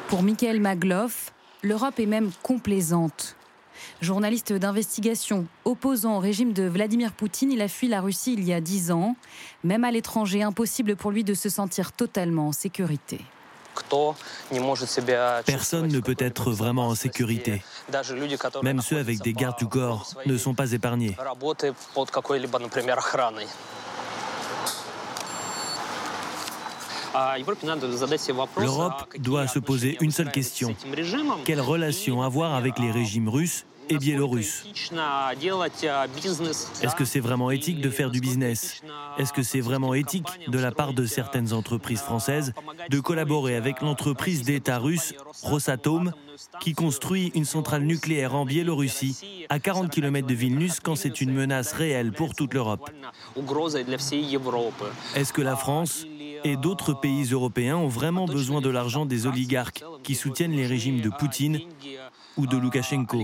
Pour 0.08 0.22
Michael 0.22 0.60
Magloff, 0.60 1.32
l'Europe 1.62 2.00
est 2.00 2.06
même 2.06 2.30
complaisante. 2.42 3.36
Journaliste 4.00 4.52
d'investigation 4.52 5.46
opposant 5.64 6.16
au 6.16 6.18
régime 6.18 6.52
de 6.52 6.64
Vladimir 6.64 7.12
Poutine, 7.12 7.52
il 7.52 7.62
a 7.62 7.68
fui 7.68 7.88
la 7.88 8.00
Russie 8.00 8.34
il 8.34 8.44
y 8.44 8.52
a 8.52 8.60
dix 8.60 8.90
ans. 8.90 9.14
Même 9.64 9.84
à 9.84 9.90
l'étranger, 9.90 10.42
impossible 10.42 10.96
pour 10.96 11.10
lui 11.10 11.24
de 11.24 11.34
se 11.34 11.48
sentir 11.48 11.92
totalement 11.92 12.48
en 12.48 12.52
sécurité. 12.52 13.20
Personne 15.46 15.88
ne 15.88 16.00
peut 16.00 16.16
être 16.18 16.50
vraiment 16.50 16.88
en 16.88 16.94
sécurité. 16.94 17.62
Même 18.62 18.80
ceux 18.80 18.98
avec 18.98 19.20
des 19.20 19.32
gardes 19.32 19.58
du 19.58 19.66
corps 19.66 20.06
ne 20.26 20.36
sont 20.36 20.54
pas 20.54 20.72
épargnés. 20.72 21.16
L'Europe 28.56 29.18
doit 29.18 29.48
se 29.48 29.58
poser 29.58 29.96
une 30.00 30.12
seule 30.12 30.30
question. 30.30 30.74
Quelle 31.44 31.60
relation 31.60 32.22
avoir 32.22 32.54
avec 32.54 32.78
les 32.78 32.90
régimes 32.90 33.28
russes 33.28 33.66
et 33.90 33.98
biélorusse. 33.98 34.64
Est-ce 36.82 36.94
que 36.96 37.04
c'est 37.04 37.20
vraiment 37.20 37.50
éthique 37.50 37.80
de 37.80 37.90
faire 37.90 38.10
du 38.10 38.20
business? 38.20 38.82
Est-ce 39.18 39.32
que 39.32 39.42
c'est 39.42 39.60
vraiment 39.60 39.92
éthique 39.94 40.28
de 40.48 40.58
la 40.58 40.72
part 40.72 40.94
de 40.94 41.04
certaines 41.04 41.52
entreprises 41.52 42.00
françaises 42.00 42.52
de 42.88 43.00
collaborer 43.00 43.56
avec 43.56 43.82
l'entreprise 43.82 44.42
d'État 44.42 44.78
russe 44.78 45.14
Rosatom 45.42 46.12
qui 46.60 46.72
construit 46.72 47.32
une 47.34 47.44
centrale 47.44 47.82
nucléaire 47.82 48.34
en 48.34 48.46
Biélorussie 48.46 49.46
à 49.48 49.58
40 49.58 49.90
km 49.90 50.26
de 50.26 50.34
Vilnius 50.34 50.80
quand 50.80 50.96
c'est 50.96 51.20
une 51.20 51.32
menace 51.32 51.72
réelle 51.72 52.12
pour 52.12 52.34
toute 52.34 52.54
l'Europe? 52.54 52.90
Est-ce 55.16 55.32
que 55.32 55.42
la 55.42 55.56
France 55.56 56.06
et 56.44 56.56
d'autres 56.56 56.94
pays 56.94 57.24
européens 57.24 57.76
ont 57.76 57.88
vraiment 57.88 58.24
besoin 58.24 58.60
de 58.60 58.70
l'argent 58.70 59.04
des 59.04 59.26
oligarques 59.26 59.84
qui 60.02 60.14
soutiennent 60.14 60.52
les 60.52 60.66
régimes 60.66 61.00
de 61.00 61.10
Poutine 61.10 61.60
ou 62.40 62.46
de 62.46 62.56
Loukachenko. 62.56 63.18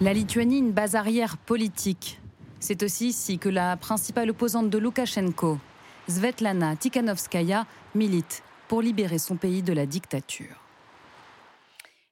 La 0.00 0.12
Lituanie, 0.12 0.58
une 0.58 0.72
base 0.72 0.94
arrière 0.94 1.38
politique. 1.38 2.20
C'est 2.60 2.82
aussi 2.82 3.08
ici 3.08 3.38
que 3.38 3.48
la 3.48 3.76
principale 3.78 4.30
opposante 4.30 4.68
de 4.68 4.76
Loukachenko, 4.76 5.58
Svetlana 6.08 6.76
Tikhanovskaya, 6.76 7.64
milite 7.94 8.42
pour 8.68 8.82
libérer 8.82 9.18
son 9.18 9.36
pays 9.36 9.62
de 9.62 9.72
la 9.72 9.86
dictature. 9.86 10.60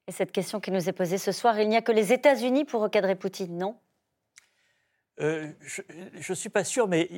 Et 0.07 0.13
cette 0.13 0.33
question 0.33 0.61
qui 0.61 0.71
nous 0.71 0.89
est 0.89 0.93
posée 0.93 1.19
ce 1.19 1.33
soir, 1.33 1.61
il 1.61 1.69
n'y 1.69 1.77
a 1.77 1.83
que 1.83 1.93
les 1.93 2.15
États-Unis 2.15 2.65
pour 2.65 2.81
recadrer 2.81 3.15
Poutine, 3.15 3.59
non? 3.59 3.77
Euh, 5.21 5.53
je 5.63 6.33
ne 6.33 6.35
suis 6.35 6.49
pas 6.49 6.65
sûr, 6.65 6.89
mais 6.89 7.09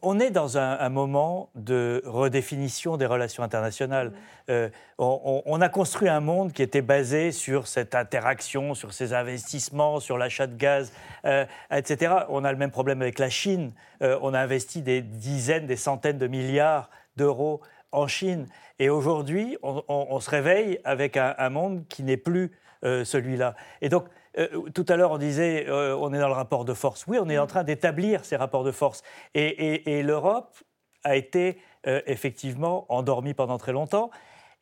on 0.00 0.18
est 0.18 0.30
dans 0.30 0.56
un, 0.56 0.88
moment 0.88 1.50
de 1.54 2.02
redéfinition 2.06 2.96
des 2.96 3.04
relations 3.04 3.42
internationales. 3.42 4.08
Mmh. 4.08 4.14
Euh, 4.50 4.68
on, 4.98 5.60
a 5.60 5.68
construit 5.68 6.08
un 6.08 6.20
monde 6.20 6.52
qui 6.52 6.62
était 6.62 6.80
basé 6.80 7.30
sur 7.30 7.66
cette 7.66 7.94
interaction, 7.94 8.74
sur 8.74 8.94
ces 8.94 9.12
investissements, 9.12 10.00
sur 10.00 10.16
l'achat 10.16 10.46
de 10.46 10.56
gaz, 10.56 10.92
euh, 11.26 11.44
etc. 11.70 12.14
On 12.30 12.44
a 12.44 12.52
le 12.52 12.58
même 12.58 12.70
problème 12.70 13.02
avec 13.02 13.18
la 13.18 13.28
Chine. 13.28 13.72
on 14.00 14.32
a 14.32 14.40
investi 14.40 14.80
des 14.80 15.02
dizaines, 15.02 15.66
des 15.66 15.76
centaines 15.76 16.18
de 16.18 16.26
milliards 16.26 16.88
d'euros 17.16 17.60
en 17.92 18.06
Chine. 18.06 18.46
Et 18.78 18.88
aujourd'hui, 18.88 19.58
on, 19.62 20.20
se 20.20 20.30
réveille 20.30 20.80
avec 20.84 21.18
un, 21.18 21.34
un 21.36 21.50
monde 21.50 21.84
qui 21.88 22.02
n'est 22.02 22.16
plus 22.16 22.50
celui-là. 22.82 23.54
Et 23.82 23.88
donc, 23.88 24.06
euh, 24.38 24.70
tout 24.74 24.86
à 24.88 24.96
l'heure, 24.96 25.12
on 25.12 25.18
disait 25.18 25.66
euh, 25.68 25.96
on 25.96 26.12
est 26.12 26.18
dans 26.18 26.28
le 26.28 26.34
rapport 26.34 26.64
de 26.64 26.74
force. 26.74 27.06
Oui, 27.06 27.18
on 27.20 27.28
est 27.28 27.38
en 27.38 27.46
train 27.46 27.64
d'établir 27.64 28.24
ces 28.24 28.36
rapports 28.36 28.64
de 28.64 28.72
force. 28.72 29.02
Et, 29.34 30.02
l'Europe 30.02 30.56
a 31.04 31.16
été 31.16 31.58
euh, 31.86 32.00
effectivement 32.06 32.86
endormie 32.88 33.34
pendant 33.34 33.58
très 33.58 33.72
longtemps. 33.72 34.10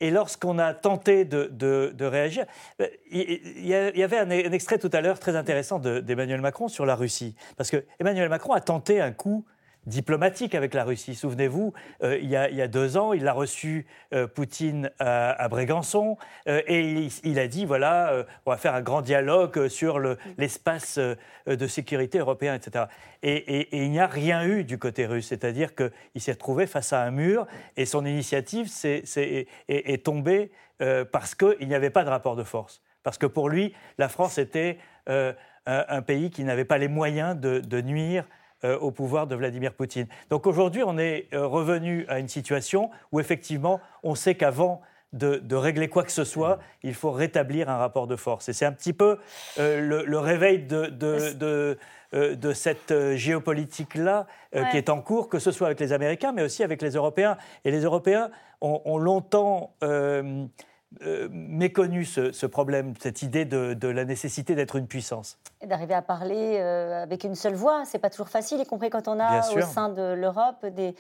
Et 0.03 0.11
lorsqu'on 0.11 0.59
a 0.59 0.73
tenté 0.73 1.27
de, 1.27 2.05
réagir, 2.05 2.47
il 3.11 3.66
y, 3.66 3.75
avait 3.75 4.18
un, 4.18 4.31
extrait 4.31 4.79
tout 4.79 4.89
à 4.95 5.03
l'heure 5.03 5.18
très 5.18 5.37
intéressant 5.37 5.79
d'Emmanuel 5.79 6.41
Macron 6.41 6.68
sur 6.68 6.87
la 6.87 6.95
Russie. 6.95 7.37
Parce 7.59 7.71
que 7.71 7.85
Emmanuel 7.99 8.31
Macron 8.31 8.55
a 8.55 8.62
tenté 8.62 9.03
un 9.03 9.12
coup 9.12 9.45
diplomatique 9.87 10.55
avec 10.55 10.74
la 10.74 10.85
Russie. 10.85 11.14
Souvenez-vous, 11.14 11.72
euh, 12.03 12.18
il, 12.20 12.28
y 12.28 12.37
a, 12.37 12.68
deux 12.68 12.97
ans, 12.97 13.12
il 13.12 13.26
a 13.26 13.33
reçu 13.33 13.87
euh, 14.12 14.26
Poutine 14.26 14.91
à, 14.99 15.49
Brégançon 15.49 16.18
euh, 16.49 16.61
et 16.66 17.09
il, 17.24 17.39
a 17.39 17.49
dit 17.49 17.64
voilà, 17.64 18.24
on 18.47 18.51
va 18.51 18.57
faire 18.57 18.74
un 18.74 18.83
grand 18.83 19.03
dialogue 19.03 19.68
sur 19.68 19.99
l'espace 20.39 20.99
de 21.47 21.66
sécurité 21.66 22.18
européen, 22.18 22.55
etc. 22.55 22.87
Et, 23.22 23.68
il 23.76 23.91
n'y 23.91 24.01
a 24.01 24.07
rien 24.07 24.45
eu 24.45 24.64
du 24.64 24.78
côté 24.78 25.07
russe, 25.07 25.28
c'est-à-dire 25.28 25.74
qu'il 25.74 26.20
s'est 26.20 26.33
retrouvé 26.33 26.66
face 26.66 26.93
à 26.93 27.03
un 27.03 27.11
mur 27.11 27.47
et 27.76 27.87
son 27.87 28.05
initiative 28.05 28.68
est, 28.85 30.05
tombée 30.05 30.51
parce 31.12 31.35
qu'il 31.35 31.68
n'y 31.68 31.74
avait 31.74 31.91
pas 31.91 32.05
de 32.05 32.11
rapport 32.11 32.37
de 32.37 32.45
force. 32.45 32.83
Parce 33.03 33.18
que 33.18 33.26
pour 33.26 33.49
lui, 33.49 33.74
la 33.99 34.09
France 34.09 34.39
était 34.39 34.78
un, 35.66 36.03
pays 36.03 36.31
qui 36.31 36.45
n'avait 36.45 36.64
pas 36.64 36.78
les 36.78 36.89
moyens 36.89 37.39
de 37.39 37.81
nuire 37.81 38.26
au 38.65 38.91
pouvoir 38.91 39.27
de 39.27 39.35
Vladimir 39.35 39.73
Poutine. 39.73 40.07
Donc 40.29 40.47
aujourd'hui, 40.47 40.83
on 40.85 40.99
est 40.99 41.29
euh, 41.33 41.47
revenu 41.47 42.05
à 42.09 42.19
une 42.19 42.29
situation 42.29 42.91
où 43.13 43.21
effectivement, 43.21 43.81
on 44.03 44.15
sait 44.15 44.35
qu'avant 44.35 44.83
de, 45.13 45.57
régler 45.57 45.89
quoi 45.89 46.05
que 46.05 46.13
ce 46.13 46.23
soit, 46.23 46.61
il 46.85 46.95
faut 46.95 47.11
rétablir 47.11 47.69
un 47.69 47.77
rapport 47.77 48.07
de 48.07 48.15
force. 48.15 48.49
Et 48.49 48.53
c'est 48.53 48.67
un 48.67 48.73
petit 48.73 48.93
peu 48.93 49.19
euh, 49.59 50.05
le, 50.05 50.19
réveil 50.19 50.61
de, 50.61 50.87
de, 50.87 52.53
cette 52.53 53.15
géopolitique-là 53.17 54.27
qui 54.71 54.77
est 54.77 54.89
en 54.89 55.01
cours, 55.01 55.29
que 55.29 55.41
ce 55.41 55.51
soit 55.51 55.67
avec 55.67 55.81
les 55.81 55.93
Américains, 55.93 56.31
mais 56.33 56.43
aussi 56.43 56.63
avec 56.63 56.81
les 56.81 56.91
Européens. 56.91 57.37
Et 57.65 57.73
les 57.73 57.81
Européens 57.81 58.31
ont, 58.61 58.99
longtemps 58.99 59.75
euh, 61.03 61.29
méconnu 61.31 62.05
ce, 62.05 62.47
problème, 62.47 62.95
cette 62.99 63.23
idée 63.23 63.45
de, 63.45 63.89
la 63.89 64.05
nécessité 64.05 64.55
d'être 64.55 64.77
une 64.77 64.89
puissance. 64.89 65.39
D'arriver 65.67 65.95
à 65.95 66.01
parler 66.01 66.57
euh, 66.59 67.03
avec 67.03 67.25
une 67.25 67.35
seule 67.35 67.55
voix, 67.55 67.83
c'est 67.85 67.99
pas 67.99 68.09
toujours 68.09 68.29
facile, 68.29 68.61
y 68.61 68.67
compris 68.67 68.89
quand 68.89 69.09
on 69.09 69.21
a 69.21 69.41
au 69.51 69.61
sein 69.61 69.91
de 69.91 70.15
l'Europe 70.15 70.65
des, 70.65 70.95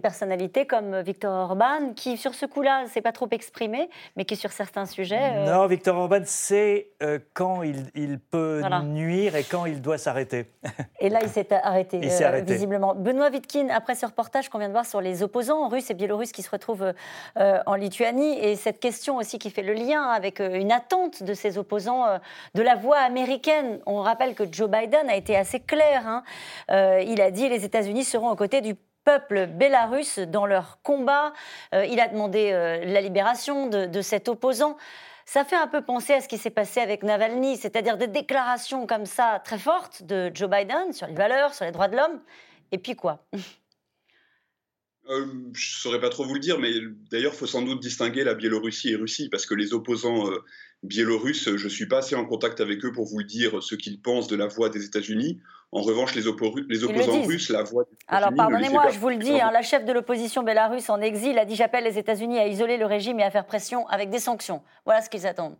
personnalités 0.00 0.66
comme 0.66 1.00
Victor 1.00 1.32
Orban, 1.32 1.92
qui 1.94 2.16
sur 2.16 2.34
ce 2.34 2.46
coup-là, 2.46 2.86
s'est 2.86 3.02
pas 3.02 3.12
trop 3.12 3.28
exprimé, 3.30 3.90
mais 4.16 4.24
qui 4.24 4.36
sur 4.36 4.52
certains 4.52 4.86
sujets. 4.86 5.32
Euh, 5.34 5.52
non, 5.52 5.66
Victor 5.66 5.96
Orban 5.96 6.22
sait 6.24 6.92
quand 7.34 7.62
il, 7.62 8.18
peut 8.18 8.62
nuire 8.84 9.36
et 9.36 9.44
quand 9.44 9.66
il 9.66 9.82
doit 9.82 9.98
s'arrêter. 9.98 10.50
et 11.00 11.10
là, 11.10 11.20
il 11.22 11.28
s'est 11.28 11.52
arrêté, 11.52 11.98
visiblement. 12.40 12.94
Benoît 12.94 13.28
Vitkin, 13.30 13.68
après 13.68 13.94
ce 13.94 14.06
reportage 14.06 14.48
qu'on 14.48 14.58
vient 14.58 14.68
de 14.68 14.72
voir 14.72 14.86
sur 14.86 15.00
les 15.00 15.22
opposants 15.22 15.68
russes 15.68 15.90
et 15.90 15.94
biélorusses 15.94 16.32
qui 16.32 16.42
se 16.42 16.50
retrouvent 16.50 16.92
en 17.36 17.74
Lituanie, 17.74 18.38
et 18.38 18.56
cette 18.56 18.80
question 18.80 19.16
aussi 19.16 19.38
qui 19.38 19.50
fait 19.50 19.62
le 19.62 19.74
lien 19.74 20.02
avec 20.02 20.40
euh, 20.40 20.58
une 20.58 20.72
attente 20.72 21.22
de 21.22 21.34
ses 21.34 21.58
opposants 21.58 22.06
euh, 22.06 22.18
de 22.54 22.62
la 22.62 22.74
voix 22.74 22.98
américaine. 22.98 23.78
On 23.86 24.00
rappelle 24.06 24.34
que 24.34 24.44
Joe 24.50 24.70
Biden 24.70 25.08
a 25.08 25.16
été 25.16 25.36
assez 25.36 25.60
clair. 25.60 26.06
Hein. 26.06 26.24
Euh, 26.70 27.02
il 27.06 27.20
a 27.20 27.30
dit 27.30 27.48
les 27.48 27.64
États-Unis 27.64 28.04
seront 28.04 28.30
aux 28.30 28.36
côtés 28.36 28.60
du 28.60 28.74
peuple 29.04 29.46
bélarusse 29.46 30.18
dans 30.18 30.46
leur 30.46 30.80
combat. 30.82 31.32
il 31.72 32.00
a 32.00 32.08
demandé 32.08 32.50
la 32.50 33.00
libération 33.00 33.68
de, 33.68 34.00
cet 34.00 34.28
opposant. 34.28 34.76
Ça 35.26 35.44
fait 35.44 35.54
un 35.54 35.68
peu 35.68 35.80
penser 35.80 36.14
à 36.14 36.20
ce 36.20 36.26
qui 36.26 36.38
s'est 36.38 36.50
passé 36.50 36.80
avec 36.80 37.04
Navalny, 37.04 37.56
c'est-à-dire 37.56 37.98
des 37.98 38.08
déclarations 38.08 38.84
comme 38.88 39.06
ça 39.06 39.40
très 39.44 39.58
fortes 39.58 40.02
de 40.02 40.32
Joe 40.34 40.50
Biden 40.50 40.92
sur 40.92 41.06
les 41.06 41.14
valeurs, 41.14 41.54
sur 41.54 41.64
les 41.64 41.70
droits 41.70 41.86
de 41.86 41.94
l'homme. 41.94 42.20
Et 42.72 42.78
puis 42.78 42.96
quoi? 42.96 43.24
Euh, 45.08 45.26
je 45.52 45.76
ne 45.76 45.80
saurais 45.80 46.00
pas 46.00 46.08
trop 46.08 46.24
vous 46.24 46.34
le 46.34 46.40
dire, 46.40 46.58
mais 46.58 46.72
d'ailleurs, 47.10 47.32
il 47.32 47.38
faut 47.38 47.46
sans 47.46 47.62
doute 47.62 47.80
distinguer 47.80 48.24
la 48.24 48.34
Biélorussie 48.34 48.90
et 48.90 48.96
Russie, 48.96 49.28
parce 49.28 49.46
que 49.46 49.54
les 49.54 49.72
opposants 49.72 50.28
euh, 50.28 50.44
biélorusses, 50.82 51.56
je 51.56 51.64
ne 51.64 51.68
suis 51.68 51.86
pas 51.86 51.98
assez 51.98 52.14
en 52.14 52.24
contact 52.24 52.60
avec 52.60 52.84
eux 52.84 52.92
pour 52.92 53.06
vous 53.06 53.22
dire 53.22 53.62
ce 53.62 53.74
qu'ils 53.74 54.00
pensent 54.00 54.28
de 54.28 54.36
la 54.36 54.46
voix 54.46 54.68
des 54.68 54.84
États-Unis. 54.84 55.40
En 55.72 55.82
revanche, 55.82 56.14
les, 56.14 56.22
les 56.68 56.84
opposants 56.84 57.22
russes, 57.22 57.50
la 57.50 57.62
voix 57.62 57.84
des 57.84 57.96
Alors, 58.06 58.32
pardonnez-moi, 58.34 58.88
je 58.90 58.98
vous 58.98 59.08
le 59.08 59.16
dis, 59.16 59.40
hein, 59.40 59.50
la 59.52 59.62
chef 59.62 59.84
de 59.84 59.92
l'opposition 59.92 60.42
bélarusse 60.42 60.88
en 60.90 61.00
exil 61.00 61.38
a 61.38 61.44
dit 61.44 61.56
J'appelle 61.56 61.84
les 61.84 61.98
États-Unis 61.98 62.38
à 62.38 62.46
isoler 62.46 62.76
le 62.76 62.86
régime 62.86 63.18
et 63.20 63.24
à 63.24 63.30
faire 63.30 63.46
pression 63.46 63.86
avec 63.88 64.10
des 64.10 64.20
sanctions. 64.20 64.62
Voilà 64.84 65.02
ce 65.02 65.10
qu'ils 65.10 65.26
attendent. 65.26 65.56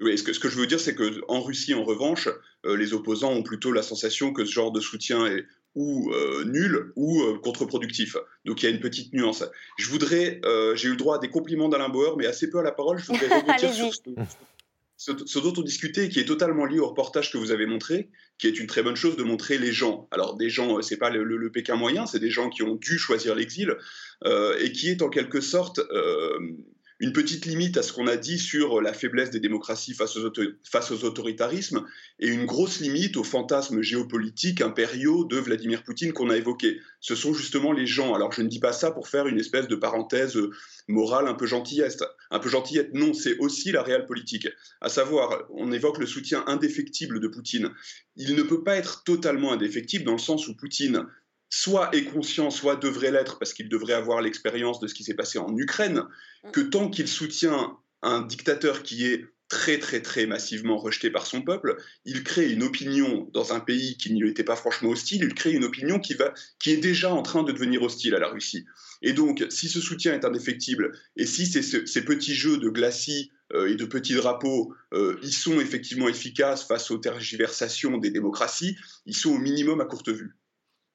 Oui, 0.00 0.16
ce 0.18 0.22
que, 0.22 0.32
ce 0.32 0.40
que 0.40 0.48
je 0.48 0.58
veux 0.58 0.66
dire, 0.66 0.80
c'est 0.80 0.94
qu'en 0.94 1.40
Russie, 1.40 1.74
en 1.74 1.84
revanche, 1.84 2.28
euh, 2.66 2.76
les 2.76 2.94
opposants 2.94 3.32
ont 3.32 3.42
plutôt 3.42 3.72
la 3.72 3.82
sensation 3.82 4.32
que 4.32 4.44
ce 4.44 4.52
genre 4.52 4.72
de 4.72 4.80
soutien 4.80 5.26
est 5.26 5.44
ou 5.74 6.12
euh, 6.12 6.44
nul 6.44 6.92
ou 6.96 7.22
euh, 7.22 7.38
contre-productif. 7.38 8.16
Donc 8.44 8.62
il 8.62 8.66
y 8.66 8.68
a 8.68 8.74
une 8.74 8.80
petite 8.80 9.12
nuance. 9.12 9.44
Je 9.78 9.88
voudrais, 9.88 10.40
euh, 10.44 10.76
j'ai 10.76 10.88
eu 10.88 10.92
le 10.92 10.96
droit 10.96 11.16
à 11.16 11.18
des 11.18 11.30
compliments 11.30 11.68
d'Alain 11.68 11.88
Bauer, 11.88 12.16
mais 12.16 12.26
assez 12.26 12.48
peu 12.48 12.58
à 12.58 12.62
la 12.62 12.72
parole. 12.72 12.98
Je 12.98 13.06
voudrais 13.06 13.28
rebondir 13.40 13.72
sur 14.96 15.26
ce, 15.26 15.38
dont 15.40 15.52
on 15.56 15.62
discutait, 15.62 16.08
qui 16.08 16.20
est 16.20 16.24
totalement 16.24 16.64
lié 16.64 16.78
au 16.78 16.86
reportage 16.86 17.32
que 17.32 17.36
vous 17.36 17.50
avez 17.50 17.66
montré, 17.66 18.08
qui 18.38 18.46
est 18.46 18.58
une 18.58 18.68
très 18.68 18.82
bonne 18.82 18.94
chose 18.94 19.16
de 19.16 19.24
montrer 19.24 19.58
les 19.58 19.72
gens. 19.72 20.08
Alors 20.12 20.36
des 20.36 20.48
gens, 20.48 20.80
c'est 20.82 20.96
pas 20.96 21.10
le, 21.10 21.24
le, 21.24 21.50
Pékin 21.50 21.74
moyen, 21.74 22.06
c'est 22.06 22.20
des 22.20 22.30
gens 22.30 22.48
qui 22.48 22.62
ont 22.62 22.76
dû 22.76 22.96
choisir 22.96 23.34
l'exil 23.34 23.76
et 24.24 24.72
qui 24.72 24.88
est 24.88 25.02
en 25.02 25.10
quelque 25.10 25.40
sorte 25.40 25.80
une 27.00 27.12
petite 27.12 27.46
limite 27.46 27.76
à 27.76 27.82
ce 27.82 27.92
qu'on 27.92 28.06
a 28.06 28.16
dit 28.16 28.38
sur 28.38 28.80
la 28.80 28.92
faiblesse 28.92 29.30
des 29.30 29.40
démocraties 29.40 29.94
face 29.94 30.16
aux, 30.16 31.04
autoritarismes 31.04 31.84
et 32.20 32.28
une 32.28 32.46
grosse 32.46 32.80
limite 32.80 33.16
aux 33.16 33.24
fantasmes 33.24 33.82
géopolitiques 33.82 34.60
impériaux 34.60 35.24
de 35.24 35.36
Vladimir 35.38 35.82
Poutine 35.82 36.12
qu'on 36.12 36.30
a 36.30 36.36
évoqués. 36.36 36.80
Ce 37.00 37.14
sont 37.14 37.34
justement 37.34 37.72
les 37.72 37.86
gens. 37.86 38.14
Alors 38.14 38.32
je 38.32 38.42
ne 38.42 38.48
dis 38.48 38.60
pas 38.60 38.72
ça 38.72 38.90
pour 38.90 39.08
faire 39.08 39.26
une 39.26 39.40
espèce 39.40 39.68
de 39.68 39.76
parenthèse 39.76 40.38
morale 40.88 41.26
un 41.26 41.34
peu 41.34 41.46
gentillette. 41.46 42.04
Un 42.30 42.38
peu 42.38 42.48
gentillette, 42.48 42.94
non, 42.94 43.12
c'est 43.12 43.38
aussi 43.38 43.72
la 43.72 43.82
réelle 43.82 44.06
politique. 44.06 44.48
À 44.80 44.88
savoir, 44.88 45.44
on 45.50 45.72
évoque 45.72 45.98
le 45.98 46.06
soutien 46.06 46.44
indéfectible 46.46 47.20
de 47.20 47.28
Poutine. 47.28 47.70
Il 48.16 48.34
ne 48.34 48.42
peut 48.42 48.62
pas 48.62 48.76
être 48.76 49.02
totalement 49.04 49.52
indéfectible 49.52 50.04
dans 50.04 50.12
le 50.12 50.18
sens 50.18 50.46
où 50.48 50.56
Poutine 50.56 51.06
soit 51.56 51.94
est 51.94 52.02
conscient, 52.06 52.50
soit 52.50 52.74
devrait 52.74 53.12
l'être, 53.12 53.38
parce 53.38 53.54
qu'il 53.54 53.68
devrait 53.68 53.92
avoir 53.92 54.20
l'expérience 54.20 54.80
de 54.80 54.88
ce 54.88 54.94
qui 54.94 55.04
s'est 55.04 55.14
passé 55.14 55.38
en 55.38 55.56
Ukraine, 55.56 56.02
mm. 56.42 56.50
que 56.50 56.60
tant 56.60 56.90
qu'il 56.90 57.06
soutient 57.06 57.76
un 58.02 58.22
dictateur 58.22 58.82
qui 58.82 59.06
est 59.06 59.26
très 59.48 59.78
très 59.78 60.02
très 60.02 60.26
massivement 60.26 60.76
rejeté 60.76 61.10
par 61.10 61.26
son 61.26 61.42
peuple, 61.42 61.76
il 62.04 62.24
crée 62.24 62.50
une 62.50 62.64
opinion 62.64 63.30
dans 63.32 63.52
un 63.52 63.60
pays 63.60 63.96
qui 63.96 64.12
ne 64.12 64.20
lui 64.20 64.30
était 64.30 64.42
pas 64.42 64.56
franchement 64.56 64.90
hostile, 64.90 65.22
il 65.22 65.32
crée 65.32 65.52
une 65.52 65.62
opinion 65.62 66.00
qui, 66.00 66.14
va, 66.14 66.34
qui 66.58 66.72
est 66.72 66.76
déjà 66.76 67.14
en 67.14 67.22
train 67.22 67.44
de 67.44 67.52
devenir 67.52 67.82
hostile 67.82 68.16
à 68.16 68.18
la 68.18 68.28
Russie. 68.28 68.64
Et 69.02 69.12
donc, 69.12 69.46
si 69.50 69.68
ce 69.68 69.80
soutien 69.80 70.12
est 70.12 70.24
indéfectible, 70.24 70.98
et 71.16 71.24
si 71.24 71.46
ces, 71.46 71.62
ces 71.62 72.04
petits 72.04 72.34
jeux 72.34 72.58
de 72.58 72.68
glacis 72.68 73.30
euh, 73.52 73.70
et 73.70 73.76
de 73.76 73.84
petits 73.84 74.14
drapeaux, 74.14 74.74
euh, 74.92 75.20
ils 75.22 75.32
sont 75.32 75.60
effectivement 75.60 76.08
efficaces 76.08 76.66
face 76.66 76.90
aux 76.90 76.98
tergiversations 76.98 77.96
des 77.98 78.10
démocraties, 78.10 78.76
ils 79.06 79.16
sont 79.16 79.30
au 79.30 79.38
minimum 79.38 79.80
à 79.80 79.84
courte 79.84 80.08
vue. 80.08 80.34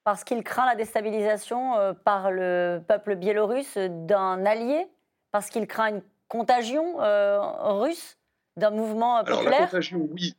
Parce 0.04 0.24
qu'il 0.24 0.44
craint 0.44 0.66
la 0.66 0.76
déstabilisation 0.76 1.78
euh, 1.78 1.94
par 1.94 2.32
le 2.32 2.82
peuple 2.88 3.16
biélorusse 3.16 3.78
d'un 3.78 4.46
allié 4.46 4.88
Parce 5.32 5.50
qu'il 5.50 5.68
craint 5.68 5.90
une 5.90 6.04
contagion 6.28 6.98
russe 7.80 8.18
d'un 8.56 8.70
mouvement 8.70 9.24
populaire 9.24 9.48
Alors 9.48 9.50
la 9.50 9.66
contagion, 9.66 10.10
oui. 10.12 10.36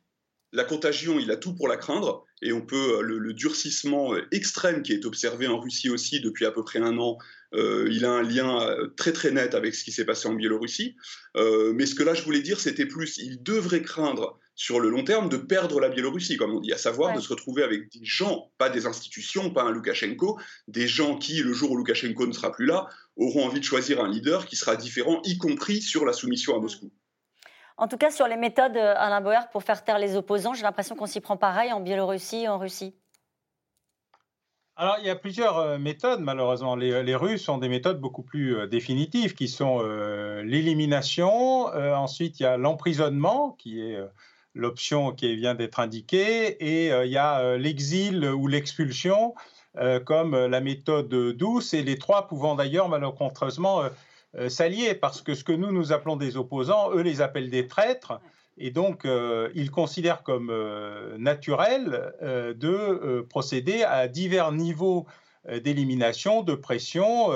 La 0.53 0.65
contagion, 0.65 1.19
il 1.19 1.31
a 1.31 1.37
tout 1.37 1.55
pour 1.55 1.69
la 1.69 1.77
craindre, 1.77 2.25
et 2.43 2.53
on 2.53 2.61
peut 2.61 3.03
le, 3.03 3.33
durcissement 3.33 4.15
extrême 4.31 4.83
qui 4.83 4.93
est 4.93 5.05
observé 5.05 5.47
en 5.47 5.59
Russie 5.59 5.91
aussi 5.91 6.21
depuis 6.21 6.45
à 6.45 6.53
peu 6.53 6.63
près 6.63 6.79
un 6.79 6.99
an. 6.99 7.19
il 7.53 8.05
a 8.05 8.11
un 8.11 8.23
lien 8.23 8.77
très 8.97 9.13
très 9.13 9.33
net 9.33 9.55
avec 9.55 9.75
ce 9.75 9.83
qui 9.83 9.91
s'est 9.91 10.05
passé 10.05 10.29
en 10.29 10.35
Biélorussie. 10.35 10.97
mais 11.37 11.87
ce 11.87 11.95
que 11.97 12.05
là 12.05 12.15
je 12.15 12.23
voulais 12.23 12.43
dire, 12.43 12.61
c'était 12.61 12.87
plus, 12.87 13.17
il 13.19 13.43
devrait 13.43 13.83
craindre 13.83 14.39
sur 14.61 14.79
le 14.79 14.91
long 14.91 15.05
terme 15.05 15.31
de 15.31 15.39
perdre 15.39 15.81
la 15.81 15.89
Biélorussie, 15.89 16.37
comme 16.37 16.55
on 16.55 16.61
dit, 16.61 16.71
à 16.71 16.77
savoir 16.77 17.15
de 17.15 17.21
se 17.21 17.31
retrouver 17.31 17.63
avec 17.63 17.91
des 17.93 18.05
gens, 18.05 18.51
pas 18.59 18.69
des 18.69 18.85
institutions, 18.85 19.49
pas 19.49 19.63
un 19.63 19.71
Loukachenko, 19.71 20.39
des 20.69 20.87
gens 20.87 21.17
qui, 21.17 21.43
le 21.43 21.55
jour 21.55 21.71
où 21.71 21.77
Loukachenko 21.79 22.27
ne 22.27 22.33
sera 22.33 22.53
plus 22.53 22.67
là, 22.67 22.87
auront 23.17 23.47
envie 23.47 23.61
de 23.61 23.65
choisir 23.65 24.05
un 24.05 24.09
leader 24.11 24.45
qui 24.45 24.57
sera 24.57 24.77
différent, 24.77 25.23
y 25.25 25.39
compris 25.39 25.81
sur 25.81 26.05
la 26.05 26.13
soumission 26.13 26.55
à 26.55 26.61
Moscou. 26.61 26.93
En 27.79 27.89
tout 27.89 27.97
cas, 27.97 28.11
sur 28.11 28.29
les 28.29 28.37
méthodes, 28.37 28.77
euh, 28.77 28.93
Alain 28.99 29.23
Bauer, 29.23 29.49
pour 29.51 29.63
faire 29.63 29.83
taire 29.83 29.99
les 29.99 30.15
opposants, 30.15 30.53
j'ai 30.53 30.65
l'impression 30.65 30.95
qu'on 30.95 31.07
s'y 31.07 31.23
prend 31.23 31.39
pareil 31.39 31.73
en 31.73 31.81
Biélorussie 31.81 32.43
et 32.43 32.49
en 32.49 32.59
Russie. 32.59 32.95
Alors, 34.77 34.97
il 35.01 35.07
y 35.07 35.11
a 35.11 35.17
plusieurs 35.17 35.57
euh, 35.57 35.79
méthodes, 35.79 36.21
malheureusement. 36.21 36.77
Les, 36.77 37.15
Russes 37.15 37.49
ont 37.49 37.57
des 37.57 37.71
méthodes 37.71 37.99
beaucoup 37.99 38.23
plus 38.23 38.59
euh, 38.59 38.67
définitives, 38.67 39.33
qui 39.33 39.49
sont 39.49 39.81
l'élimination, 40.43 41.65
ensuite 41.65 42.41
il 42.41 42.43
y 42.43 42.47
a 42.47 42.59
l'emprisonnement, 42.59 43.53
qui 43.53 43.81
est 43.81 43.99
l'option 44.55 45.13
qui 45.13 45.37
vient 45.37 45.55
d'être 45.55 45.81
indiquée, 45.81 46.57
et 46.61 46.89
il 46.89 47.11
y 47.11 47.19
a 47.19 47.57
l'exil 47.57 48.25
ou 48.25 48.47
l'expulsion, 48.47 49.35
comme 50.05 50.37
la 50.37 50.61
méthode 50.61 51.09
douce, 51.09 51.73
et 51.75 51.83
les 51.83 51.99
trois 51.99 52.27
pouvant 52.27 52.57
d'ailleurs 52.57 52.89
malheureusement 52.89 53.83
euh, 54.37 54.49
s'allier, 54.49 54.95
parce 54.95 55.23
que 55.23 55.35
ce 55.35 55.43
que 55.43 55.53
nous, 55.53 55.73
nous 55.73 55.93
appelons 55.93 56.17
des 56.17 56.37
opposants, 56.37 56.93
eux 56.93 57.01
les 57.01 57.21
appellent 57.21 57.51
des 57.51 57.67
traîtres. 57.67 58.21
Et 58.59 58.71
donc, 58.71 59.05
euh, 59.05 59.51
ils 59.55 59.71
considèrent 59.71 60.23
comme 60.23 60.51
euh, 60.51 61.17
naturel 61.19 62.13
de 62.21 63.27
procéder 63.29 63.83
à 63.83 64.07
divers 64.09 64.53
niveaux 64.53 65.07
d'élimination, 65.51 66.43
de 66.43 66.55
pression, 66.55 67.31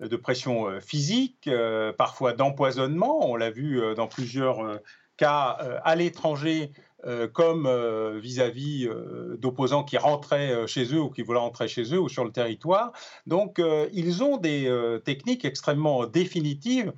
de 0.00 0.16
pression 0.16 0.80
physique, 0.80 1.50
parfois 1.98 2.32
d'empoisonnement. 2.32 3.28
On 3.28 3.34
l'a 3.34 3.50
vu 3.50 3.82
dans 3.96 4.06
plusieurs 4.06 4.78
cas 5.18 5.58
à 5.84 5.94
l'étranger 5.94 6.72
euh, 7.06 7.28
comme 7.28 7.66
euh, 7.66 8.18
vis-à-vis 8.18 8.88
euh, 8.88 9.36
d'opposants 9.38 9.84
qui 9.84 9.96
rentraient 9.98 10.66
chez 10.66 10.92
eux 10.92 11.00
ou 11.00 11.10
qui 11.10 11.22
voulaient 11.22 11.38
rentrer 11.38 11.68
chez 11.68 11.94
eux 11.94 12.00
ou 12.00 12.08
sur 12.08 12.24
le 12.24 12.32
territoire. 12.32 12.92
Donc, 13.26 13.62
ils 13.92 14.24
ont 14.24 14.36
des 14.36 14.68
techniques 15.04 15.44
extrêmement 15.44 16.06
définitives 16.06 16.92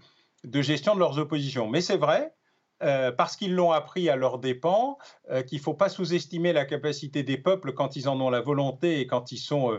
de 0.45 0.63
gestion 0.63 0.95
de 0.95 1.01
leurs 1.01 1.19
oppositions. 1.19 1.69
Mais 1.69 1.83
c'est 1.83 1.99
vrai, 1.99 2.33
parce 2.79 3.37
qu'ils 3.37 3.55
l'ont 3.55 3.73
appris 3.73 4.09
à 4.09 4.17
leurs 4.17 4.39
dépens, 4.39 4.97
qu'il 5.47 5.59
ne 5.59 5.63
faut 5.63 5.75
pas 5.75 5.89
sous-estimer 5.89 6.53
la 6.53 6.65
capacité 6.65 7.23
des 7.23 7.37
peuples 7.37 7.73
quand 7.73 7.97
ils 7.97 8.09
en 8.09 8.19
ont 8.21 8.31
la 8.31 8.41
volonté 8.41 9.01
et 9.01 9.07
quand 9.07 9.33
ils 9.33 9.39
sont 9.39 9.79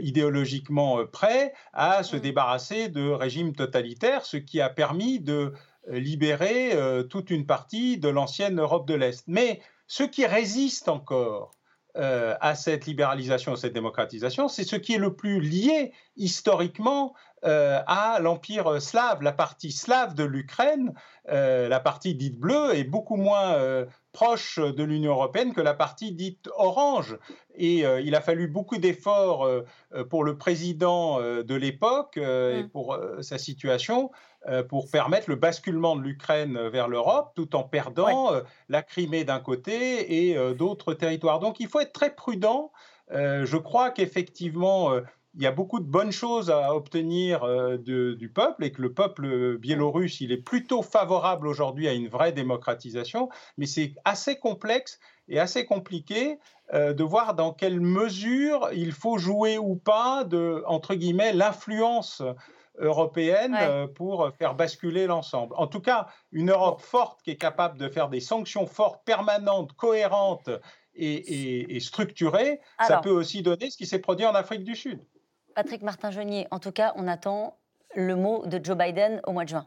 idéologiquement 0.00 1.04
prêts 1.06 1.52
à 1.72 2.02
se 2.02 2.16
mmh. 2.16 2.20
débarrasser 2.20 2.88
de 2.88 3.08
régimes 3.10 3.54
totalitaires, 3.54 4.24
ce 4.24 4.36
qui 4.36 4.60
a 4.60 4.68
permis 4.68 5.18
de 5.20 5.52
libérer 5.88 6.72
euh, 6.74 7.02
toute 7.02 7.30
une 7.30 7.46
partie 7.46 7.98
de 7.98 8.08
l'ancienne 8.08 8.60
Europe 8.60 8.86
de 8.86 8.94
l'Est. 8.94 9.24
Mais 9.26 9.60
ce 9.86 10.02
qui 10.02 10.26
résiste 10.26 10.88
encore 10.88 11.52
euh, 11.96 12.34
à 12.40 12.54
cette 12.54 12.86
libéralisation, 12.86 13.52
à 13.52 13.56
cette 13.56 13.72
démocratisation, 13.72 14.48
c'est 14.48 14.64
ce 14.64 14.76
qui 14.76 14.94
est 14.94 14.98
le 14.98 15.14
plus 15.14 15.40
lié 15.40 15.92
historiquement 16.16 17.14
euh, 17.44 17.80
à 17.86 18.18
l'empire 18.20 18.82
slave. 18.82 19.22
La 19.22 19.32
partie 19.32 19.72
slave 19.72 20.14
de 20.14 20.24
l'Ukraine, 20.24 20.92
la 21.28 21.80
partie 21.80 22.14
dite 22.14 22.38
bleue, 22.38 22.74
est 22.74 22.84
beaucoup 22.84 23.16
moins 23.16 23.86
proche 24.16 24.58
de 24.58 24.82
l'Union 24.82 25.12
européenne 25.12 25.52
que 25.52 25.60
la 25.60 25.74
partie 25.74 26.12
dite 26.12 26.48
orange. 26.56 27.18
Et 27.54 27.80
il 27.80 28.14
a 28.14 28.20
fallu 28.22 28.48
beaucoup 28.48 28.78
d'efforts 28.78 29.46
pour 30.08 30.24
le 30.24 30.38
président 30.38 31.20
de 31.20 31.54
l'époque 31.54 32.16
et 32.16 32.62
mmh. 32.62 32.68
pour 32.70 32.98
sa 33.20 33.36
situation 33.36 34.10
euh, 34.48 34.62
pour 34.62 34.88
permettre 34.88 35.28
le 35.28 35.34
basculement 35.34 35.96
de 35.96 36.02
l'Ukraine 36.02 36.68
vers 36.68 36.86
l'Europe, 36.86 37.32
tout 37.34 37.56
en 37.56 37.64
perdant 37.64 38.32
euh, 38.32 38.42
la 38.68 38.84
Crimée 38.84 39.24
d'un 39.24 39.40
côté 39.40 40.28
et 40.28 40.36
euh, 40.36 40.54
d'autres 40.54 40.94
territoires. 40.94 41.40
Donc 41.40 41.58
il 41.58 41.66
faut 41.66 41.80
être 41.80 41.92
très 41.92 42.14
prudent. 42.14 42.70
je 43.10 43.56
crois 43.56 43.90
qu'effectivement, 43.90 44.92
il 45.36 45.42
y 45.42 45.46
a 45.46 45.52
beaucoup 45.52 45.80
de 45.80 45.84
bonnes 45.84 46.12
choses 46.12 46.50
à 46.50 46.74
obtenir 46.74 47.46
du 47.78 48.32
peuple 48.34 48.64
et 48.64 48.72
que 48.72 48.82
le 48.82 48.92
peuple 48.92 49.58
biélorusse, 49.58 50.20
il 50.20 50.32
est 50.32 50.42
plutôt 50.42 50.82
favorable 50.82 51.46
aujourd'hui 51.46 51.88
à 51.88 51.92
une 51.92 52.08
vraie 52.08 52.32
démocratisation, 52.32 53.28
mais 53.58 53.66
c'est 53.66 53.94
assez 54.04 54.38
complexe 54.38 54.98
et 55.28 55.38
assez 55.38 55.66
compliqué 55.66 56.38
de 56.72 57.04
voir 57.04 57.34
dans 57.34 57.52
quelle 57.52 57.80
mesure 57.80 58.70
il 58.72 58.92
faut 58.92 59.18
jouer 59.18 59.58
ou 59.58 59.76
pas 59.76 60.24
de, 60.24 60.62
entre 60.66 60.94
guillemets, 60.94 61.32
l'influence 61.32 62.22
européenne 62.78 63.56
euh, 63.58 63.86
pour 63.86 64.30
faire 64.38 64.54
basculer 64.54 65.06
l'ensemble. 65.06 65.54
En 65.56 65.66
tout 65.66 65.80
cas, 65.80 66.06
une 66.32 66.50
Europe 66.50 66.80
forte 66.80 67.22
qui 67.22 67.30
est 67.30 67.36
capable 67.36 67.78
de 67.78 67.88
faire 67.88 68.08
des 68.08 68.20
sanctions 68.20 68.66
fortes, 68.66 69.04
permanentes, 69.04 69.72
cohérentes 69.72 70.50
et, 70.94 71.78
structurées, 71.80 72.60
ça 72.86 72.98
peut 72.98 73.10
aussi 73.10 73.42
donner 73.42 73.70
ce 73.70 73.76
qui 73.76 73.86
s'est 73.86 73.98
produit 73.98 74.24
en 74.24 74.34
Afrique 74.34 74.64
du 74.64 74.74
Sud. 74.74 75.04
Patrick 75.56 75.80
Martin-Genier, 75.80 76.46
en 76.50 76.58
tout 76.58 76.70
cas, 76.70 76.92
on 76.96 77.08
attend 77.08 77.56
le 77.94 78.14
mot 78.14 78.44
de 78.44 78.62
Joe 78.62 78.76
Biden 78.76 79.22
au 79.26 79.32
mois 79.32 79.44
de 79.44 79.48
juin. 79.48 79.66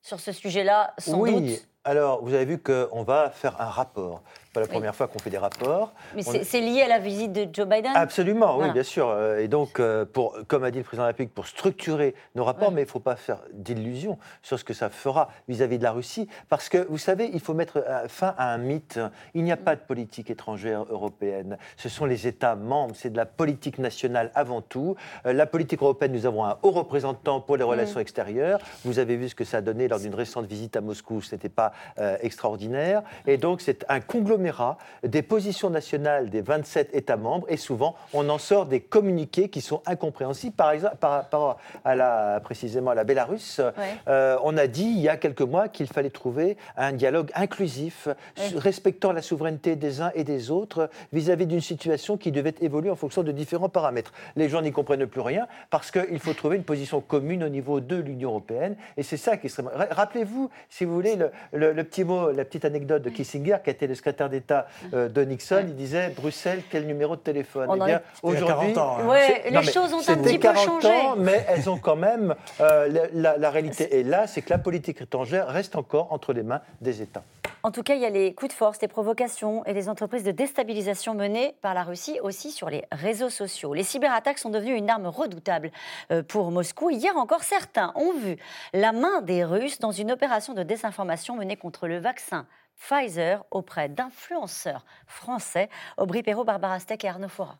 Sur 0.00 0.18
ce 0.18 0.32
sujet-là, 0.32 0.94
sans 0.96 1.18
oui. 1.18 1.50
doute. 1.50 1.68
Alors, 1.86 2.20
vous 2.24 2.34
avez 2.34 2.44
vu 2.44 2.58
qu'on 2.58 3.04
va 3.04 3.30
faire 3.30 3.60
un 3.60 3.70
rapport 3.70 4.22
pas 4.56 4.62
la 4.62 4.68
première 4.68 4.94
fois 4.94 5.06
qu'on 5.06 5.18
fait 5.18 5.30
des 5.30 5.38
rapports. 5.38 5.92
Mais 6.14 6.22
c'est 6.22 6.60
lié 6.60 6.82
à 6.82 6.88
la 6.88 6.98
visite 6.98 7.32
de 7.32 7.46
Joe 7.52 7.66
Biden 7.66 7.92
Absolument, 7.94 8.58
oui, 8.58 8.70
bien 8.70 8.82
sûr. 8.82 9.08
Euh, 9.08 9.38
et 9.38 9.48
donc, 9.48 9.78
euh, 9.78 10.06
pour, 10.06 10.36
comme 10.48 10.64
a 10.64 10.70
dit 10.70 10.78
le 10.78 10.84
président 10.84 11.02
de 11.02 11.08
la 11.08 11.10
République, 11.12 11.34
pour 11.34 11.46
structurer 11.46 12.14
nos 12.34 12.44
rapports, 12.44 12.72
mais 12.72 12.82
il 12.82 12.86
ne 12.86 12.90
faut 12.90 13.00
pas 13.00 13.16
faire 13.16 13.40
d'illusions 13.52 14.18
sur 14.42 14.58
ce 14.58 14.64
que 14.64 14.72
ça 14.72 14.88
fera 14.88 15.28
vis-à-vis 15.48 15.78
de 15.78 15.82
la 15.82 15.92
Russie, 15.92 16.28
parce 16.48 16.68
que, 16.68 16.86
vous 16.88 16.98
savez, 16.98 17.30
il 17.32 17.40
faut 17.40 17.54
mettre 17.54 17.84
euh, 17.86 18.08
fin 18.08 18.34
à 18.38 18.52
un 18.52 18.58
mythe. 18.58 18.98
Il 19.34 19.44
n'y 19.44 19.52
a 19.52 19.56
pas 19.58 19.76
de 19.76 19.80
politique 19.80 20.30
étrangère 20.30 20.84
européenne. 20.88 21.58
Ce 21.76 21.88
sont 21.88 22.06
les 22.06 22.26
États 22.26 22.56
membres, 22.56 22.94
c'est 22.96 23.10
de 23.10 23.16
la 23.16 23.26
politique 23.26 23.78
nationale 23.78 24.30
avant 24.34 24.62
tout. 24.62 24.96
La 25.24 25.46
politique 25.46 25.82
européenne, 25.82 26.12
nous 26.12 26.24
avons 26.24 26.44
un 26.44 26.58
haut 26.62 26.70
représentant 26.70 27.40
pour 27.40 27.56
les 27.56 27.64
mm. 27.64 27.68
relations 27.68 28.00
extérieures. 28.00 28.58
Vous 28.84 28.98
avez 28.98 29.16
vu 29.16 29.28
ce 29.28 29.34
que 29.34 29.44
ça 29.44 29.58
a 29.58 29.60
donné 29.60 29.86
lors 29.88 30.00
d'une 30.00 30.14
récente 30.14 30.46
visite 30.46 30.76
à 30.76 30.80
Moscou, 30.80 31.20
ce 31.20 31.34
n'était 31.34 31.48
pas 31.48 31.72
extraordinaire. 32.20 33.02
Et 33.26 33.36
donc, 33.36 33.60
c'est 33.60 33.84
un 33.88 34.00
conglomérat 34.00 34.78
des 35.02 35.22
positions 35.22 35.70
nationales 35.70 36.30
des 36.30 36.40
27 36.40 36.94
États 36.94 37.16
membres 37.16 37.46
et 37.48 37.56
souvent 37.56 37.94
on 38.12 38.28
en 38.28 38.38
sort 38.38 38.66
des 38.66 38.80
communiqués 38.80 39.48
qui 39.48 39.60
sont 39.60 39.82
incompréhensibles. 39.86 40.54
Par 40.54 40.70
exemple, 40.70 40.96
par 40.96 41.12
rapport 41.12 41.58
à 41.84 41.94
la, 41.94 42.40
précisément 42.40 42.90
à 42.90 42.94
la 42.94 43.04
Bélarus, 43.04 43.60
euh, 44.08 44.38
on 44.42 44.56
a 44.56 44.66
dit 44.66 44.84
il 44.84 45.00
y 45.00 45.08
a 45.08 45.16
quelques 45.16 45.42
mois 45.42 45.68
qu'il 45.68 45.86
fallait 45.86 46.10
trouver 46.10 46.56
un 46.76 46.92
dialogue 46.92 47.30
inclusif, 47.34 48.08
respectant 48.56 49.12
la 49.12 49.22
souveraineté 49.22 49.76
des 49.76 50.00
uns 50.00 50.10
et 50.14 50.24
des 50.24 50.50
autres 50.50 50.90
vis-à-vis 51.12 51.46
d'une 51.46 51.60
situation 51.60 52.16
qui 52.16 52.32
devait 52.32 52.54
évoluer 52.60 52.90
en 52.90 52.96
fonction 52.96 53.22
de 53.22 53.32
différents 53.32 53.68
paramètres. 53.68 54.12
Les 54.36 54.48
gens 54.48 54.62
n'y 54.62 54.72
comprennent 54.72 55.06
plus 55.06 55.20
rien 55.20 55.46
parce 55.70 55.90
qu'il 55.90 56.18
faut 56.18 56.32
trouver 56.32 56.56
une 56.56 56.64
position 56.64 57.00
commune 57.00 57.44
au 57.44 57.48
niveau 57.48 57.80
de 57.80 57.96
l'Union 57.96 58.30
européenne 58.30 58.76
et 58.96 59.02
c'est 59.02 59.16
ça 59.16 59.36
qui 59.36 59.48
serait. 59.48 59.88
Rappelez-vous, 59.90 60.50
si 60.68 60.84
vous 60.84 60.94
voulez, 60.94 61.16
le, 61.16 61.30
le, 61.52 61.65
petit 61.84 62.04
mot, 62.04 62.30
la 62.30 62.44
petite 62.44 62.64
anecdote 62.64 63.02
de 63.02 63.10
Kissinger, 63.10 63.58
qui 63.62 63.70
a 63.70 63.72
été 63.72 63.86
le 63.86 63.94
secrétaire 63.94 64.28
d'État 64.28 64.66
euh, 64.94 65.08
de 65.08 65.22
Nixon, 65.22 65.64
il 65.66 65.76
disait 65.76 66.10
Bruxelles, 66.10 66.62
quel 66.70 66.86
numéro 66.86 67.16
de 67.16 67.20
téléphone? 67.20 67.68
Eh 67.74 67.84
bien, 67.84 68.00
aujourd'hui, 68.22 68.74
hein. 68.76 69.50
les 69.50 69.62
choses 69.62 69.92
ont 69.92 70.08
un 70.08 70.16
petit 70.18 70.38
peu 70.38 70.54
changé. 70.54 70.88
Ans, 70.88 71.16
mais 71.16 71.44
elles 71.48 71.68
ont 71.68 71.78
quand 71.78 71.96
même. 71.96 72.34
Euh, 72.60 73.08
la, 73.12 73.50
réalité 73.50 73.98
est 74.00 74.02
là, 74.02 74.26
c'est 74.26 74.42
que 74.42 74.50
la 74.50 74.58
politique 74.58 75.00
étrangère 75.00 75.48
reste 75.48 75.76
encore 75.76 76.12
entre 76.12 76.32
les 76.32 76.42
mains 76.42 76.60
des 76.80 77.02
États. 77.02 77.22
En 77.66 77.72
tout 77.72 77.82
cas, 77.82 77.96
il 77.96 78.00
y 78.00 78.06
a 78.06 78.10
les 78.10 78.32
coups 78.32 78.52
de 78.52 78.56
force, 78.56 78.80
les 78.80 78.86
provocations 78.86 79.64
et 79.64 79.72
les 79.72 79.88
entreprises 79.88 80.22
de 80.22 80.30
déstabilisation 80.30 81.14
menées 81.14 81.56
par 81.62 81.74
la 81.74 81.82
Russie 81.82 82.20
aussi 82.22 82.52
sur 82.52 82.70
les 82.70 82.84
réseaux 82.92 83.28
sociaux. 83.28 83.74
Les 83.74 83.82
cyberattaques 83.82 84.38
sont 84.38 84.50
devenues 84.50 84.76
une 84.76 84.88
arme 84.88 85.08
redoutable 85.08 85.72
euh, 86.12 86.22
pour 86.22 86.52
Moscou. 86.52 86.90
Hier 86.90 87.16
encore, 87.16 87.42
certains 87.42 87.92
ont 87.96 88.12
vu 88.12 88.36
la 88.72 88.92
main 88.92 89.20
des 89.20 89.42
Russes 89.42 89.80
dans 89.80 89.90
une 89.90 90.12
opération 90.12 90.54
de 90.54 90.62
désinformation 90.62 91.34
menée 91.34 91.56
contre 91.56 91.88
le 91.88 91.98
vaccin 91.98 92.46
Pfizer 92.76 93.44
auprès 93.50 93.88
d'influenceurs 93.88 94.84
français. 95.08 95.68
Aubry 95.96 96.22
Perrault, 96.22 96.44
Barbara 96.44 96.78
Steck 96.78 97.04
et 97.04 97.08
Arnaud 97.08 97.26
Fora. 97.26 97.58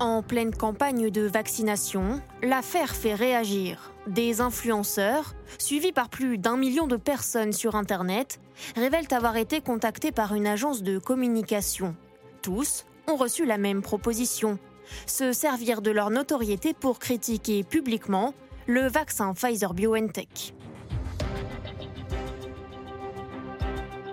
En 0.00 0.22
pleine 0.22 0.54
campagne 0.54 1.10
de 1.10 1.20
vaccination, 1.26 2.22
l'affaire 2.42 2.96
fait 2.96 3.12
réagir. 3.12 3.92
Des 4.06 4.40
influenceurs, 4.40 5.34
suivis 5.58 5.92
par 5.92 6.08
plus 6.08 6.38
d'un 6.38 6.56
million 6.56 6.86
de 6.86 6.96
personnes 6.96 7.52
sur 7.52 7.74
Internet, 7.76 8.40
révèlent 8.76 9.12
avoir 9.12 9.36
été 9.36 9.60
contactés 9.60 10.10
par 10.10 10.34
une 10.34 10.46
agence 10.46 10.82
de 10.82 10.98
communication. 10.98 11.94
Tous 12.40 12.86
ont 13.08 13.16
reçu 13.16 13.44
la 13.44 13.58
même 13.58 13.82
proposition 13.82 14.58
se 15.06 15.34
servir 15.34 15.82
de 15.82 15.90
leur 15.90 16.08
notoriété 16.08 16.72
pour 16.72 16.98
critiquer 16.98 17.62
publiquement 17.62 18.32
le 18.66 18.88
vaccin 18.88 19.34
Pfizer 19.34 19.74
BioNTech. 19.74 20.54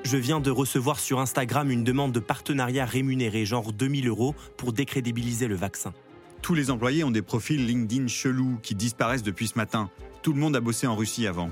Je 0.10 0.16
viens 0.16 0.39
de 0.39 0.49
recevoir 0.49 1.01
sur 1.01 1.20
Instagram 1.20 1.70
une 1.70 1.84
demande 1.84 2.14
de 2.14 2.22
partenariat 2.22 2.86
rémunéré, 2.86 3.43
genre 3.43 3.74
2000 3.74 4.08
euros, 4.08 4.36
pour 4.55 4.72
décrédibiliser 4.72 5.49
le 5.49 5.55
vaccin. 5.55 5.93
Tous 6.41 6.53
les 6.53 6.72
employés 6.72 7.03
ont 7.03 7.12
des 7.12 7.22
profils 7.22 7.66
LinkedIn 7.66 8.08
chelous 8.08 8.58
qui 8.64 8.74
disparaissent 8.74 9.22
depuis 9.22 9.49
ce 9.49 9.58
matin. 9.58 9.89
Tout 10.22 10.32
le 10.32 10.39
monde 10.39 10.55
a 10.55 10.62
bossé 10.62 10.88
en 10.88 10.95
Russie 10.95 11.28
avant. 11.28 11.49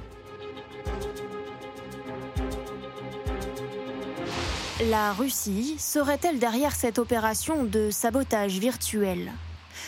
La 4.90 5.12
Russie 5.12 5.76
serait-elle 5.78 6.40
derrière 6.40 6.78
cette 6.78 6.98
opération 6.98 7.66
de 7.66 7.90
sabotage 7.92 8.58
virtuel? 8.58 9.34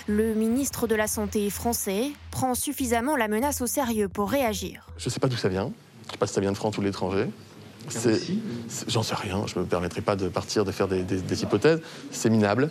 Le 0.07 0.34
ministre 0.34 0.88
de 0.88 0.95
la 0.95 1.07
Santé 1.07 1.49
français 1.49 2.11
prend 2.32 2.53
suffisamment 2.53 3.15
la 3.15 3.30
menace 3.30 3.61
au 3.61 3.68
sérieux 3.68 4.09
pour 4.09 4.30
réagir. 4.30 4.88
Je 4.97 5.05
ne 5.05 5.09
sais 5.09 5.22
pas 5.22 5.30
d'où 5.30 5.38
ça 5.38 5.47
vient. 5.47 5.72
Je 6.01 6.07
ne 6.07 6.11
sais 6.11 6.18
pas 6.18 6.28
si 6.28 6.34
ça 6.34 6.41
vient 6.41 6.51
de 6.51 6.57
France 6.57 6.78
ou 6.78 6.82
de 6.82 6.86
l'étranger. 6.86 7.30
J'en 8.88 9.04
sais 9.04 9.16
rien, 9.16 9.46
je 9.48 9.58
ne 9.58 9.64
me 9.64 9.70
permettrai 9.70 10.02
pas 10.02 10.16
de 10.16 10.28
partir, 10.28 10.66
de 10.66 10.72
faire 10.72 10.88
des, 10.88 11.04
des 11.04 11.44
hypothèses. 11.44 11.82
C'est 12.12 12.30
minable, 12.30 12.70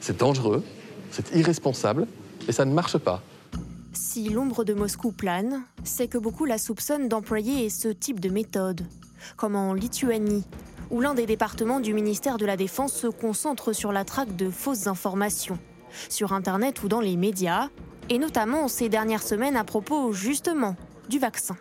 c'est 0.00 0.18
dangereux, 0.18 0.64
c'est 1.10 1.34
irresponsable 1.34 2.06
et 2.48 2.52
ça 2.52 2.64
ne 2.64 2.72
marche 2.72 2.98
pas. 2.98 3.22
Si 3.92 4.28
l'ombre 4.28 4.64
de 4.64 4.74
Moscou 4.74 5.12
plane, 5.12 5.62
c'est 5.84 6.08
que 6.08 6.18
beaucoup 6.18 6.44
la 6.44 6.58
soupçonnent 6.58 7.08
d'employer 7.08 7.70
ce 7.70 7.88
type 7.88 8.20
de 8.20 8.28
méthode, 8.28 8.86
comme 9.36 9.56
en 9.56 9.72
Lituanie, 9.72 10.44
où 10.90 11.00
l'un 11.00 11.14
des 11.14 11.26
départements 11.26 11.80
du 11.80 11.94
ministère 11.94 12.38
de 12.38 12.46
la 12.46 12.56
Défense 12.56 12.92
se 12.92 13.06
concentre 13.06 13.72
sur 13.72 13.92
la 13.92 14.04
traque 14.04 14.36
de 14.36 14.50
fausses 14.50 14.86
informations, 14.86 15.58
sur 16.08 16.32
Internet 16.32 16.82
ou 16.82 16.88
dans 16.88 17.00
les 17.00 17.16
médias, 17.16 17.68
et 18.08 18.18
notamment 18.18 18.68
ces 18.68 18.88
dernières 18.88 19.22
semaines 19.22 19.56
à 19.56 19.64
propos 19.64 20.12
justement 20.12 20.76
du 21.08 21.18
vaccin. 21.18 21.56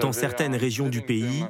Dans 0.00 0.12
certaines 0.12 0.54
régions 0.54 0.88
du 0.88 1.02
pays, 1.02 1.44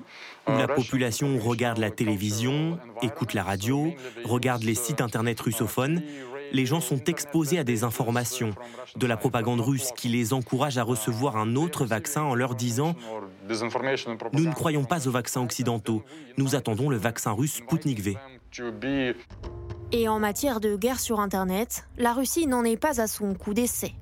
où 0.47 0.53
la 0.53 0.69
population 0.69 1.39
regarde 1.39 1.79
la 1.79 1.91
télévision, 1.91 2.79
écoute 3.03 3.35
la 3.35 3.43
radio, 3.43 3.93
regarde 4.25 4.63
les 4.63 4.75
sites 4.75 5.01
internet 5.01 5.41
russophones, 5.41 6.03
les 6.53 6.67
gens 6.67 6.81
sont 6.81 7.03
exposés 7.05 7.59
à 7.59 7.65
des 7.65 7.85
informations, 7.85 8.55
de 8.97 9.07
la 9.07 9.17
propagande 9.17 9.61
russe 9.61 9.91
qui 9.97 10.09
les 10.09 10.33
encourage 10.33 10.79
à 10.79 10.83
recevoir 10.83 11.37
un 11.37 11.57
autre 11.57 11.85
vaccin 11.85 12.23
en 12.23 12.35
leur 12.35 12.55
disant⁇ 12.55 12.95
Nous 14.33 14.45
ne 14.45 14.53
croyons 14.53 14.85
pas 14.85 15.07
aux 15.07 15.13
vaccins 15.13 15.43
occidentaux, 15.43 16.03
nous 16.37 16.55
attendons 16.55 16.89
le 16.89 16.97
vaccin 16.97 17.33
russe 17.33 17.57
Sputnik 17.57 18.01
V⁇ 18.01 18.17
Et 19.93 20.09
en 20.09 20.19
matière 20.19 20.61
de 20.61 20.77
guerre 20.77 21.01
sur 21.01 21.21
Internet, 21.21 21.87
la 21.99 22.13
Russie 22.13 22.47
n'en 22.47 22.65
est 22.65 22.77
pas 22.77 23.01
à 23.01 23.07
son 23.07 23.35
coup 23.35 23.55
d'essai. 23.55 23.95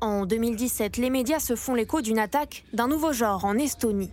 En 0.00 0.26
2017, 0.26 0.96
les 0.96 1.10
médias 1.10 1.40
se 1.40 1.56
font 1.56 1.74
l'écho 1.74 2.00
d'une 2.00 2.20
attaque 2.20 2.64
d'un 2.72 2.86
nouveau 2.86 3.12
genre 3.12 3.44
en 3.44 3.58
Estonie. 3.58 4.12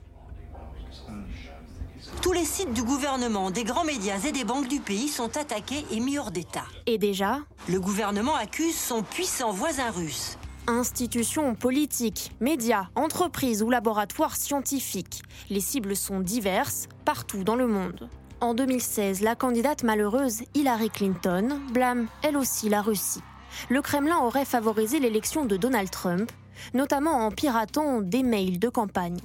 Tous 2.24 2.32
les 2.32 2.44
sites 2.44 2.74
du 2.74 2.82
gouvernement, 2.82 3.52
des 3.52 3.64
grands 3.64 3.84
médias 3.84 4.20
et 4.28 4.32
des 4.32 4.46
banques 4.46 4.68
du 4.68 4.80
pays 4.80 5.10
sont 5.10 5.38
attaqués 5.38 5.86
et 5.92 6.00
mis 6.00 6.18
hors 6.18 6.32
d'état. 6.32 6.66
Et 6.88 6.98
déjà 6.98 7.42
Le 7.70 7.80
gouvernement 7.80 8.36
accuse 8.36 8.76
son 8.76 9.04
puissant 9.04 9.52
voisin 9.52 9.92
russe. 9.92 10.40
Institutions 10.66 11.54
politiques, 11.54 12.32
médias, 12.40 12.88
entreprises 12.96 13.62
ou 13.62 13.70
laboratoires 13.70 14.38
scientifiques. 14.38 15.22
Les 15.52 15.60
cibles 15.60 15.96
sont 15.96 16.20
diverses, 16.20 16.88
partout 17.06 17.44
dans 17.44 17.56
le 17.56 17.68
monde. 17.68 18.10
En 18.42 18.56
2016, 18.56 19.22
la 19.22 19.36
candidate 19.36 19.84
malheureuse 19.84 20.42
Hillary 20.56 20.90
Clinton 20.90 21.60
blâme 21.72 22.08
elle 22.24 22.38
aussi 22.38 22.70
la 22.70 22.82
Russie 22.82 23.22
le 23.70 23.82
Kremlin 23.82 24.18
aurait 24.18 24.46
favorisé 24.46 25.00
l'élection 25.00 25.46
de 25.46 25.58
Donald 25.58 25.90
Trump, 25.90 26.32
notamment 26.74 27.26
en 27.26 27.32
piratant 27.32 28.02
des 28.02 28.24
mails 28.24 28.60
de 28.60 28.70
campagne. 28.70 29.20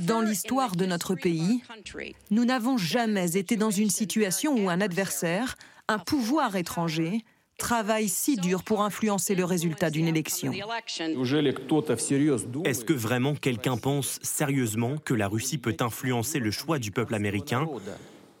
Dans 0.00 0.20
l'histoire 0.20 0.76
de 0.76 0.84
notre 0.84 1.14
pays, 1.14 1.62
nous 2.30 2.44
n'avons 2.44 2.76
jamais 2.76 3.36
été 3.36 3.56
dans 3.56 3.70
une 3.70 3.90
situation 3.90 4.54
où 4.54 4.68
un 4.68 4.80
adversaire, 4.80 5.56
un 5.88 5.98
pouvoir 5.98 6.56
étranger, 6.56 7.24
travaille 7.56 8.08
si 8.08 8.36
dur 8.36 8.62
pour 8.62 8.82
influencer 8.82 9.34
le 9.34 9.44
résultat 9.44 9.90
d'une 9.90 10.08
élection. 10.08 10.52
Est-ce 12.64 12.84
que 12.84 12.92
vraiment 12.92 13.34
quelqu'un 13.34 13.76
pense 13.76 14.18
sérieusement 14.22 14.96
que 14.98 15.14
la 15.14 15.28
Russie 15.28 15.58
peut 15.58 15.76
influencer 15.80 16.38
le 16.38 16.50
choix 16.50 16.78
du 16.78 16.90
peuple 16.90 17.14
américain? 17.14 17.66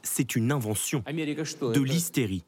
C'est 0.04 0.36
une 0.36 0.52
invention, 0.52 1.02
de 1.06 1.80
l'hystérie. 1.80 2.44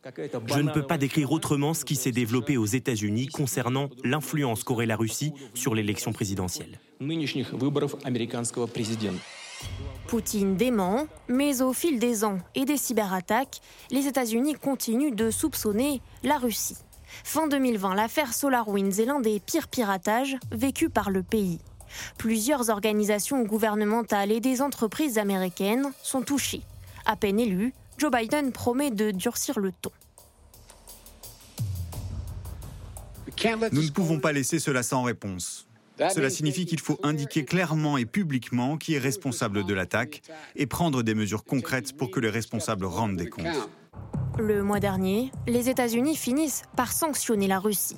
Je 0.47 0.61
ne 0.61 0.71
peux 0.71 0.87
pas 0.87 0.99
décrire 0.99 1.33
autrement 1.33 1.75
ce 1.75 1.85
qui 1.85 1.97
s'est 1.97 2.13
développé 2.13 2.57
aux 2.57 2.67
États-Unis 2.67 3.27
concernant 3.27 3.91
l'influence 4.05 4.63
qu'aurait 4.63 4.87
la 4.87 4.97
Russie 4.97 5.33
sur 5.55 5.75
l'élection 5.75 6.13
présidentielle. 6.13 6.79
Poutine 10.07 10.57
dément, 10.57 11.07
mais 11.29 11.63
au 11.63 11.73
fil 11.73 11.99
des 11.99 12.25
ans 12.25 12.39
et 12.55 12.65
des 12.65 12.77
cyberattaques, 12.77 13.61
les 13.91 14.07
États-Unis 14.07 14.55
continuent 14.55 15.15
de 15.15 15.31
soupçonner 15.31 16.01
la 16.23 16.39
Russie. 16.39 16.77
Fin 17.25 17.49
2020, 17.49 17.95
l'affaire 17.95 18.35
SolarWinds 18.35 19.01
est 19.01 19.07
l'un 19.07 19.21
des 19.21 19.41
pires 19.41 19.69
piratages 19.69 20.37
vécus 20.53 20.91
par 20.93 21.11
le 21.11 21.23
pays. 21.23 21.59
Plusieurs 22.19 22.69
organisations 22.71 23.43
gouvernementales 23.45 24.33
et 24.33 24.41
des 24.41 24.61
entreprises 24.61 25.19
américaines 25.19 25.93
sont 26.03 26.23
touchées. 26.23 26.63
À 27.07 27.15
peine 27.17 27.39
élu, 27.39 27.73
Joe 27.99 28.11
Biden 28.11 28.53
promet 28.53 28.91
de 28.91 29.13
durcir 29.13 29.59
le 29.59 29.73
ton. 29.73 29.91
Nous 33.73 33.83
ne 33.83 33.91
pouvons 33.91 34.19
pas 34.19 34.33
laisser 34.33 34.59
cela 34.59 34.83
sans 34.83 35.03
réponse. 35.03 35.69
Cela 35.99 36.31
signifie 36.31 36.67
qu'il 36.67 36.81
faut 36.81 36.99
indiquer 37.03 37.45
clairement 37.45 37.97
et 37.97 38.05
publiquement 38.05 38.77
qui 38.77 38.95
est 38.95 38.99
responsable 38.99 39.65
de 39.65 39.73
l'attaque 39.73 40.23
et 40.57 40.67
prendre 40.67 41.03
des 41.03 41.15
mesures 41.15 41.45
concrètes 41.45 41.97
pour 41.97 42.11
que 42.11 42.21
les 42.21 42.29
responsables 42.29 42.85
rendent 42.85 43.17
des 43.17 43.29
comptes. 43.29 43.71
Le 44.39 44.63
mois 44.63 44.81
dernier, 44.81 45.31
les 45.47 45.71
États-Unis 45.71 46.17
finissent 46.17 46.63
par 46.77 46.93
sanctionner 46.93 47.47
la 47.47 47.59
Russie. 47.59 47.97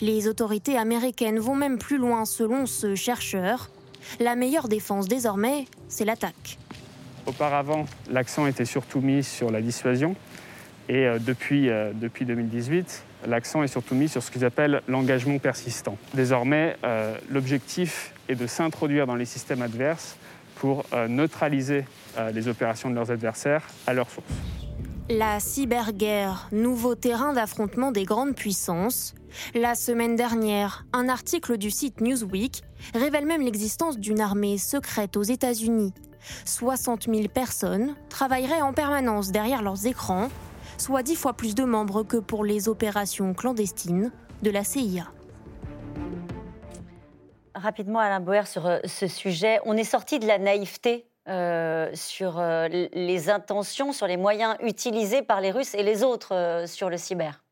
Les 0.00 0.28
autorités 0.28 0.76
américaines 0.76 1.38
vont 1.38 1.54
même 1.54 1.78
plus 1.78 1.96
loin 1.96 2.26
selon 2.26 2.66
ce 2.66 2.94
chercheur. 2.94 3.70
La 4.18 4.36
meilleure 4.36 4.68
défense 4.68 5.08
désormais, 5.08 5.66
c'est 5.88 6.04
l'attaque. 6.04 6.58
Auparavant, 7.26 7.86
l'accent 8.10 8.46
était 8.46 8.64
surtout 8.64 9.00
mis 9.00 9.22
sur 9.22 9.50
la 9.50 9.60
dissuasion. 9.60 10.16
Et 10.88 11.06
euh, 11.06 11.18
depuis, 11.20 11.68
euh, 11.68 11.92
depuis 11.94 12.24
2018, 12.24 13.04
l'accent 13.28 13.62
est 13.62 13.68
surtout 13.68 13.94
mis 13.94 14.08
sur 14.08 14.22
ce 14.22 14.30
qu'ils 14.30 14.44
appellent 14.44 14.82
l'engagement 14.88 15.38
persistant. 15.38 15.96
Désormais, 16.14 16.76
euh, 16.84 17.16
l'objectif 17.30 18.12
est 18.28 18.34
de 18.34 18.46
s'introduire 18.48 19.06
dans 19.06 19.14
les 19.14 19.24
systèmes 19.24 19.62
adverses 19.62 20.16
pour 20.56 20.84
neutraliser 21.08 21.86
les 22.34 22.46
opérations 22.46 22.90
de 22.90 22.94
leurs 22.94 23.10
adversaires 23.10 23.66
à 23.86 23.94
leur 23.94 24.10
source. 24.10 24.26
La 25.08 25.40
cyberguerre, 25.40 26.48
nouveau 26.52 26.94
terrain 26.94 27.32
d'affrontement 27.32 27.92
des 27.92 28.04
grandes 28.04 28.34
puissances. 28.34 29.14
La 29.54 29.74
semaine 29.74 30.16
dernière, 30.16 30.84
un 30.92 31.08
article 31.08 31.56
du 31.56 31.70
site 31.70 32.02
Newsweek 32.02 32.62
révèle 32.92 33.24
même 33.24 33.40
l'existence 33.40 33.98
d'une 33.98 34.20
armée 34.20 34.58
secrète 34.58 35.16
aux 35.16 35.22
États-Unis 35.22 35.94
60 36.44 37.04
000 37.04 37.28
personnes 37.28 37.94
travailleraient 38.08 38.62
en 38.62 38.72
permanence 38.72 39.30
derrière 39.30 39.62
leurs 39.62 39.86
écrans, 39.86 40.28
soit 40.78 41.02
dix 41.02 41.16
fois 41.16 41.32
plus 41.32 41.54
de 41.54 41.64
membres 41.64 42.02
que 42.02 42.16
pour 42.16 42.44
les 42.44 42.68
opérations 42.68 43.34
clandestines 43.34 44.10
de 44.42 44.50
la 44.50 44.64
CIA. 44.64 45.06
Rapidement, 47.54 47.98
Alain 47.98 48.20
Boer, 48.20 48.46
sur 48.46 48.66
euh, 48.66 48.78
ce 48.84 49.06
sujet, 49.06 49.60
on 49.64 49.76
est 49.76 49.84
sorti 49.84 50.18
de 50.18 50.26
la 50.26 50.38
naïveté 50.38 51.06
euh, 51.28 51.90
sur 51.94 52.38
euh, 52.38 52.68
les 52.68 53.28
intentions, 53.28 53.92
sur 53.92 54.06
les 54.06 54.16
moyens 54.16 54.56
utilisés 54.62 55.22
par 55.22 55.40
les 55.40 55.50
Russes 55.50 55.74
et 55.74 55.82
les 55.82 56.02
autres 56.02 56.64
sur 56.66 56.88
le 56.88 56.96
cyber 56.96 57.42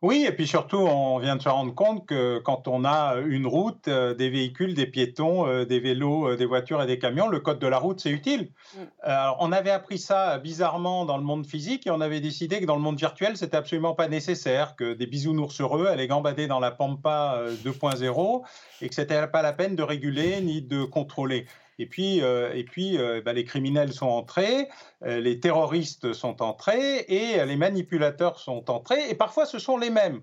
Oui, 0.00 0.24
et 0.28 0.30
puis 0.30 0.46
surtout, 0.46 0.76
on 0.76 1.18
vient 1.18 1.34
de 1.34 1.42
se 1.42 1.48
rendre 1.48 1.74
compte 1.74 2.06
que 2.06 2.38
quand 2.38 2.68
on 2.68 2.84
a 2.84 3.16
une 3.26 3.48
route, 3.48 3.88
euh, 3.88 4.14
des 4.14 4.30
véhicules, 4.30 4.74
des 4.74 4.86
piétons, 4.86 5.48
euh, 5.48 5.64
des 5.64 5.80
vélos, 5.80 6.28
euh, 6.28 6.36
des 6.36 6.46
voitures 6.46 6.80
et 6.80 6.86
des 6.86 7.00
camions, 7.00 7.26
le 7.26 7.40
code 7.40 7.58
de 7.58 7.66
la 7.66 7.78
route, 7.78 7.98
c'est 7.98 8.10
utile. 8.10 8.52
Mm. 8.76 8.78
Alors, 9.02 9.36
on 9.40 9.50
avait 9.50 9.72
appris 9.72 9.98
ça 9.98 10.38
bizarrement 10.38 11.04
dans 11.04 11.16
le 11.16 11.24
monde 11.24 11.44
physique 11.44 11.84
et 11.88 11.90
on 11.90 12.00
avait 12.00 12.20
décidé 12.20 12.60
que 12.60 12.64
dans 12.64 12.76
le 12.76 12.80
monde 12.80 12.96
virtuel, 12.96 13.36
c'était 13.36 13.56
absolument 13.56 13.96
pas 13.96 14.06
nécessaire, 14.06 14.76
que 14.76 14.94
des 14.94 15.06
bisounours 15.06 15.60
heureux 15.60 15.86
allaient 15.86 16.06
gambader 16.06 16.46
dans 16.46 16.60
la 16.60 16.70
Pampa 16.70 17.42
2.0 17.64 18.42
et 18.80 18.88
que 18.88 18.94
c'était 18.94 19.26
pas 19.26 19.42
la 19.42 19.52
peine 19.52 19.74
de 19.74 19.82
réguler 19.82 20.40
ni 20.42 20.62
de 20.62 20.84
contrôler. 20.84 21.46
Et 21.80 21.86
puis, 21.86 22.22
euh, 22.22 22.52
et 22.54 22.64
puis 22.64 22.98
euh, 22.98 23.22
bah, 23.24 23.32
les 23.32 23.44
criminels 23.44 23.92
sont 23.92 24.08
entrés, 24.08 24.68
euh, 25.04 25.20
les 25.20 25.38
terroristes 25.38 26.12
sont 26.12 26.42
entrés 26.42 27.04
et 27.08 27.44
les 27.44 27.56
manipulateurs 27.56 28.40
sont 28.40 28.68
entrés. 28.68 29.08
Et 29.08 29.14
parfois, 29.14 29.46
ce 29.46 29.60
sont 29.60 29.76
les 29.76 29.90
mêmes. 29.90 30.22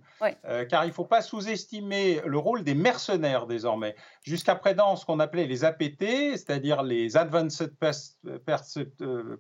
car 0.70 0.84
il 0.84 0.89
ne 0.89 0.93
faut 0.93 1.06
pas 1.06 1.22
sous-estimer 1.22 2.22
le 2.26 2.38
rôle 2.38 2.64
des 2.64 2.76
mercenaires 2.76 3.47
désormais. 3.47 3.95
Jusqu'à 4.24 4.56
présent, 4.56 4.97
ce 4.97 5.06
qu'on 5.06 5.20
appelait 5.20 5.45
les 5.45 5.64
APT, 5.64 6.03
c'est-à-dire 6.34 6.84
les 6.84 7.16
Advanced 7.16 7.74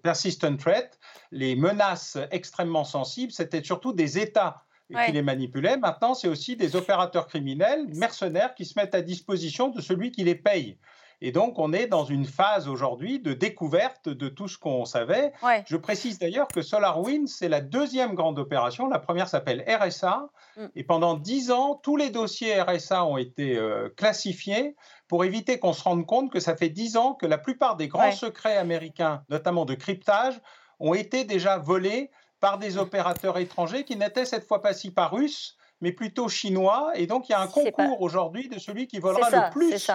Persistent 0.01 0.57
Threat, 0.57 0.99
les 1.31 1.55
menaces 1.55 2.17
extrêmement 2.31 2.85
sensibles, 2.85 3.33
c'était 3.33 3.63
surtout 3.63 3.91
des 3.91 4.19
États 4.19 4.63
qui 5.05 5.11
les 5.11 5.21
manipulaient. 5.21 5.77
Maintenant, 5.77 6.13
c'est 6.13 6.27
aussi 6.27 6.55
des 6.55 6.75
opérateurs 6.75 7.27
criminels, 7.27 7.87
mercenaires, 7.95 8.53
qui 8.53 8.65
se 8.65 8.79
mettent 8.79 8.95
à 8.95 9.01
disposition 9.01 9.69
de 9.69 9.81
celui 9.81 10.11
qui 10.11 10.23
les 10.23 10.35
paye. 10.35 10.77
Et 11.21 11.31
donc, 11.31 11.59
on 11.59 11.73
est 11.73 11.87
dans 11.87 12.05
une 12.05 12.25
phase 12.25 12.67
aujourd'hui 12.67 13.19
de 13.19 13.33
découverte 13.33 14.09
de 14.09 14.27
tout 14.27 14.47
ce 14.47 14.57
qu'on 14.57 14.85
savait. 14.85 15.31
Je 15.65 15.77
précise 15.77 16.19
d'ailleurs 16.19 16.47
que 16.47 16.61
SolarWinds, 16.61 17.27
c'est 17.27 17.49
la 17.49 17.61
deuxième 17.61 18.15
grande 18.15 18.39
opération. 18.39 18.87
La 18.87 18.99
première 18.99 19.27
s'appelle 19.27 19.63
RSA. 19.67 20.27
Mm. 20.57 20.65
Et 20.75 20.83
pendant 20.83 21.15
dix 21.15 21.51
ans, 21.51 21.79
tous 21.81 21.97
les 21.97 22.09
dossiers 22.09 22.61
RSA 22.61 23.05
ont 23.05 23.17
été 23.17 23.57
euh, 23.57 23.89
classifiés 23.95 24.75
pour 25.07 25.23
éviter 25.23 25.59
qu'on 25.59 25.73
se 25.73 25.83
rende 25.83 26.05
compte 26.05 26.31
que 26.31 26.39
ça 26.39 26.55
fait 26.55 26.69
dix 26.69 26.97
ans 26.97 27.13
que 27.13 27.25
la 27.25 27.37
plupart 27.37 27.75
des 27.75 27.87
grands 27.87 28.11
secrets 28.11 28.57
américains, 28.57 29.23
notamment 29.29 29.65
de 29.65 29.75
cryptage, 29.75 30.39
ont 30.79 30.93
été 30.93 31.23
déjà 31.23 31.57
volés 31.57 32.11
par 32.39 32.57
des 32.57 32.77
opérateurs 32.77 33.37
étrangers 33.37 33.83
qui 33.83 33.95
n'étaient 33.95 34.25
cette 34.25 34.45
fois 34.45 34.61
pas 34.61 34.73
si 34.73 34.91
pas 34.91 35.07
russes, 35.07 35.57
mais 35.81 35.91
plutôt 35.91 36.27
chinois. 36.27 36.91
Et 36.95 37.07
donc, 37.07 37.29
il 37.29 37.31
y 37.31 37.35
a 37.35 37.41
un 37.41 37.47
concours 37.47 38.01
aujourd'hui 38.01 38.49
de 38.49 38.59
celui 38.59 38.87
qui 38.87 38.99
volera 38.99 39.29
le 39.29 39.51
plus 39.51 39.89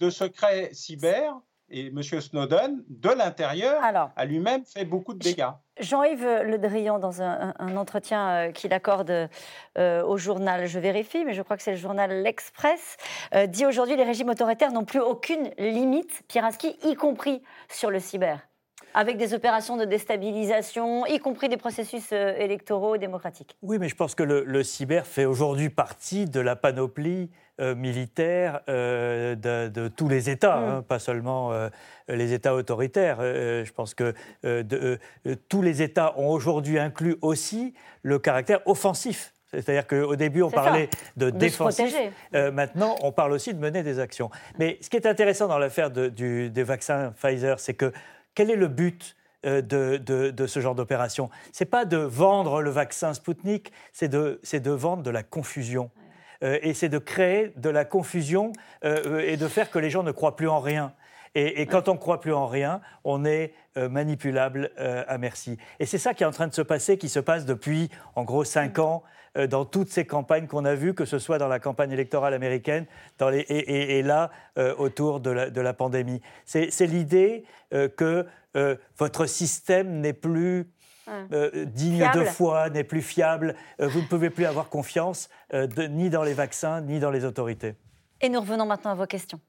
de 0.00 0.10
secrets 0.10 0.70
cyber 0.72 1.40
et 1.68 1.86
M. 1.88 2.02
Snowden, 2.02 2.84
de 2.88 3.10
l'intérieur, 3.10 3.82
a 3.82 4.24
lui-même 4.24 4.64
fait 4.64 4.84
beaucoup 4.84 5.14
de 5.14 5.18
dégâts. 5.18 5.50
Jean-Yves 5.80 6.42
Le 6.44 6.58
Drian, 6.58 6.98
dans 6.98 7.22
un, 7.22 7.76
entretien 7.76 8.28
euh, 8.28 8.52
qu'il 8.52 8.72
accorde 8.72 9.28
euh, 9.76 10.02
au 10.04 10.16
journal, 10.16 10.66
je 10.66 10.78
vérifie, 10.78 11.24
mais 11.24 11.34
je 11.34 11.42
crois 11.42 11.56
que 11.56 11.62
c'est 11.62 11.72
le 11.72 11.76
journal 11.76 12.22
L'Express, 12.22 12.96
euh, 13.34 13.46
dit 13.46 13.66
aujourd'hui 13.66 13.96
les 13.96 14.04
régimes 14.04 14.30
autoritaires 14.30 14.72
n'ont 14.72 14.84
plus 14.84 15.00
aucune 15.00 15.50
limite, 15.58 16.22
Pieraski, 16.28 16.76
y 16.84 16.94
compris 16.94 17.42
sur 17.68 17.90
le 17.90 18.00
cyber, 18.00 18.40
avec 18.94 19.18
des 19.18 19.34
opérations 19.34 19.76
de 19.76 19.84
déstabilisation, 19.84 21.04
y 21.06 21.18
compris 21.18 21.48
des 21.48 21.58
processus 21.58 22.10
électoraux 22.12 22.96
démocratiques. 22.96 23.56
Oui, 23.60 23.78
mais 23.78 23.88
je 23.88 23.96
pense 23.96 24.14
que 24.14 24.22
le 24.22 24.62
cyber 24.62 25.06
fait 25.06 25.26
aujourd'hui 25.26 25.68
partie 25.68 26.24
de 26.24 26.40
la 26.40 26.56
panoplie 26.56 27.28
euh, 27.28 27.36
militaire 27.58 28.60
euh, 28.68 29.34
de, 29.34 29.88
tous 29.88 30.08
les 30.08 30.28
États, 30.28 30.56
mm. 30.56 30.64
hein, 30.64 30.84
pas 30.86 30.98
seulement 30.98 31.52
euh, 31.52 31.68
les 32.08 32.32
États 32.32 32.54
autoritaires. 32.54 33.18
je 33.20 33.72
pense 33.72 33.94
que 33.94 34.14
tous 35.48 35.62
les 35.62 35.82
États 35.82 36.18
ont 36.18 36.28
aujourd'hui 36.30 36.78
inclus 36.78 37.16
aussi 37.22 37.74
le 38.02 38.18
caractère 38.18 38.60
offensif 38.66 39.32
c'est-à-dire 39.52 39.86
qu'au 39.86 40.16
début, 40.16 40.42
on 40.42 40.50
parlait 40.50 40.90
de, 41.16 41.30
de 41.30 41.38
défensif. 41.38 41.96
maintenant, 42.52 42.96
on 43.00 43.12
parle 43.12 43.32
aussi 43.32 43.54
de 43.54 43.58
mener 43.58 43.82
des 43.82 44.00
actions. 44.00 44.28
Mais 44.58 44.76
ce 44.82 44.90
qui 44.90 44.96
est 44.96 45.06
intéressant 45.06 45.46
dans 45.46 45.56
l'affaire 45.56 45.90
des 45.90 46.62
vaccins 46.62 47.14
Pfizer, 47.16 47.58
c'est 47.58 47.72
que 47.72 47.90
quel 48.34 48.50
est 48.50 48.56
le 48.56 48.66
but 48.66 49.16
de, 49.44 49.96
de, 49.96 50.46
ce 50.46 50.60
genre 50.60 50.74
d'opération? 50.74 51.30
C'est 51.52 51.64
pas 51.64 51.86
de 51.86 51.96
vendre 51.96 52.60
le 52.60 52.70
vaccin 52.70 53.14
Sputnik, 53.14 53.72
c'est 53.92 54.08
de, 54.08 54.40
de 54.52 54.70
vendre 54.70 55.02
de 55.02 55.10
la 55.10 55.22
confusion. 55.22 55.90
Euh, 56.42 56.58
et 56.62 56.74
c'est 56.74 56.88
de 56.88 56.98
créer 56.98 57.52
de 57.56 57.70
la 57.70 57.84
confusion 57.84 58.52
euh, 58.84 59.20
et 59.20 59.36
de 59.36 59.48
faire 59.48 59.70
que 59.70 59.78
les 59.78 59.90
gens 59.90 60.02
ne 60.02 60.12
croient 60.12 60.36
plus 60.36 60.48
en 60.48 60.60
rien. 60.60 60.92
Et, 61.38 61.66
quand 61.66 61.90
on 61.90 61.94
ne 61.94 61.98
croit 61.98 62.18
plus 62.18 62.32
en 62.32 62.46
rien, 62.46 62.80
on 63.04 63.26
est 63.26 63.52
euh, 63.76 63.90
manipulable 63.90 64.70
à 64.78 65.18
merci. 65.18 65.58
Et 65.78 65.84
c'est 65.84 65.98
ça 65.98 66.14
qui 66.14 66.22
est 66.22 66.26
en 66.26 66.30
train 66.30 66.46
de 66.46 66.54
se 66.54 66.62
passer, 66.62 66.96
qui 66.96 67.10
se 67.10 67.20
passe 67.20 67.44
depuis 67.44 67.90
en 68.14 68.24
gros 68.24 68.42
cinq 68.42 68.78
ans 68.78 69.02
dans 69.50 69.66
toutes 69.66 69.90
ces 69.90 70.06
campagnes 70.06 70.46
qu'on 70.46 70.64
a 70.64 70.74
vues, 70.74 70.94
que 70.94 71.04
ce 71.04 71.18
soit 71.18 71.36
dans 71.36 71.48
la 71.48 71.58
campagne 71.58 71.92
électorale 71.92 72.32
américaine 72.32 72.86
dans 73.18 73.28
les, 73.28 73.40
et, 73.40 74.02
là 74.02 74.30
autour 74.78 75.20
de 75.20 75.60
la 75.60 75.72
pandémie. 75.74 76.22
C'est 76.46 76.86
l'idée 76.86 77.44
que 77.70 78.26
votre 78.96 79.26
système 79.26 80.00
n'est 80.00 80.14
plus 80.14 80.70
euh, 81.08 81.64
digne 81.66 82.08
de 82.14 82.24
foi, 82.24 82.70
n'est 82.70 82.84
plus 82.84 83.02
fiable. 83.02 83.54
Euh, 83.80 83.88
vous 83.88 84.00
ne 84.00 84.06
pouvez 84.06 84.30
plus 84.30 84.44
avoir 84.44 84.68
confiance 84.68 85.28
euh, 85.54 85.66
ni 85.88 86.10
dans 86.10 86.22
les 86.22 86.34
vaccins, 86.34 86.80
ni 86.80 86.98
dans 86.98 87.10
les 87.10 87.24
autorités. 87.24 87.74
Et 88.20 88.28
nous 88.28 88.40
revenons 88.40 88.66
maintenant 88.66 88.92
à 88.92 88.94
vos 88.94 89.06
questions. 89.06 89.40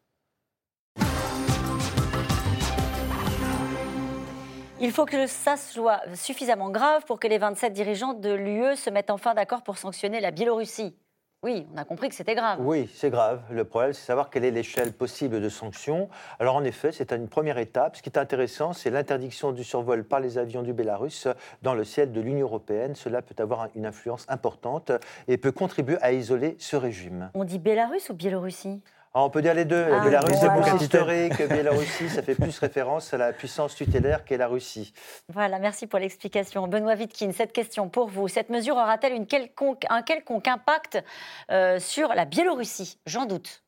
Il 4.79 4.91
faut 4.91 5.05
que 5.05 5.25
ça 5.25 5.57
soit 5.57 6.01
suffisamment 6.13 6.69
grave 6.69 7.03
pour 7.07 7.19
que 7.19 7.27
les 7.27 7.39
27 7.39 7.73
dirigeants 7.73 8.13
de 8.13 8.31
l'UE 8.31 8.75
se 8.75 8.91
mettent 8.91 9.09
enfin 9.09 9.33
d'accord 9.33 9.63
pour 9.63 9.79
sanctionner 9.79 10.19
la 10.19 10.29
Biélorussie. 10.29 10.95
Oui, 11.43 11.67
on 11.71 11.77
a 11.77 11.85
compris 11.85 12.09
que 12.09 12.15
c'était 12.15 12.33
grave. 12.33 12.57
Oui, 12.59 12.89
c'est 12.95 13.11
grave. 13.11 13.43
Le 13.51 13.63
problème, 13.63 13.93
c'est 13.93 14.03
savoir 14.03 14.31
quelle 14.31 14.43
est 14.43 14.49
l'échelle 14.49 14.91
possible 14.91 15.39
de 15.39 15.49
sanctions. 15.49 16.09
Alors, 16.39 16.55
en 16.55 16.63
effet, 16.63 16.91
c'est 16.91 17.11
une 17.11 17.27
première 17.27 17.59
étape. 17.59 17.95
Ce 17.95 18.01
qui 18.01 18.09
est 18.09 18.17
intéressant, 18.17 18.73
c'est 18.73 18.89
l'interdiction 18.89 19.51
du 19.51 19.63
survol 19.63 20.03
par 20.03 20.19
les 20.19 20.39
avions 20.39 20.63
du 20.63 20.73
Bélarus 20.73 21.27
dans 21.61 21.75
le 21.75 21.83
ciel 21.83 22.11
de 22.11 22.21
l'Union 22.21 22.47
européenne. 22.47 22.95
Cela 22.95 23.21
peut 23.21 23.35
avoir 23.37 23.69
une 23.75 23.85
influence 23.85 24.25
importante 24.29 24.91
et 25.27 25.37
peut 25.37 25.51
contribuer 25.51 25.97
à 26.01 26.11
isoler 26.11 26.55
ce 26.57 26.75
régime. 26.75 27.29
On 27.35 27.43
dit 27.43 27.59
Bélarus 27.59 28.09
ou 28.09 28.15
Biélorussie? 28.15 28.81
Ah, 29.13 29.23
on 29.23 29.29
peut 29.29 29.41
dire 29.41 29.53
les 29.53 29.65
deux. 29.65 29.85
Ah, 29.91 30.03
Bélarus, 30.03 30.37
c'est 30.39 30.49
plus 30.49 30.83
historique. 30.83 31.41
Biélorussie, 31.41 32.09
ça 32.09 32.21
fait 32.21 32.35
plus 32.35 32.57
référence 32.59 33.13
à 33.13 33.17
la 33.17 33.33
puissance 33.33 33.75
tutélaire 33.75 34.25
qu'est 34.25 34.37
la 34.37 34.47
Russie. 34.47 34.93
Voilà, 35.29 35.59
merci 35.59 35.87
pour 35.87 35.99
l'explication. 35.99 36.67
Benoît 36.67 36.95
Wittkin, 36.95 37.31
cette 37.31 37.53
question 37.53 37.89
pour 37.89 38.09
vous. 38.09 38.27
Cette 38.27 38.49
mesure 38.49 38.75
aura-t-elle 38.75 39.13
un 39.13 40.01
quelconque 40.03 40.47
impact 40.47 41.03
euh, 41.51 41.79
sur 41.79 42.09
la 42.09 42.25
Biélorussie? 42.25 42.99
J'en 43.05 43.25
doute. 43.25 43.63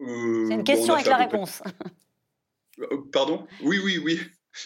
Euh, 0.00 0.46
c'est 0.48 0.54
une 0.54 0.64
question 0.64 0.94
avec 0.94 1.06
la 1.06 1.16
réponse. 1.16 1.62
Euh, 2.80 3.08
pardon? 3.12 3.46
Oui, 3.62 3.80
oui, 3.84 4.00
oui. 4.04 4.20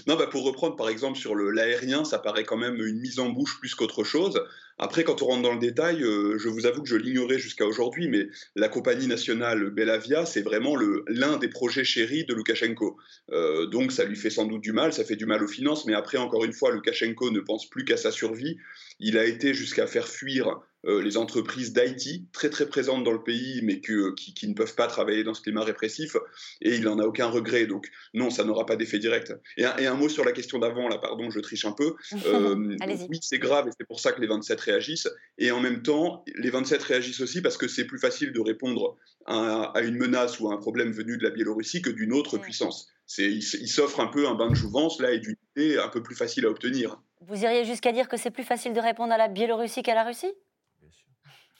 Non, 0.07 0.17
bah 0.17 0.27
pour 0.27 0.45
reprendre 0.45 0.77
par 0.77 0.89
exemple 0.89 1.19
sur 1.19 1.35
l'aérien, 1.35 2.05
ça 2.05 2.19
paraît 2.19 2.45
quand 2.45 2.57
même 2.57 2.77
une 2.77 3.01
mise 3.01 3.19
en 3.19 3.29
bouche 3.29 3.59
plus 3.59 3.75
qu'autre 3.75 4.05
chose. 4.05 4.43
Après, 4.79 5.05
quand 5.05 5.23
on 5.23 5.27
rentre 5.27 5.43
dans 5.43 5.53
le 5.53 5.59
détail, 5.59 6.03
euh, 6.03 6.39
je 6.39 6.49
vous 6.49 6.67
avoue 6.67 6.83
que 6.83 6.89
je 6.89 6.97
l'ignorais 6.97 7.39
jusqu'à 7.39 7.67
aujourd'hui, 7.67 8.09
mais 8.09 8.29
la 8.57 8.69
compagnie 8.69 9.07
nationale 9.07 9.71
Belavia, 9.71 10.25
c'est 10.25 10.41
vraiment 10.41 10.77
l'un 11.07 11.37
des 11.37 11.49
projets 11.49 11.85
chéris 11.85 12.25
de 12.25 12.35
Loukachenko. 12.35 12.97
Euh, 13.33 13.67
donc 13.67 13.93
ça 13.93 14.05
lui 14.05 14.17
fait 14.17 14.31
sans 14.31 14.47
doute 14.47 14.63
du 14.63 14.73
mal, 14.73 14.93
ça 14.93 15.05
fait 15.05 15.17
du 15.17 15.27
mal 15.27 15.43
aux 15.45 15.49
finances, 15.49 15.85
mais 15.85 15.95
après, 15.95 16.19
encore 16.19 16.45
une 16.45 16.53
fois, 16.53 16.73
Loukachenko 16.73 17.31
ne 17.31 17.41
pense 17.41 17.69
plus 17.69 17.85
qu'à 17.85 17.97
sa 17.97 18.11
survie. 18.11 18.59
Il 18.99 19.19
a 19.19 19.25
été 19.25 19.53
jusqu'à 19.53 19.87
faire 19.87 20.09
fuir 20.09 20.61
les 20.85 21.17
entreprises 21.17 21.73
d'Haïti, 21.73 22.27
très 22.33 22.51
très 22.51 22.67
présentes 22.67 23.05
dans 23.05 23.13
le 23.13 23.23
pays, 23.23 23.61
mais 23.63 23.81
que, 23.81 24.15
qui, 24.15 24.49
ne 24.49 24.55
peuvent 24.55 24.75
pas 24.75 24.87
travailler 24.87 25.23
dans 25.23 25.35
ce 25.35 25.43
climat 25.43 25.63
répressif, 25.63 26.17
et 26.61 26.75
il 26.75 26.83
n'en 26.83 26.99
a 26.99 27.05
aucun 27.05 27.27
regret. 27.27 27.67
Donc 27.67 27.89
non, 28.15 28.31
ça 28.31 28.45
n'aura 28.45 28.67
pas 28.67 28.77
d'effet 28.77 28.99
direct. 28.99 29.35
Et 29.57 29.65
un, 29.65 29.95
mot 29.95 30.09
sur 30.09 30.25
la 30.25 30.33
question 30.33 30.59
d'avant, 30.59 30.89
là, 30.89 30.99
pardon, 30.99 31.31
je 31.31 31.41
triche 31.41 31.65
un 31.65 31.73
peu. 31.73 31.95
Euh, 32.33 32.77
oui, 33.09 33.19
c'est 33.21 33.39
grave, 33.39 33.69
et 33.69 33.71
c'est 33.79 33.87
pour 33.87 34.01
ça 34.01 34.13
que 34.13 34.21
les 34.21 34.27
27 34.27 34.59
réagissent. 34.61 35.09
Et 35.39 35.51
en 35.51 35.61
même 35.61 35.83
temps, 35.83 36.25
les 36.37 36.51
27 36.51 36.83
réagissent 36.83 37.21
aussi 37.21 37.43
parce 37.43 37.57
que 37.57 37.69
c'est 37.69 37.85
plus 37.85 37.99
facile 37.99 38.33
de 38.33 38.41
répondre 38.41 38.97
à, 39.27 39.73
une 39.83 39.97
menace 39.97 40.41
ou 40.41 40.51
à 40.51 40.55
un 40.55 40.57
problème 40.57 40.93
venu 40.93 41.19
de 41.19 41.25
la 41.25 41.31
Biélorussie 41.31 41.83
que 41.83 41.91
d'une 41.91 42.13
autre 42.13 42.39
puissance. 42.39 42.89
Il, 43.19 43.39
il 43.39 43.69
s'offre 43.69 44.01
un 44.01 44.07
peu 44.07 44.29
un 44.29 44.35
bain 44.35 44.51
de 44.51 44.55
jouvence 44.55 45.01
là 45.01 45.13
et 45.13 45.19
d'unité 45.19 45.79
un 45.79 45.89
peu 45.89 46.03
plus 46.03 46.15
facile 46.15 46.47
à 46.47 46.51
obtenir. 46.51 47.01
Vous 47.21 47.43
iriez 47.43 47.65
jusqu'à 47.65 47.93
dire 47.93 48.09
que 48.09 48.17
c'est 48.17 48.31
plus 48.31 48.45
facile 48.45 48.73
de 48.73 48.81
répondre 48.81 49.13
à 49.13 49.19
la 49.19 49.29
Biélorussie 49.29 49.83
qu'à 49.83 49.95
la 49.95 50.05
Russie? 50.05 50.33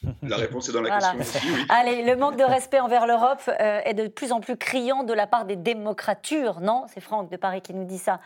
la 0.23 0.37
réponse 0.37 0.69
est 0.69 0.73
dans 0.73 0.83
la 0.83 0.91
question 0.91 1.19
aussi, 1.19 1.39
oui. 1.53 1.65
Allez, 1.69 2.03
le 2.03 2.17
manque 2.17 2.37
de 2.37 2.45
respect 2.45 2.81
envers 2.81 3.07
l'Europe 3.07 3.43
euh, 3.49 3.81
est 3.85 3.95
de 3.95 4.09
plus 4.09 4.33
en 4.33 4.41
plus 4.41 4.57
criant 4.57 5.05
de 5.05 5.13
la 5.13 5.27
part 5.27 5.45
des 5.45 5.57
démocratures, 5.57 6.61
non? 6.61 6.87
C'est 6.93 7.01
Franck 7.01 7.31
de 7.31 7.37
Paris 7.37 7.61
qui 7.61 7.75
nous 7.75 7.85
dit 7.85 7.99
ça, 7.99 8.21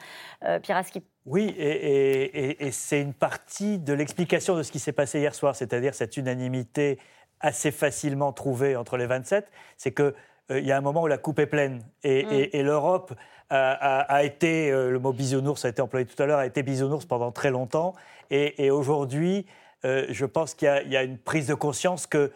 euh, 0.45 0.59
Piraski. 0.59 1.03
Oui, 1.27 1.55
et, 1.59 2.71
c'est 2.71 3.01
une 3.01 3.13
partie 3.13 3.79
de 3.79 3.93
l'explication 3.93 4.57
de 4.57 4.63
ce 4.63 4.71
qui 4.71 4.79
s'est 4.79 4.93
passé 4.93 5.19
hier 5.19 5.35
soir, 5.35 5.57
c'est-à-dire 5.57 5.95
cette 5.95 6.17
unanimité 6.17 6.99
assez 7.41 7.71
facilement 7.71 8.33
trouvée 8.33 8.77
entre 8.77 8.97
les 8.97 9.07
27, 9.07 9.51
c'est 9.77 9.93
qu'il 9.93 10.15
euh, 10.53 10.61
y 10.61 10.73
a 10.73 10.77
un 10.77 10.81
moment 10.81 11.03
où 11.03 11.07
la 11.09 11.19
coupe 11.19 11.39
est 11.41 11.47
pleine 11.47 11.83
et, 12.05 12.51
mm. 12.55 12.65
l'Europe 12.65 13.13
a, 13.51 14.25
été, 14.25 14.71
le 14.71 14.99
mot 14.99 15.13
bisounours 15.13 15.65
a 15.65 15.69
été 15.69 15.81
employé 15.81 16.05
tout 16.07 16.21
à 16.21 16.27
l'heure, 16.27 16.39
a 16.39 16.47
été 16.47 16.63
bisounours 16.63 17.05
pendant 17.05 17.31
très 17.31 17.51
longtemps 17.51 17.95
et, 18.31 18.71
aujourd'hui 18.71 19.47
je 19.85 20.25
pense 20.25 20.55
qu'il 20.55 20.69
y, 20.89 20.97
a 20.97 21.03
une 21.03 21.19
prise 21.19 21.47
de 21.47 21.55
conscience 21.55 22.07
que 22.07 22.33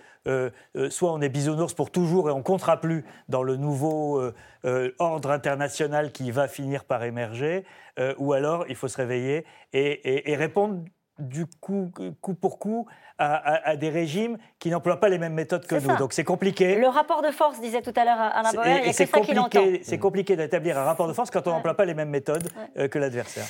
soit 0.91 1.12
on 1.12 1.20
est 1.20 1.28
bisounours 1.28 1.74
pour 1.74 1.91
toujours 1.91 2.28
et 2.28 2.32
on 2.32 2.43
comptera 2.43 2.80
plus 2.80 3.05
dans 3.28 3.43
le 3.43 3.57
nouveau 3.57 4.22
ordre 4.99 5.30
international 5.30 6.12
qui 6.12 6.30
va 6.30 6.49
finir 6.49 6.84
par 6.84 7.03
émerger, 7.03 7.64
ou 8.18 8.32
alors 8.32 8.66
il 8.68 8.76
faut 8.76 8.88
se 8.88 8.97
réveiller 8.97 9.45
et, 9.72 10.30
et 10.30 10.36
répondre 10.36 10.84
du 11.20 11.47
coup, 11.47 11.93
coup 12.20 12.34
pour 12.34 12.59
coup, 12.59 12.86
à, 13.21 13.77
des 13.77 13.91
régimes 13.91 14.39
qui 14.59 14.71
n'emploient 14.71 14.99
pas 15.01 15.09
les 15.09 15.18
mêmes 15.18 15.35
méthodes 15.35 15.66
que 15.66 15.75
nous. 15.75 15.97
Donc 15.97 16.12
c'est 16.12 16.25
compliqué. 16.25 16.77
Le 16.77 16.89
rapport 16.89 17.23
de 17.23 17.31
force, 17.31 17.61
disait 17.61 17.83
tout 17.83 17.93
à 17.97 18.05
l'heure 18.05 18.18
Alain 18.18 18.53
Bauer, 18.53 18.81
il 18.81 18.87
y 18.87 18.89
a 18.89 18.93
que 18.93 19.07
ça 19.07 19.21
qui 19.21 19.35
l'entend. 19.35 19.64
C'est 19.83 19.99
compliqué 19.99 20.37
d'établir 20.37 20.79
un 20.79 20.85
rapport 20.85 21.09
de 21.09 21.12
force 21.12 21.31
quand 21.31 21.47
on 21.47 21.51
n'emploie 21.51 21.75
pas 21.75 21.85
les 21.85 21.95
mêmes 21.95 22.09
méthodes 22.09 22.49
euh, 22.79 22.89
que 22.89 22.99
l'adversaire. 22.99 23.45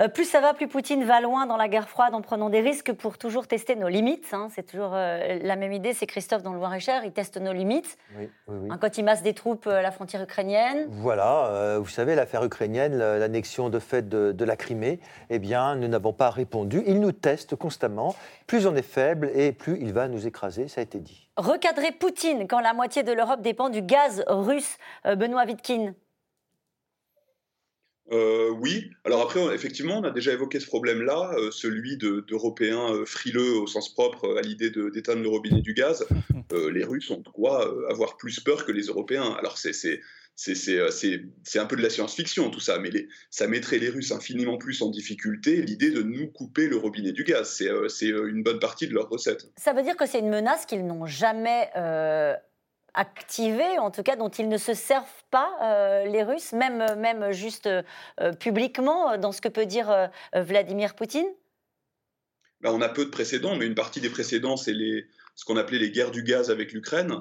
Euh, 0.00 0.08
plus 0.08 0.24
ça 0.24 0.40
va, 0.40 0.54
plus 0.54 0.66
Poutine 0.66 1.04
va 1.04 1.20
loin 1.20 1.46
dans 1.46 1.56
la 1.56 1.68
guerre 1.68 1.88
froide 1.88 2.14
en 2.14 2.20
prenant 2.20 2.50
des 2.50 2.60
risques 2.60 2.92
pour 2.92 3.16
toujours 3.16 3.46
tester 3.46 3.76
nos 3.76 3.88
limites. 3.88 4.28
Hein. 4.32 4.48
C'est 4.52 4.64
toujours 4.64 4.90
euh, 4.92 5.38
la 5.40 5.56
même 5.56 5.72
idée. 5.72 5.92
C'est 5.92 6.06
Christophe 6.06 6.42
dans 6.42 6.52
le 6.52 6.58
Loir-et-Cher, 6.58 7.04
il 7.04 7.12
teste 7.12 7.36
nos 7.36 7.52
limites. 7.52 7.96
Oui, 8.18 8.28
oui, 8.48 8.68
hein, 8.70 8.78
quand 8.80 8.98
il 8.98 9.04
masse 9.04 9.22
des 9.22 9.34
troupes 9.34 9.68
à 9.68 9.82
la 9.82 9.92
frontière 9.92 10.22
ukrainienne. 10.22 10.86
Voilà, 10.90 11.78
vous 11.78 11.88
savez, 11.88 12.14
l'affaire 12.14 12.44
ukrainienne, 12.44 12.98
l'annexion 12.98 13.68
de 13.68 13.78
fait 13.78 14.08
de, 14.08 14.32
de, 14.32 14.44
la 14.44 14.56
Crimée, 14.56 14.98
eh 15.30 15.38
bien, 15.38 15.76
nous 15.76 15.88
n'avons 15.88 16.12
pas 16.12 16.30
répondu. 16.30 16.82
Il 16.86 17.00
nous 17.00 17.12
teste 17.12 17.54
constamment. 17.56 18.14
Plus 18.46 18.66
on 18.66 18.76
est 18.76 18.82
faible 18.82 19.30
et 19.34 19.52
plus 19.52 19.78
il 19.80 19.92
va 19.92 20.08
nous 20.08 20.26
écraser, 20.26 20.68
ça 20.68 20.80
a 20.80 20.84
été 20.84 20.98
dit. 21.00 21.28
Recadrer 21.36 21.92
Poutine 21.92 22.46
quand 22.46 22.60
la 22.60 22.74
moitié 22.74 23.02
de 23.02 23.12
l'Europe 23.12 23.42
dépend 23.42 23.70
du 23.70 23.82
gaz 23.82 24.22
russe, 24.28 24.76
euh, 25.06 25.16
Benoît 25.16 25.44
Wittkin 25.46 25.94
euh, 28.12 28.50
oui. 28.50 28.90
Alors 29.06 29.22
après, 29.22 29.40
effectivement, 29.54 29.98
on 29.98 30.04
a 30.04 30.10
déjà 30.10 30.30
évoqué 30.30 30.60
ce 30.60 30.66
problème-là, 30.66 31.32
euh, 31.38 31.50
celui 31.50 31.96
d'Européens 31.96 33.02
frileux 33.06 33.56
au 33.56 33.66
sens 33.66 33.94
propre 33.94 34.36
à 34.36 34.42
l'idée 34.42 34.70
d'éteindre 34.70 35.22
le 35.22 35.28
robinet 35.30 35.62
du 35.62 35.72
gaz. 35.72 36.06
les 36.52 36.84
Russes 36.84 37.10
ont 37.10 37.22
de 37.22 37.28
quoi 37.30 37.66
avoir 37.88 38.18
plus 38.18 38.40
peur 38.40 38.66
que 38.66 38.72
les 38.72 38.84
Européens. 38.84 39.34
Alors 39.38 39.56
c'est 39.56 40.02
c'est 40.36 41.58
un 41.58 41.66
peu 41.66 41.76
de 41.76 41.82
la 41.82 41.90
science-fiction 41.90 42.50
tout 42.50 42.60
ça, 42.60 42.78
mais 42.78 42.90
ça 43.30 43.46
mettrait 43.46 43.78
les 43.78 43.88
Russes 43.88 44.12
infiniment 44.12 44.58
plus 44.58 44.82
en 44.82 44.90
difficulté 44.90 45.62
l'idée 45.62 45.90
de 45.90 46.02
nous 46.02 46.28
couper 46.28 46.66
le 46.66 46.76
robinet 46.76 47.12
du 47.12 47.24
gaz. 47.24 47.48
C'est 47.50 47.68
euh, 47.68 47.88
euh, 48.02 48.26
une 48.26 48.42
bonne 48.42 48.58
partie 48.58 48.88
de 48.88 48.94
leur 48.94 49.08
recette. 49.08 49.46
Ça 49.56 49.72
veut 49.72 49.82
dire 49.82 49.96
que 49.96 50.06
c'est 50.06 50.18
une 50.18 50.30
menace 50.30 50.66
qu'ils 50.66 50.86
n'ont 50.86 51.06
jamais 51.06 51.70
activée, 52.96 53.78
en 53.78 53.90
tout 53.90 54.04
cas 54.04 54.14
dont 54.14 54.28
ils 54.28 54.48
ne 54.48 54.56
se 54.56 54.72
servent 54.72 55.24
pas, 55.30 56.04
les 56.06 56.22
Russes, 56.22 56.52
même, 56.52 56.84
même 56.96 57.32
juste 57.32 57.68
publiquement, 58.38 59.18
dans 59.18 59.32
ce 59.32 59.40
que 59.40 59.48
peut 59.48 59.66
dire 59.66 60.10
Vladimir 60.32 60.94
Poutine? 60.94 61.26
Ben, 62.60 62.70
On 62.72 62.80
a 62.80 62.88
peu 62.88 63.04
de 63.04 63.10
précédents, 63.10 63.56
mais 63.56 63.66
une 63.66 63.74
partie 63.74 64.00
des 64.00 64.10
précédents, 64.10 64.56
c'est 64.56 64.74
ce 65.34 65.44
qu'on 65.44 65.56
appelait 65.56 65.78
les 65.78 65.90
guerres 65.90 66.12
du 66.12 66.22
gaz 66.22 66.50
avec 66.50 66.72
l'Ukraine. 66.72 67.12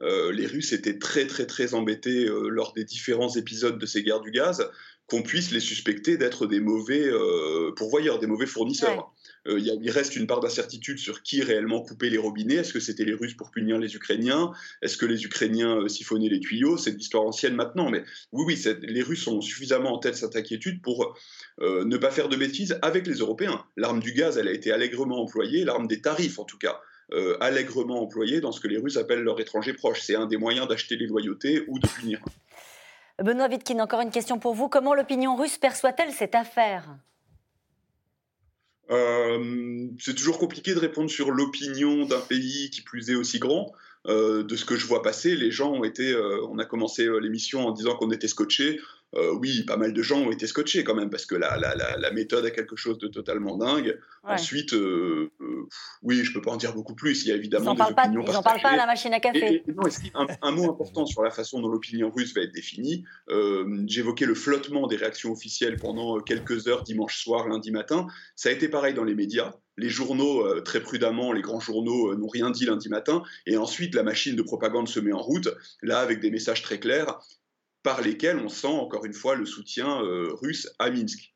Euh, 0.00 0.32
les 0.32 0.46
Russes 0.46 0.72
étaient 0.72 0.98
très 0.98 1.26
très 1.26 1.46
très 1.46 1.74
embêtés 1.74 2.24
euh, 2.26 2.48
lors 2.48 2.72
des 2.72 2.84
différents 2.84 3.34
épisodes 3.34 3.78
de 3.78 3.86
ces 3.86 4.02
guerres 4.02 4.20
du 4.20 4.30
gaz 4.30 4.68
qu'on 5.06 5.22
puisse 5.22 5.50
les 5.50 5.60
suspecter 5.60 6.16
d'être 6.16 6.46
des 6.46 6.60
mauvais 6.60 7.04
euh, 7.04 7.72
pourvoyeurs, 7.76 8.18
des 8.18 8.26
mauvais 8.26 8.46
fournisseurs. 8.46 9.12
il, 9.46 9.90
reste 9.90 10.16
une 10.16 10.26
part 10.26 10.40
d'incertitude 10.40 10.98
sur 10.98 11.22
qui 11.22 11.42
réellement 11.42 11.82
coupait 11.82 12.08
les 12.08 12.16
robinets. 12.16 12.54
Est-ce 12.54 12.72
que 12.72 12.80
c'était 12.80 13.04
les 13.04 13.12
Russes 13.12 13.34
pour 13.34 13.50
punir 13.50 13.78
les 13.78 13.94
Ukrainiens? 13.94 14.52
Est-ce 14.80 14.96
que 14.96 15.04
les 15.04 15.24
Ukrainiens 15.24 15.86
siphonnaient 15.88 16.30
les 16.30 16.40
tuyaux? 16.40 16.78
C'est 16.78 16.92
l'histoire 16.92 17.24
ancienne 17.24 17.54
maintenant. 17.54 17.90
Mais 17.90 18.04
oui, 18.30 18.44
oui, 18.46 18.74
les 18.82 19.02
Russes 19.02 19.26
ont 19.26 19.42
suffisamment 19.42 19.92
en 19.92 19.98
tête 19.98 20.14
cette 20.14 20.36
inquiétude 20.36 20.80
pour 20.80 21.14
ne 21.60 21.96
pas 21.96 22.12
faire 22.12 22.30
de 22.30 22.36
bêtises 22.36 22.78
avec 22.80 23.06
les 23.06 23.16
Européens. 23.16 23.66
L'arme 23.76 24.00
du 24.00 24.12
gaz, 24.12 24.38
elle 24.38 24.48
a 24.48 24.52
été 24.52 24.72
allègrement 24.72 25.20
employée, 25.20 25.64
l'arme 25.64 25.88
des 25.88 26.00
tarifs 26.00 26.38
en 26.38 26.44
tout 26.44 26.58
cas. 26.58 26.80
Euh, 27.12 27.36
allègrement 27.40 28.02
employé 28.02 28.40
dans 28.40 28.52
ce 28.52 28.60
que 28.60 28.68
les 28.68 28.78
Russes 28.78 28.96
appellent 28.96 29.22
leur 29.22 29.38
étranger 29.38 29.74
proche. 29.74 30.00
C'est 30.00 30.14
un 30.14 30.26
des 30.26 30.38
moyens 30.38 30.66
d'acheter 30.66 30.96
les 30.96 31.06
loyautés 31.06 31.62
ou 31.68 31.78
de 31.78 31.86
punir. 31.86 32.20
Benoît 33.22 33.48
Wittkin, 33.48 33.80
encore 33.80 34.00
une 34.00 34.10
question 34.10 34.38
pour 34.38 34.54
vous. 34.54 34.68
Comment 34.68 34.94
l'opinion 34.94 35.36
russe 35.36 35.58
perçoit-elle 35.58 36.10
cette 36.12 36.34
affaire? 36.34 36.96
Euh, 38.90 39.88
c'est 39.98 40.14
toujours 40.14 40.38
compliqué 40.38 40.74
de 40.74 40.78
répondre 40.78 41.10
sur 41.10 41.30
l'opinion 41.30 42.06
d'un 42.06 42.20
pays 42.20 42.70
qui 42.70 42.80
plus 42.80 43.10
est 43.10 43.14
aussi 43.14 43.38
grand. 43.38 43.72
Euh, 44.06 44.42
de 44.42 44.56
ce 44.56 44.64
que 44.64 44.76
je 44.76 44.86
vois 44.86 45.02
passer, 45.02 45.36
les 45.36 45.50
gens 45.50 45.70
ont 45.70 45.84
été. 45.84 46.16
on 46.48 46.58
a 46.58 46.64
commencé 46.64 47.06
l'émission 47.20 47.66
en 47.66 47.72
disant 47.72 47.94
qu'on 47.94 48.10
était 48.10 48.28
scotché. 48.28 48.80
Euh, 49.14 49.34
oui, 49.34 49.64
pas 49.64 49.76
mal 49.76 49.92
de 49.92 50.02
gens 50.02 50.20
ont 50.20 50.30
été 50.30 50.46
scotchés 50.46 50.84
quand 50.84 50.94
même, 50.94 51.10
parce 51.10 51.26
que 51.26 51.34
la, 51.34 51.58
la, 51.58 52.10
méthode 52.12 52.46
a 52.46 52.50
quelque 52.50 52.76
chose 52.76 52.98
de 52.98 53.08
totalement 53.08 53.58
dingue. 53.58 53.98
Ensuite, 54.22 54.72
euh, 54.72 55.30
euh, 55.40 55.66
oui, 56.02 56.24
je 56.24 56.30
ne 56.30 56.34
peux 56.34 56.40
pas 56.40 56.52
en 56.52 56.56
dire 56.56 56.74
beaucoup 56.74 56.94
plus. 56.94 57.24
Il 57.24 57.28
y 57.28 57.32
a 57.32 57.34
évidemment 57.34 57.74
des 57.74 57.82
opinions 57.82 58.24
Ils 58.26 58.32
n'en 58.32 58.42
parlent 58.42 58.62
pas 58.62 58.70
à 58.70 58.76
la 58.76 58.86
machine 58.86 59.12
à 59.12 59.20
café. 59.20 59.64
un, 60.42 60.50
mot 60.52 60.70
important 60.70 61.04
sur 61.04 61.22
la 61.22 61.30
façon 61.30 61.60
dont 61.60 61.68
l'opinion 61.68 62.10
russe 62.10 62.34
va 62.34 62.42
être 62.42 62.52
définie. 62.52 63.04
J'évoquais 63.86 64.26
le 64.26 64.34
flottement 64.34 64.86
des 64.86 64.96
réactions 64.96 65.32
officielles 65.32 65.76
pendant 65.76 66.20
quelques 66.20 66.68
heures 66.68 66.82
dimanche 66.82 67.22
soir, 67.22 67.48
lundi 67.48 67.70
matin. 67.70 68.06
Ça 68.34 68.48
a 68.48 68.52
été 68.52 68.68
pareil 68.68 68.94
dans 68.94 69.04
les 69.04 69.14
médias. 69.14 69.52
Les 69.78 69.88
journaux, 69.88 70.60
très 70.62 70.80
prudemment, 70.80 71.32
les 71.32 71.42
grands 71.42 71.60
journaux 71.60 72.14
n'ont 72.14 72.28
rien 72.28 72.50
dit 72.50 72.64
lundi 72.64 72.88
matin. 72.88 73.22
Et 73.46 73.56
ensuite, 73.56 73.94
la 73.94 74.02
machine 74.02 74.36
de 74.36 74.42
propagande 74.42 74.88
se 74.88 75.00
met 75.00 75.12
en 75.12 75.20
route, 75.20 75.48
là, 75.82 76.00
avec 76.00 76.20
des 76.20 76.30
messages 76.30 76.62
très 76.62 76.78
clairs 76.78 77.18
par 77.82 78.00
lesquels 78.00 78.38
on 78.38 78.48
sent 78.48 78.66
encore 78.66 79.04
une 79.04 79.12
fois 79.12 79.34
le 79.34 79.46
soutien 79.46 80.02
euh, 80.02 80.28
russe 80.40 80.68
à 80.78 80.90
Minsk. 80.90 81.34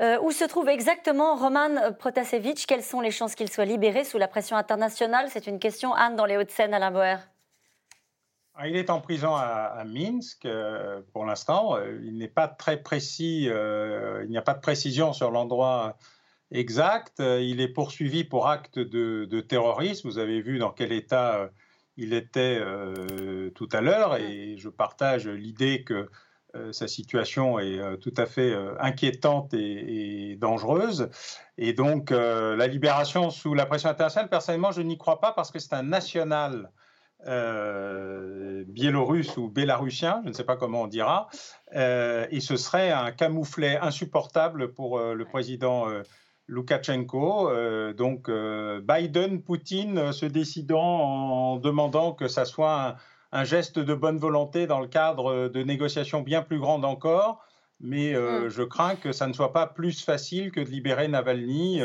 Euh, 0.00 0.18
où 0.22 0.32
se 0.32 0.44
trouve 0.44 0.68
exactement 0.68 1.36
Roman 1.36 1.92
Protasevich? 1.98 2.66
Quelles 2.66 2.82
sont 2.82 3.02
les 3.02 3.10
chances 3.10 3.34
qu'il 3.34 3.50
soit 3.50 3.66
libéré 3.66 4.04
sous 4.04 4.16
la 4.16 4.28
pression 4.28 4.56
internationale? 4.56 5.28
C'est 5.30 5.46
une 5.46 5.58
question, 5.58 5.92
Anne, 5.92 6.16
dans 6.16 6.24
les 6.24 6.38
Hauts-de-Seine, 6.38 6.72
Alain 6.72 6.90
Boer. 6.90 7.16
Ah, 8.54 8.66
il 8.66 8.76
est 8.76 8.88
en 8.88 9.00
prison 9.00 9.34
à, 9.34 9.84
Minsk 9.86 10.46
euh, 10.46 11.02
pour 11.12 11.26
l'instant. 11.26 11.78
Il 12.02 12.16
n'est 12.16 12.28
pas 12.28 12.48
très 12.48 12.82
précis, 12.82 13.44
il 13.44 14.26
n'y 14.28 14.38
a 14.38 14.42
pas 14.42 14.54
de 14.54 14.60
précision 14.60 15.12
sur 15.12 15.30
l'endroit 15.30 15.98
exact. 16.50 17.20
Il 17.20 17.60
est 17.60 17.68
poursuivi 17.68 18.24
pour 18.24 18.48
acte 18.48 18.78
de, 18.78 19.26
de, 19.26 19.40
terrorisme. 19.40 20.08
Vous 20.08 20.18
avez 20.18 20.40
vu 20.40 20.58
dans 20.58 20.70
quel 20.70 20.92
état 20.92 21.50
il 22.00 22.14
était 22.14 22.58
euh, 22.58 23.50
tout 23.50 23.68
à 23.72 23.82
l'heure 23.82 24.16
et 24.16 24.56
je 24.56 24.70
partage 24.70 25.28
l'idée 25.28 25.84
que 25.84 26.08
euh, 26.56 26.72
sa 26.72 26.88
situation 26.88 27.60
est 27.60 27.78
euh, 27.78 27.96
tout 27.96 28.14
à 28.16 28.26
fait 28.26 28.52
inquiétante 28.80 29.52
et, 29.54 30.36
dangereuse. 30.40 31.10
Et 31.58 31.74
donc, 31.74 32.10
la 32.10 32.66
libération 32.66 33.28
sous 33.30 33.52
la 33.52 33.66
pression 33.66 33.90
internationale, 33.90 34.30
personnellement, 34.30 34.72
je 34.72 34.80
n'y 34.80 34.96
crois 34.96 35.20
pas 35.20 35.32
parce 35.32 35.50
que 35.50 35.58
c'est 35.58 35.74
un 35.74 35.82
national 35.82 36.70
biélorusse 38.66 39.36
ou 39.36 39.50
bélarussien, 39.50 40.22
je 40.24 40.30
ne 40.30 40.32
sais 40.32 40.44
pas 40.44 40.56
comment 40.56 40.82
on 40.82 40.86
dira, 40.86 41.28
et 41.74 42.40
ce 42.40 42.56
serait 42.56 42.90
un 42.90 43.12
camouflet 43.12 43.76
insupportable 43.76 44.72
pour 44.72 44.98
le 44.98 45.24
président 45.26 45.86
Loukachenko. 46.50 47.48
Euh, 47.48 47.92
donc 47.92 48.28
euh, 48.28 48.80
Biden, 48.80 49.40
Poutine 49.40 49.98
euh, 49.98 50.12
se 50.12 50.26
décidant 50.26 50.82
en 50.82 51.56
demandant 51.56 52.12
que 52.12 52.28
ça 52.28 52.44
soit 52.44 52.96
un, 53.32 53.44
geste 53.44 53.78
de 53.78 53.94
bonne 53.94 54.18
volonté 54.18 54.66
dans 54.66 54.80
le 54.80 54.88
cadre 54.88 55.48
de 55.48 55.62
négociations 55.62 56.20
bien 56.20 56.42
plus 56.42 56.58
grandes 56.58 56.84
encore. 56.84 57.44
Mais 57.82 58.12
mm. 58.12 58.48
je 58.48 58.62
crains 58.62 58.96
que 58.96 59.12
ça 59.12 59.26
ne 59.26 59.32
soit 59.32 59.54
pas 59.54 59.66
plus 59.66 60.04
facile 60.04 60.50
que 60.50 60.60
de 60.60 60.68
libérer 60.68 61.08
Navalny, 61.08 61.80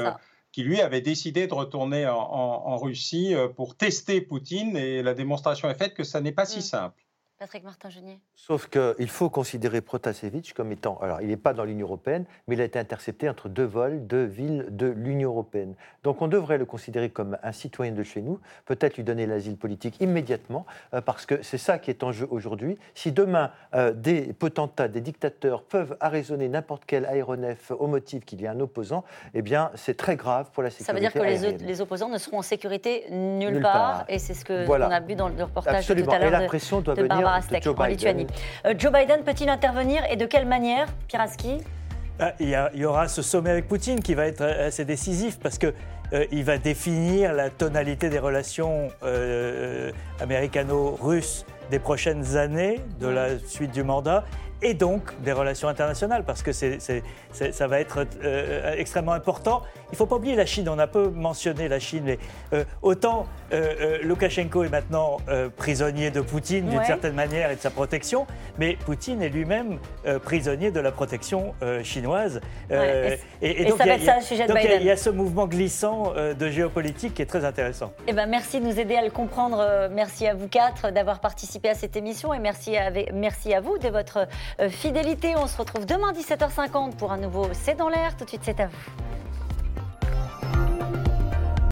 qui 0.51 0.63
lui 0.63 0.82
avait 0.82 0.99
décidé 0.99 1.47
de 1.47 1.53
retourner 1.53 2.05
en, 2.05 2.76
Russie 2.76 3.34
pour 3.55 3.78
tester 3.78 4.20
Poutine. 4.20 4.76
Et 4.76 5.01
la 5.01 5.13
démonstration 5.13 5.70
est 5.70 5.76
faite 5.76 5.93
que 5.93 6.03
ça 6.03 6.20
n'est 6.20 6.34
pas 6.34 6.45
si 6.45 6.59
mm. 6.59 6.63
simple. 6.63 7.05
Patrick 7.38 7.66
Martin-Genier. 7.66 8.22
Sauf 8.34 8.70
qu'il 8.70 9.10
faut 9.10 9.30
considérer 9.30 9.82
Protasevich 9.82 10.54
comme 10.54 10.72
étant. 10.72 10.98
Alors, 11.02 11.20
il 11.20 11.28
n'est 11.28 11.36
pas 11.36 11.54
dans 11.54 11.66
l'Union 11.66 11.86
européenne, 11.86 12.24
mais 12.48 12.56
il 12.56 12.62
a 12.62 12.64
été 12.64 12.80
intercepté 12.80 13.28
entre 13.28 13.50
deux 13.50 13.66
vols 13.66 14.08
de 14.08 14.20
villes 14.20 14.68
de 14.70 14.88
l'Union 14.88 15.32
européenne. 15.32 15.76
Donc, 16.04 16.22
on 16.22 16.30
devrait 16.30 16.58
le 16.58 16.66
considérer 16.66 17.10
comme 17.10 17.38
un 17.44 17.52
citoyen 17.52 17.92
de 17.92 18.04
chez 18.04 18.22
nous, 18.22 18.40
peut-être 18.66 18.96
lui 18.96 19.04
donner 19.04 19.26
l'asile 19.26 19.58
politique 19.58 20.00
immédiatement, 20.00 20.66
euh, 20.94 21.02
parce 21.02 21.26
que 21.26 21.44
c'est 21.44 21.58
ça 21.58 21.78
qui 21.78 21.90
est 21.90 22.04
en 22.04 22.14
jeu 22.14 22.26
aujourd'hui. 22.32 22.78
Si 22.94 23.12
demain, 23.12 23.52
euh, 23.74 23.92
des 23.92 24.32
potentats, 24.32 24.88
des 24.88 25.02
dictateurs 25.02 25.64
peuvent 25.64 25.98
arraisonner 26.00 26.48
n'importe 26.48 26.84
quel 26.88 27.06
aéronef 27.06 27.72
au 27.72 27.88
motif 27.88 28.24
qu'il 28.24 28.42
y 28.42 28.48
a 28.48 28.52
un 28.52 28.60
opposant, 28.62 29.04
eh 29.34 29.42
bien, 29.42 29.72
c'est 29.76 29.98
très 29.98 30.16
grave 30.16 30.52
pour 30.54 30.64
la 30.64 30.70
sécurité. 30.70 30.86
Ça 30.86 30.94
veut 30.94 31.02
dire 31.02 31.58
que 31.60 31.66
les, 31.66 31.82
opposants 31.82 32.08
ne 32.08 32.18
seront 32.18 32.38
en 32.38 32.44
sécurité 32.44 33.08
nulle, 33.12 33.62
part, 33.62 34.06
et 34.08 34.20
c'est 34.20 34.34
ce 34.34 34.46
qu'on 34.46 34.72
a 34.72 35.00
vu 35.02 35.16
dans 35.16 35.28
le 35.28 35.44
reportage 35.44 35.86
tout 35.86 35.92
à 35.92 35.96
l'heure. 35.96 36.24
Et 36.24 36.30
la 36.30 36.42
pression 36.46 36.80
doit 36.80 36.94
venir 36.94 37.26
en 37.36 37.86
Lituanie. 37.86 38.28
Euh, 38.66 38.74
Joe 38.78 38.92
Biden 38.92 39.24
peut-il 39.24 39.50
intervenir 39.50 40.04
et 40.10 40.16
de 40.16 40.26
quelle 40.26 40.46
manière, 40.46 40.88
Piraski? 41.08 41.62
Ah, 42.20 42.34
il 42.40 42.50
y, 42.76 42.86
aura 42.86 43.10
ce 43.10 43.22
sommet 43.22 43.50
avec 43.50 43.68
Poutine 43.68 44.00
qui 44.00 44.14
va 44.14 44.26
être 44.26 44.42
euh, 44.42 44.68
assez 44.68 44.86
décisif 44.86 45.38
parce 45.40 45.58
que 45.58 45.74
euh, 46.14 46.26
il 46.32 46.46
va 46.46 46.58
définir 46.58 47.34
la 47.34 47.50
tonalité 47.50 48.10
des 48.10 48.20
relations 48.20 48.90
américano-russes 50.22 51.46
des 51.72 51.80
prochaines 51.80 52.38
années 52.38 52.80
de 53.00 53.08
la 53.08 53.40
suite 53.40 53.72
du 53.72 53.84
mandat 53.84 54.24
et 54.66 54.74
donc 54.74 55.13
des 55.22 55.32
relations 55.32 55.68
internationales, 55.68 56.24
parce 56.26 56.41
que 56.41 56.51
c'est, 56.51 56.80
ça 57.32 57.68
va 57.68 57.80
être 57.80 58.07
extrêmement 58.78 59.11
important. 59.13 59.61
Il 59.89 59.91
ne 59.91 59.97
faut 59.97 60.07
pas 60.07 60.16
oublier 60.16 60.36
la 60.36 60.47
Chine, 60.47 60.68
on 60.68 60.80
a 60.80 60.88
peu 60.88 61.09
mentionné 61.09 61.68
la 61.68 61.80
Chine, 61.80 62.03
mais 62.05 62.18
autant 62.82 63.28
Loukachenko 64.01 64.63
est 64.63 64.70
maintenant 64.70 65.18
prisonnier 65.55 66.09
de 66.09 66.20
Poutine 66.20 66.68
d'une 66.68 66.84
certaine 66.84 67.13
manière 67.13 67.51
et 67.51 67.55
de 67.55 67.61
sa 67.61 67.70
protection, 67.70 68.26
mais 68.57 68.76
Poutine 68.76 69.22
est 69.22 69.30
lui-même 69.30 69.78
prisonnier 70.24 70.72
de 70.72 70.80
la 70.80 70.91
protection 70.91 71.53
chinoise. 71.84 72.41
et, 72.72 73.66
donc, 73.66 73.80
il 73.86 74.84
y, 74.84 74.89
a 74.89 74.97
ce 74.97 75.11
mouvement 75.11 75.45
glissant 75.45 76.13
de 76.16 76.49
géopolitique 76.49 77.13
qui 77.13 77.22
est 77.22 77.28
très 77.28 77.45
intéressant. 77.45 77.93
Eh 78.07 78.13
ben, 78.13 78.26
merci 78.26 78.59
de 78.59 78.66
nous 78.66 78.80
aider 78.80 78.95
à 78.95 79.03
le 79.03 79.11
comprendre. 79.11 79.89
Merci 79.91 80.26
à 80.26 80.34
vous 80.34 80.47
quatre 80.47 80.89
d'avoir 80.91 81.20
participé 81.20 81.70
à 81.70 81.76
cette 81.76 81.95
émission 81.95 82.34
et 82.34 82.39
merci 82.39 82.76
à, 82.76 82.89
merci 83.13 83.53
à 83.53 83.61
vous 83.61 83.78
de 83.78 83.89
votre 83.89 84.28
fidélité. 84.70 85.36
On 85.36 85.47
se 85.47 85.58
retrouve 85.58 85.86
demain 85.86 86.12
17h50 86.14 86.95
pour 86.95 87.12
un 87.12 87.18
nouveau 87.18 87.47
C'est 87.53 87.76
dans 87.76 87.89
l'air. 87.89 88.16
Tout 88.18 88.26
de 88.26 88.30
suite, 88.30 88.41
c'est 88.43 88.60
à 88.60 88.68
vous. 88.68 88.78